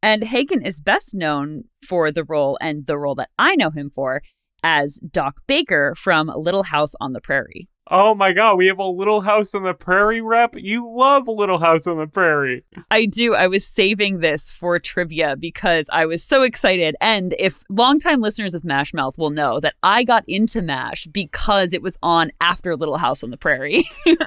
And 0.00 0.22
Hagen 0.22 0.62
is 0.62 0.80
best 0.80 1.12
known 1.12 1.64
for 1.84 2.12
the 2.12 2.22
role 2.22 2.56
and 2.60 2.86
the 2.86 2.96
role 2.96 3.16
that 3.16 3.30
I 3.36 3.56
know 3.56 3.70
him 3.70 3.90
for 3.90 4.22
as 4.62 5.00
Doc 5.00 5.40
Baker 5.48 5.92
from 5.96 6.30
Little 6.36 6.62
House 6.62 6.92
on 7.00 7.14
the 7.14 7.20
Prairie. 7.20 7.68
Oh 7.90 8.14
my 8.14 8.32
god, 8.32 8.58
we 8.58 8.68
have 8.68 8.78
a 8.78 8.86
Little 8.86 9.22
House 9.22 9.56
on 9.56 9.64
the 9.64 9.74
Prairie 9.74 10.20
rep. 10.20 10.54
You 10.56 10.88
love 10.88 11.26
Little 11.26 11.58
House 11.58 11.88
on 11.88 11.96
the 11.98 12.06
Prairie. 12.06 12.64
I 12.92 13.06
do. 13.06 13.34
I 13.34 13.48
was 13.48 13.66
saving 13.66 14.20
this 14.20 14.52
for 14.52 14.78
trivia 14.78 15.34
because 15.36 15.90
I 15.92 16.06
was 16.06 16.22
so 16.22 16.42
excited. 16.44 16.94
And 17.00 17.34
if 17.36 17.64
longtime 17.68 18.20
listeners 18.20 18.54
of 18.54 18.62
Mash 18.62 18.94
Mouth 18.94 19.18
will 19.18 19.30
know 19.30 19.58
that 19.58 19.74
I 19.82 20.04
got 20.04 20.22
into 20.28 20.62
MASH 20.62 21.08
because 21.10 21.72
it 21.74 21.82
was 21.82 21.98
on 22.04 22.30
after 22.40 22.76
Little 22.76 22.98
House 22.98 23.24
on 23.24 23.30
the 23.30 23.36
Prairie. 23.36 23.82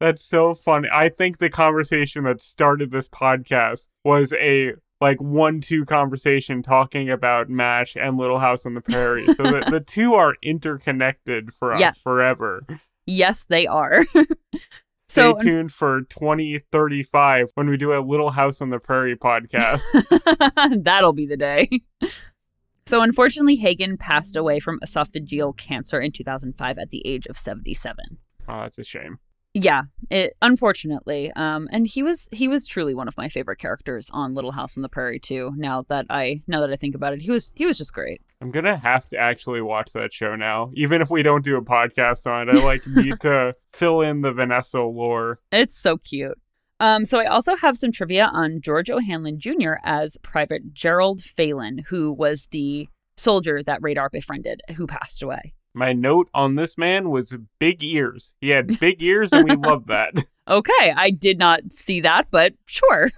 That's 0.00 0.24
so 0.24 0.54
funny. 0.54 0.88
I 0.92 1.08
think 1.08 1.38
the 1.38 1.50
conversation 1.50 2.24
that 2.24 2.40
started 2.40 2.90
this 2.92 3.08
podcast 3.08 3.88
was 4.04 4.32
a 4.34 4.74
like 5.00 5.20
one 5.20 5.60
two 5.60 5.84
conversation 5.84 6.62
talking 6.62 7.08
about 7.10 7.48
MASH 7.48 7.96
and 7.96 8.16
Little 8.16 8.38
House 8.38 8.64
on 8.66 8.74
the 8.74 8.80
Prairie. 8.80 9.26
So 9.26 9.42
the, 9.44 9.64
the 9.70 9.80
two 9.86 10.14
are 10.14 10.34
interconnected 10.42 11.52
for 11.52 11.72
us 11.72 11.80
Yeah. 11.80 11.92
forever. 12.02 12.64
yes, 13.06 13.44
they 13.48 13.66
are. 13.66 14.04
Stay 15.10 15.22
so 15.22 15.34
tuned 15.38 15.72
for 15.72 16.02
2035 16.02 17.50
when 17.54 17.68
we 17.70 17.76
do 17.76 17.92
a 17.92 18.00
Little 18.04 18.30
House 18.30 18.60
on 18.60 18.70
the 18.70 18.78
Prairie 18.78 19.16
podcast. 19.16 19.80
That'll 20.84 21.12
be 21.14 21.26
the 21.26 21.36
day. 21.36 21.68
So, 22.86 23.00
unfortunately, 23.02 23.56
Hagen 23.56 23.96
passed 23.96 24.36
away 24.36 24.60
from 24.60 24.80
esophageal 24.80 25.56
cancer 25.56 26.00
in 26.00 26.12
2005 26.12 26.78
at 26.78 26.90
the 26.90 27.02
age 27.06 27.26
of 27.26 27.38
77. 27.38 27.96
oh, 28.48 28.60
that's 28.60 28.78
a 28.78 28.84
shame. 28.84 29.18
Yeah, 29.54 29.84
it 30.10 30.34
unfortunately. 30.42 31.32
Um, 31.34 31.68
and 31.72 31.86
he 31.86 32.02
was 32.02 32.28
he 32.32 32.48
was 32.48 32.66
truly 32.66 32.94
one 32.94 33.08
of 33.08 33.16
my 33.16 33.28
favorite 33.28 33.58
characters 33.58 34.10
on 34.12 34.34
Little 34.34 34.52
House 34.52 34.76
on 34.76 34.82
the 34.82 34.88
Prairie 34.88 35.18
too. 35.18 35.52
Now 35.56 35.82
that 35.88 36.06
I 36.10 36.42
now 36.46 36.60
that 36.60 36.70
I 36.70 36.76
think 36.76 36.94
about 36.94 37.12
it, 37.12 37.22
he 37.22 37.30
was 37.30 37.52
he 37.54 37.66
was 37.66 37.78
just 37.78 37.92
great. 37.92 38.20
I'm 38.40 38.50
gonna 38.50 38.76
have 38.76 39.06
to 39.06 39.18
actually 39.18 39.62
watch 39.62 39.92
that 39.92 40.12
show 40.12 40.36
now. 40.36 40.70
Even 40.74 41.02
if 41.02 41.10
we 41.10 41.22
don't 41.22 41.44
do 41.44 41.56
a 41.56 41.62
podcast 41.62 42.26
on 42.30 42.48
it, 42.48 42.54
I 42.54 42.64
like 42.64 42.86
need 42.86 43.20
to 43.20 43.54
fill 43.72 44.02
in 44.02 44.20
the 44.20 44.32
Vanessa 44.32 44.80
lore. 44.80 45.40
It's 45.50 45.76
so 45.76 45.96
cute. 45.96 46.38
Um, 46.80 47.04
so 47.04 47.18
I 47.18 47.24
also 47.24 47.56
have 47.56 47.76
some 47.76 47.90
trivia 47.90 48.30
on 48.32 48.60
George 48.60 48.88
O'Hanlon 48.90 49.40
Jr. 49.40 49.74
as 49.82 50.16
Private 50.18 50.72
Gerald 50.72 51.20
Phelan, 51.20 51.78
who 51.88 52.12
was 52.12 52.46
the 52.52 52.88
soldier 53.16 53.62
that 53.64 53.82
Radar 53.82 54.08
befriended, 54.10 54.60
who 54.76 54.86
passed 54.86 55.22
away. 55.22 55.54
My 55.78 55.92
note 55.92 56.28
on 56.34 56.56
this 56.56 56.76
man 56.76 57.08
was 57.08 57.36
big 57.60 57.84
ears. 57.84 58.34
He 58.40 58.48
had 58.48 58.80
big 58.80 59.00
ears, 59.00 59.32
and 59.32 59.48
we 59.48 59.54
love 59.68 59.86
that. 59.86 60.12
Okay, 60.48 60.92
I 60.96 61.10
did 61.10 61.38
not 61.38 61.70
see 61.72 62.00
that, 62.00 62.26
but 62.32 62.54
sure. 62.66 63.12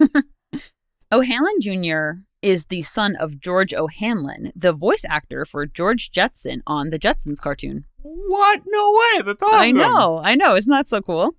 O'Hanlon 1.12 1.62
Jr. 1.62 2.20
is 2.42 2.66
the 2.66 2.82
son 2.82 3.16
of 3.16 3.40
George 3.40 3.72
O'Hanlon, 3.72 4.52
the 4.54 4.72
voice 4.72 5.06
actor 5.08 5.46
for 5.46 5.64
George 5.64 6.10
Jetson 6.10 6.62
on 6.66 6.90
the 6.90 6.98
Jetsons 6.98 7.40
cartoon. 7.40 7.86
What? 8.02 8.60
No 8.66 8.92
way! 8.92 9.22
That's 9.22 9.42
awesome. 9.42 9.58
I 9.58 9.70
know, 9.70 10.18
I 10.18 10.34
know. 10.34 10.54
Isn't 10.54 10.70
that 10.70 10.86
so 10.86 11.00
cool? 11.00 11.36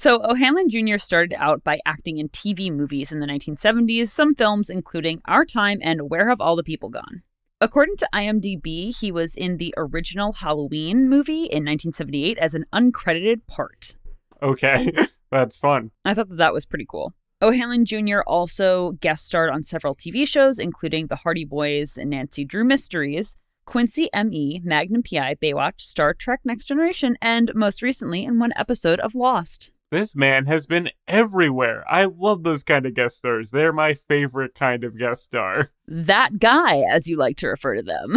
So, 0.00 0.20
O'Hanlon 0.24 0.68
Jr. 0.68 0.98
started 0.98 1.36
out 1.38 1.62
by 1.62 1.78
acting 1.86 2.18
in 2.18 2.28
TV 2.28 2.72
movies 2.72 3.12
in 3.12 3.20
the 3.20 3.26
1970s, 3.26 4.08
some 4.08 4.34
films 4.34 4.68
including 4.68 5.20
Our 5.26 5.44
Time 5.44 5.78
and 5.80 6.10
Where 6.10 6.28
Have 6.28 6.40
All 6.40 6.56
the 6.56 6.64
People 6.64 6.88
Gone? 6.88 7.22
According 7.62 7.98
to 7.98 8.08
IMDb, 8.14 8.98
he 8.98 9.12
was 9.12 9.34
in 9.34 9.58
the 9.58 9.74
original 9.76 10.32
Halloween 10.32 11.10
movie 11.10 11.44
in 11.44 11.64
1978 11.64 12.38
as 12.38 12.54
an 12.54 12.64
uncredited 12.72 13.46
part. 13.46 13.96
Okay, 14.42 14.90
that's 15.30 15.58
fun. 15.58 15.90
I 16.06 16.14
thought 16.14 16.30
that 16.30 16.38
that 16.38 16.54
was 16.54 16.64
pretty 16.64 16.86
cool. 16.88 17.12
O'Hanlon 17.42 17.84
Jr. 17.84 18.20
also 18.26 18.92
guest 19.00 19.26
starred 19.26 19.50
on 19.50 19.62
several 19.62 19.94
TV 19.94 20.26
shows, 20.26 20.58
including 20.58 21.06
The 21.06 21.16
Hardy 21.16 21.44
Boys 21.44 21.98
and 21.98 22.08
Nancy 22.08 22.46
Drew 22.46 22.64
Mysteries, 22.64 23.36
Quincy 23.66 24.08
M.E., 24.14 24.60
Magnum 24.64 25.02
P.I., 25.02 25.34
Baywatch, 25.34 25.82
Star 25.82 26.14
Trek 26.14 26.40
Next 26.44 26.66
Generation, 26.66 27.16
and 27.20 27.54
most 27.54 27.82
recently 27.82 28.24
in 28.24 28.38
one 28.38 28.52
episode 28.56 29.00
of 29.00 29.14
Lost. 29.14 29.70
This 29.90 30.14
man 30.14 30.46
has 30.46 30.66
been 30.66 30.90
everywhere. 31.08 31.84
I 31.88 32.04
love 32.04 32.44
those 32.44 32.62
kind 32.62 32.86
of 32.86 32.94
guest 32.94 33.18
stars. 33.18 33.50
They're 33.50 33.72
my 33.72 33.94
favorite 33.94 34.54
kind 34.54 34.84
of 34.84 34.96
guest 34.96 35.24
star, 35.24 35.72
That 35.88 36.38
guy, 36.38 36.84
as 36.88 37.08
you 37.08 37.16
like 37.16 37.36
to 37.38 37.48
refer 37.48 37.74
to 37.74 37.82
them. 37.82 38.16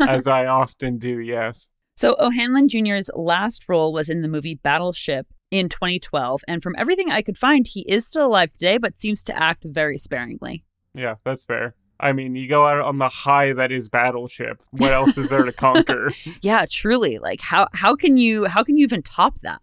as 0.08 0.26
I 0.26 0.46
often 0.46 0.98
do. 0.98 1.20
Yes. 1.20 1.70
so, 1.96 2.16
O'Hanlon 2.18 2.68
Jr.'s 2.68 3.08
last 3.14 3.68
role 3.68 3.92
was 3.92 4.08
in 4.08 4.22
the 4.22 4.28
movie 4.28 4.56
Battleship 4.56 5.28
in 5.52 5.68
2012, 5.68 6.42
and 6.48 6.60
from 6.60 6.74
everything 6.76 7.12
I 7.12 7.22
could 7.22 7.38
find, 7.38 7.68
he 7.68 7.82
is 7.82 8.04
still 8.04 8.26
alive 8.26 8.52
today, 8.52 8.78
but 8.78 9.00
seems 9.00 9.22
to 9.24 9.40
act 9.40 9.64
very 9.64 9.98
sparingly. 9.98 10.64
Yeah, 10.92 11.16
that's 11.22 11.44
fair. 11.44 11.76
I 12.00 12.12
mean, 12.12 12.34
you 12.34 12.48
go 12.48 12.66
out 12.66 12.80
on 12.80 12.98
the 12.98 13.08
high 13.08 13.52
that 13.52 13.70
is 13.70 13.88
Battleship. 13.88 14.60
What 14.72 14.90
else 14.90 15.16
is 15.16 15.28
there 15.28 15.44
to 15.44 15.52
conquer? 15.52 16.12
Yeah, 16.42 16.66
truly. 16.68 17.18
Like 17.18 17.40
how 17.40 17.68
how 17.74 17.94
can 17.94 18.16
you 18.16 18.46
how 18.46 18.64
can 18.64 18.76
you 18.76 18.82
even 18.82 19.02
top 19.02 19.38
that? 19.42 19.60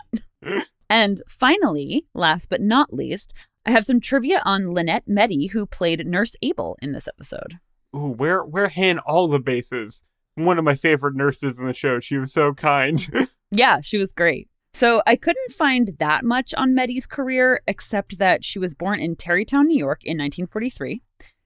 And 0.89 1.21
finally, 1.27 2.07
last 2.15 2.49
but 2.49 2.61
not 2.61 2.93
least, 2.93 3.33
I 3.65 3.71
have 3.71 3.85
some 3.85 4.01
trivia 4.01 4.41
on 4.45 4.73
Lynette 4.73 5.07
Mettey, 5.07 5.51
who 5.51 5.65
played 5.65 6.07
Nurse 6.07 6.35
Abel 6.41 6.77
in 6.81 6.93
this 6.93 7.07
episode. 7.07 7.59
Ooh, 7.95 8.15
we're 8.17 8.45
we're 8.45 8.69
hitting 8.69 8.99
all 8.99 9.27
the 9.27 9.39
bases. 9.39 10.03
One 10.35 10.57
of 10.57 10.63
my 10.63 10.75
favorite 10.75 11.15
nurses 11.15 11.59
in 11.59 11.67
the 11.67 11.73
show. 11.73 11.99
She 11.99 12.17
was 12.17 12.33
so 12.33 12.53
kind. 12.53 13.05
yeah, 13.51 13.81
she 13.81 13.97
was 13.97 14.13
great. 14.13 14.47
So 14.73 15.01
I 15.05 15.15
couldn't 15.15 15.51
find 15.51 15.91
that 15.99 16.23
much 16.23 16.53
on 16.55 16.75
Mettey's 16.75 17.07
career, 17.07 17.61
except 17.67 18.19
that 18.19 18.45
she 18.45 18.59
was 18.59 18.75
born 18.75 18.99
in 18.99 19.15
Tarrytown, 19.15 19.67
New 19.67 19.77
York 19.77 20.03
in 20.03 20.17
1943. 20.17 21.01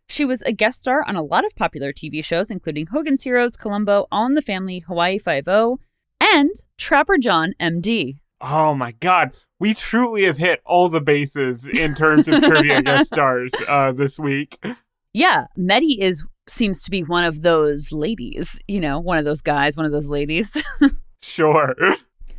She 0.08 0.26
was 0.26 0.42
a 0.44 0.52
guest 0.52 0.82
star 0.82 1.04
on 1.08 1.16
a 1.16 1.24
lot 1.24 1.46
of 1.46 1.56
popular 1.56 1.94
TV 1.94 2.24
shows, 2.24 2.52
including 2.52 2.88
Hogan's 2.88 3.24
Heroes, 3.24 3.58
Columbo, 3.58 4.06
All 4.12 4.26
in 4.26 4.36
the 4.36 4.42
Family, 4.42 4.80
Hawaii 4.80 5.18
Five-O, 5.18 5.80
and 6.20 6.52
Trapper 6.78 7.18
John, 7.18 7.54
MD. 7.60 8.18
Oh 8.46 8.74
my 8.76 8.92
god, 8.92 9.38
we 9.58 9.74
truly 9.74 10.26
have 10.26 10.38
hit 10.38 10.62
all 10.66 10.90
the 10.90 11.00
bases 11.00 11.66
in 11.66 11.96
terms 11.96 12.28
of 12.28 12.44
trivia 12.44 12.82
guest 12.82 13.08
stars 13.08 13.54
uh, 13.70 13.94
this 13.94 14.20
week. 14.20 14.62
Yeah, 15.14 15.46
Mettey 15.58 16.00
is 16.00 16.26
seems 16.50 16.84
to 16.84 16.92
be 16.92 17.04
one 17.04 17.24
of 17.24 17.42
those 17.42 17.94
ladies, 17.94 18.60
you 18.68 18.82
know, 18.82 19.00
one 19.00 19.18
of 19.18 19.24
those 19.24 19.42
guys, 19.42 19.78
one 19.78 19.86
of 19.86 19.94
those 19.94 20.10
ladies. 20.10 20.62
sure. 21.22 21.74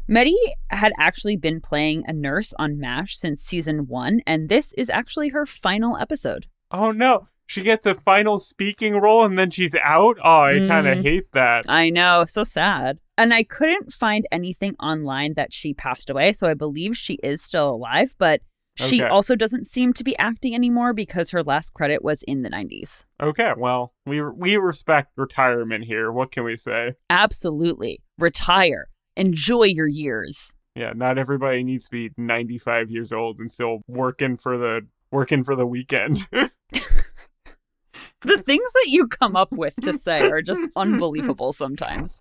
Mettey 0.07 0.35
had 0.69 0.93
actually 0.99 1.39
been 1.39 1.63
playing 1.63 2.05
a 2.07 2.13
nurse 2.13 2.53
on 2.59 2.79
MASH 2.79 3.17
since 3.17 3.43
season 3.43 3.87
one, 3.87 4.21
and 4.27 4.51
this 4.51 4.75
is 4.75 4.91
actually 4.91 5.31
her 5.31 5.47
final 5.47 5.97
episode. 5.97 6.49
Oh 6.71 6.91
no, 6.91 7.27
she 7.47 7.63
gets 7.63 7.87
a 7.87 7.95
final 7.95 8.39
speaking 8.41 8.95
role 8.95 9.25
and 9.25 9.39
then 9.39 9.51
she's 9.51 9.75
out. 9.83 10.19
Oh, 10.23 10.43
I 10.43 10.55
mm. 10.55 10.69
kind 10.69 10.89
of 10.89 10.99
hate 10.99 11.31
that. 11.33 11.65
I 11.69 11.91
know, 11.91 12.25
so 12.25 12.43
sad. 12.43 13.01
And 13.17 13.33
I 13.33 13.45
couldn't 13.45 13.93
find 13.93 14.27
anything 14.33 14.75
online 14.81 15.35
that 15.35 15.53
she 15.53 15.75
passed 15.75 16.11
away, 16.11 16.33
so 16.33 16.49
I 16.49 16.55
believe 16.55 16.97
she 16.97 17.15
is 17.23 17.43
still 17.43 17.71
alive, 17.71 18.15
but 18.19 18.41
she 18.77 19.03
okay. 19.03 19.09
also 19.09 19.37
doesn't 19.37 19.67
seem 19.67 19.93
to 19.93 20.03
be 20.03 20.17
acting 20.19 20.55
anymore 20.55 20.93
because 20.93 21.31
her 21.31 21.45
last 21.45 21.75
credit 21.75 22.03
was 22.03 22.25
in 22.25 22.43
the 22.43 22.51
90s. 22.51 23.05
Okay, 23.23 23.53
well, 23.57 23.95
we 24.05 24.21
we 24.21 24.57
respect 24.57 25.13
retirement 25.17 25.85
here. 25.85 26.11
What 26.11 26.33
can 26.33 26.43
we 26.43 26.57
say? 26.57 26.95
Absolutely. 27.09 28.03
Retire. 28.19 28.89
Enjoy 29.17 29.65
your 29.65 29.87
years. 29.87 30.55
Yeah, 30.75 30.93
not 30.93 31.19
everybody 31.19 31.63
needs 31.63 31.85
to 31.85 31.91
be 31.93 32.11
95 32.17 32.91
years 32.91 33.13
old 33.13 33.39
and 33.39 33.51
still 33.51 33.83
working 33.87 34.37
for 34.37 34.59
the 34.59 34.89
working 35.13 35.45
for 35.45 35.55
the 35.55 35.67
weekend. 35.67 36.29
the 38.25 38.43
things 38.43 38.73
that 38.73 38.87
you 38.89 39.07
come 39.07 39.37
up 39.37 39.53
with 39.53 39.77
to 39.77 39.93
say 39.93 40.31
are 40.31 40.43
just 40.43 40.65
unbelievable 40.77 41.53
sometimes. 41.53 42.21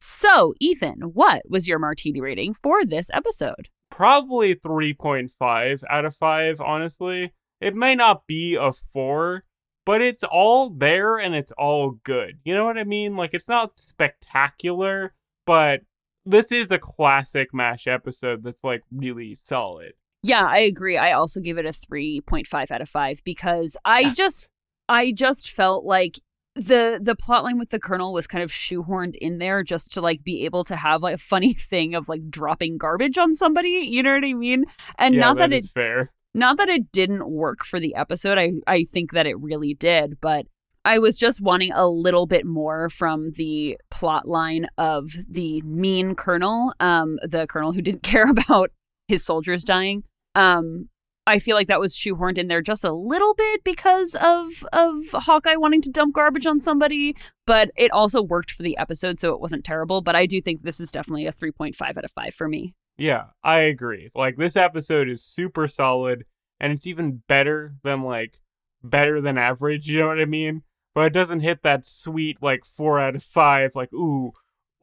So, 0.00 0.54
Ethan, 0.60 1.00
what 1.12 1.42
was 1.48 1.68
your 1.68 1.78
martini 1.78 2.20
rating 2.20 2.54
for 2.54 2.84
this 2.84 3.10
episode? 3.12 3.68
Probably 3.90 4.54
3.5 4.54 5.82
out 5.90 6.04
of 6.04 6.14
5, 6.14 6.60
honestly. 6.60 7.32
It 7.60 7.74
may 7.74 7.94
not 7.94 8.26
be 8.26 8.54
a 8.54 8.72
4, 8.72 9.44
but 9.84 10.00
it's 10.00 10.24
all 10.24 10.70
there 10.70 11.18
and 11.18 11.34
it's 11.34 11.52
all 11.52 11.98
good. 12.04 12.38
You 12.44 12.54
know 12.54 12.64
what 12.64 12.78
I 12.78 12.84
mean? 12.84 13.16
Like, 13.16 13.34
it's 13.34 13.48
not 13.48 13.76
spectacular, 13.76 15.12
but 15.44 15.82
this 16.24 16.50
is 16.50 16.70
a 16.70 16.78
classic 16.78 17.52
MASH 17.52 17.86
episode 17.86 18.42
that's, 18.42 18.64
like, 18.64 18.82
really 18.90 19.34
solid. 19.34 19.92
Yeah, 20.22 20.46
I 20.46 20.58
agree. 20.58 20.96
I 20.96 21.12
also 21.12 21.40
give 21.40 21.58
it 21.58 21.66
a 21.66 21.70
3.5 21.70 22.70
out 22.70 22.80
of 22.80 22.88
5 22.88 23.22
because 23.24 23.76
I 23.84 24.00
yes. 24.00 24.16
just 24.16 24.48
I 24.90 25.12
just 25.12 25.52
felt 25.52 25.84
like 25.84 26.20
the 26.56 26.98
the 27.00 27.14
plotline 27.14 27.60
with 27.60 27.70
the 27.70 27.78
colonel 27.78 28.12
was 28.12 28.26
kind 28.26 28.42
of 28.42 28.50
shoehorned 28.50 29.14
in 29.14 29.38
there 29.38 29.62
just 29.62 29.92
to 29.92 30.00
like 30.00 30.24
be 30.24 30.44
able 30.44 30.64
to 30.64 30.74
have 30.74 31.00
like 31.00 31.14
a 31.14 31.18
funny 31.18 31.54
thing 31.70 31.94
of 31.94 32.08
like 32.08 32.28
dropping 32.28 32.76
garbage 32.76 33.16
on 33.18 33.36
somebody 33.36 33.68
you 33.68 34.02
know 34.02 34.14
what 34.14 34.24
i 34.24 34.32
mean? 34.32 34.64
And 34.98 35.14
yeah, 35.14 35.20
not 35.20 35.36
that, 35.36 35.50
that 35.50 35.56
it's 35.56 35.70
fair. 35.70 36.10
not 36.34 36.56
that 36.56 36.68
it 36.68 36.90
didn't 36.90 37.30
work 37.30 37.64
for 37.64 37.78
the 37.78 37.94
episode 37.94 38.36
i 38.36 38.50
i 38.66 38.82
think 38.82 39.12
that 39.12 39.26
it 39.28 39.40
really 39.40 39.74
did 39.74 40.20
but 40.20 40.46
i 40.84 40.98
was 40.98 41.16
just 41.16 41.40
wanting 41.40 41.70
a 41.72 41.86
little 41.88 42.26
bit 42.26 42.44
more 42.44 42.90
from 42.90 43.30
the 43.36 43.78
plot 43.88 44.26
line 44.26 44.66
of 44.76 45.08
the 45.28 45.62
mean 45.62 46.16
colonel 46.16 46.74
um 46.80 47.16
the 47.22 47.46
colonel 47.46 47.70
who 47.70 47.80
didn't 47.80 48.02
care 48.14 48.28
about 48.28 48.70
his 49.06 49.24
soldiers 49.24 49.62
dying 49.62 50.02
um 50.34 50.88
I 51.30 51.38
feel 51.38 51.54
like 51.54 51.68
that 51.68 51.78
was 51.78 51.94
shoehorned 51.94 52.38
in 52.38 52.48
there 52.48 52.60
just 52.60 52.84
a 52.84 52.90
little 52.90 53.34
bit 53.34 53.62
because 53.62 54.16
of 54.16 54.48
of 54.72 54.96
Hawkeye 55.12 55.54
wanting 55.54 55.80
to 55.82 55.90
dump 55.90 56.12
garbage 56.12 56.44
on 56.44 56.58
somebody, 56.58 57.14
but 57.46 57.70
it 57.76 57.92
also 57.92 58.20
worked 58.20 58.50
for 58.50 58.64
the 58.64 58.76
episode, 58.78 59.16
so 59.16 59.32
it 59.32 59.40
wasn't 59.40 59.64
terrible. 59.64 60.02
But 60.02 60.16
I 60.16 60.26
do 60.26 60.40
think 60.40 60.62
this 60.62 60.80
is 60.80 60.90
definitely 60.90 61.26
a 61.26 61.32
3.5 61.32 61.80
out 61.80 62.04
of 62.04 62.10
5 62.10 62.34
for 62.34 62.48
me. 62.48 62.74
Yeah, 62.98 63.26
I 63.44 63.60
agree. 63.60 64.10
Like 64.12 64.38
this 64.38 64.56
episode 64.56 65.08
is 65.08 65.22
super 65.22 65.68
solid 65.68 66.24
and 66.58 66.72
it's 66.72 66.86
even 66.86 67.22
better 67.28 67.76
than 67.84 68.02
like 68.02 68.40
better 68.82 69.20
than 69.20 69.38
average, 69.38 69.88
you 69.88 70.00
know 70.00 70.08
what 70.08 70.20
I 70.20 70.24
mean? 70.24 70.62
But 70.96 71.06
it 71.06 71.12
doesn't 71.12 71.40
hit 71.40 71.62
that 71.62 71.86
sweet 71.86 72.38
like 72.42 72.64
4 72.64 72.98
out 72.98 73.14
of 73.14 73.22
5 73.22 73.76
like 73.76 73.92
ooh, 73.92 74.32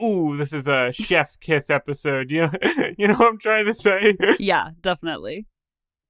ooh, 0.02 0.38
this 0.38 0.54
is 0.54 0.70
a 0.70 0.94
chef's 0.94 1.36
kiss 1.36 1.70
episode. 1.70 2.32
You 2.32 2.48
know, 2.48 2.52
you 2.98 3.08
know 3.10 3.16
what 3.16 3.32
I'm 3.34 3.38
trying 3.38 3.66
to 3.66 3.74
say? 3.74 4.16
Yeah, 4.40 4.70
definitely. 4.80 5.46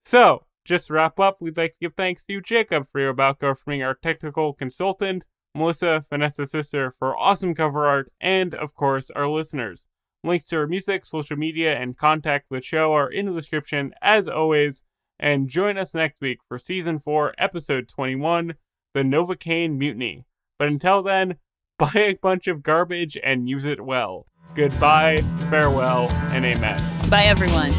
So, 0.08 0.46
just 0.64 0.88
to 0.88 0.94
wrap 0.94 1.20
up, 1.20 1.42
we'd 1.42 1.58
like 1.58 1.72
to 1.72 1.78
give 1.82 1.96
thanks 1.98 2.26
to 2.28 2.40
Jacob 2.40 2.88
for 2.90 3.02
your 3.02 3.10
about 3.10 3.40
from 3.42 3.82
our 3.82 3.94
technical 3.94 4.54
consultant, 4.54 5.26
Melissa, 5.54 6.06
Vanessa's 6.10 6.52
sister, 6.52 6.94
for 6.98 7.18
awesome 7.18 7.54
cover 7.54 7.86
art, 7.86 8.10
and 8.22 8.56
of 8.56 8.74
course, 8.74 9.12
our 9.18 9.28
listeners. 9.28 9.88
Links 10.24 10.46
to 10.46 10.60
our 10.60 10.66
music, 10.66 11.06
social 11.06 11.36
media, 11.36 11.78
and 11.78 11.98
contact 11.98 12.48
the 12.50 12.62
show 12.62 12.94
are 12.94 13.12
in 13.12 13.26
the 13.26 13.34
description 13.34 13.94
as 14.02 14.30
always. 14.30 14.82
And 15.20 15.50
join 15.50 15.78
us 15.78 15.94
next 15.94 16.22
week 16.22 16.38
for 16.48 16.58
season 16.58 17.00
4, 17.00 17.34
episode 17.38 17.90
21, 17.90 18.56
The 18.94 19.02
Novocaine 19.02 19.78
Mutiny. 19.78 20.24
But 20.58 20.70
until 20.70 21.04
then, 21.04 21.36
buy 21.78 21.92
a 21.96 22.14
bunch 22.14 22.48
of 22.48 22.64
garbage 22.64 23.18
and 23.22 23.50
use 23.50 23.66
it 23.66 23.84
well. 23.84 24.26
Goodbye, 24.56 25.18
farewell, 25.50 26.08
and 26.32 26.46
amen. 26.46 26.82
Bye, 27.10 27.24
everyone. 27.24 27.74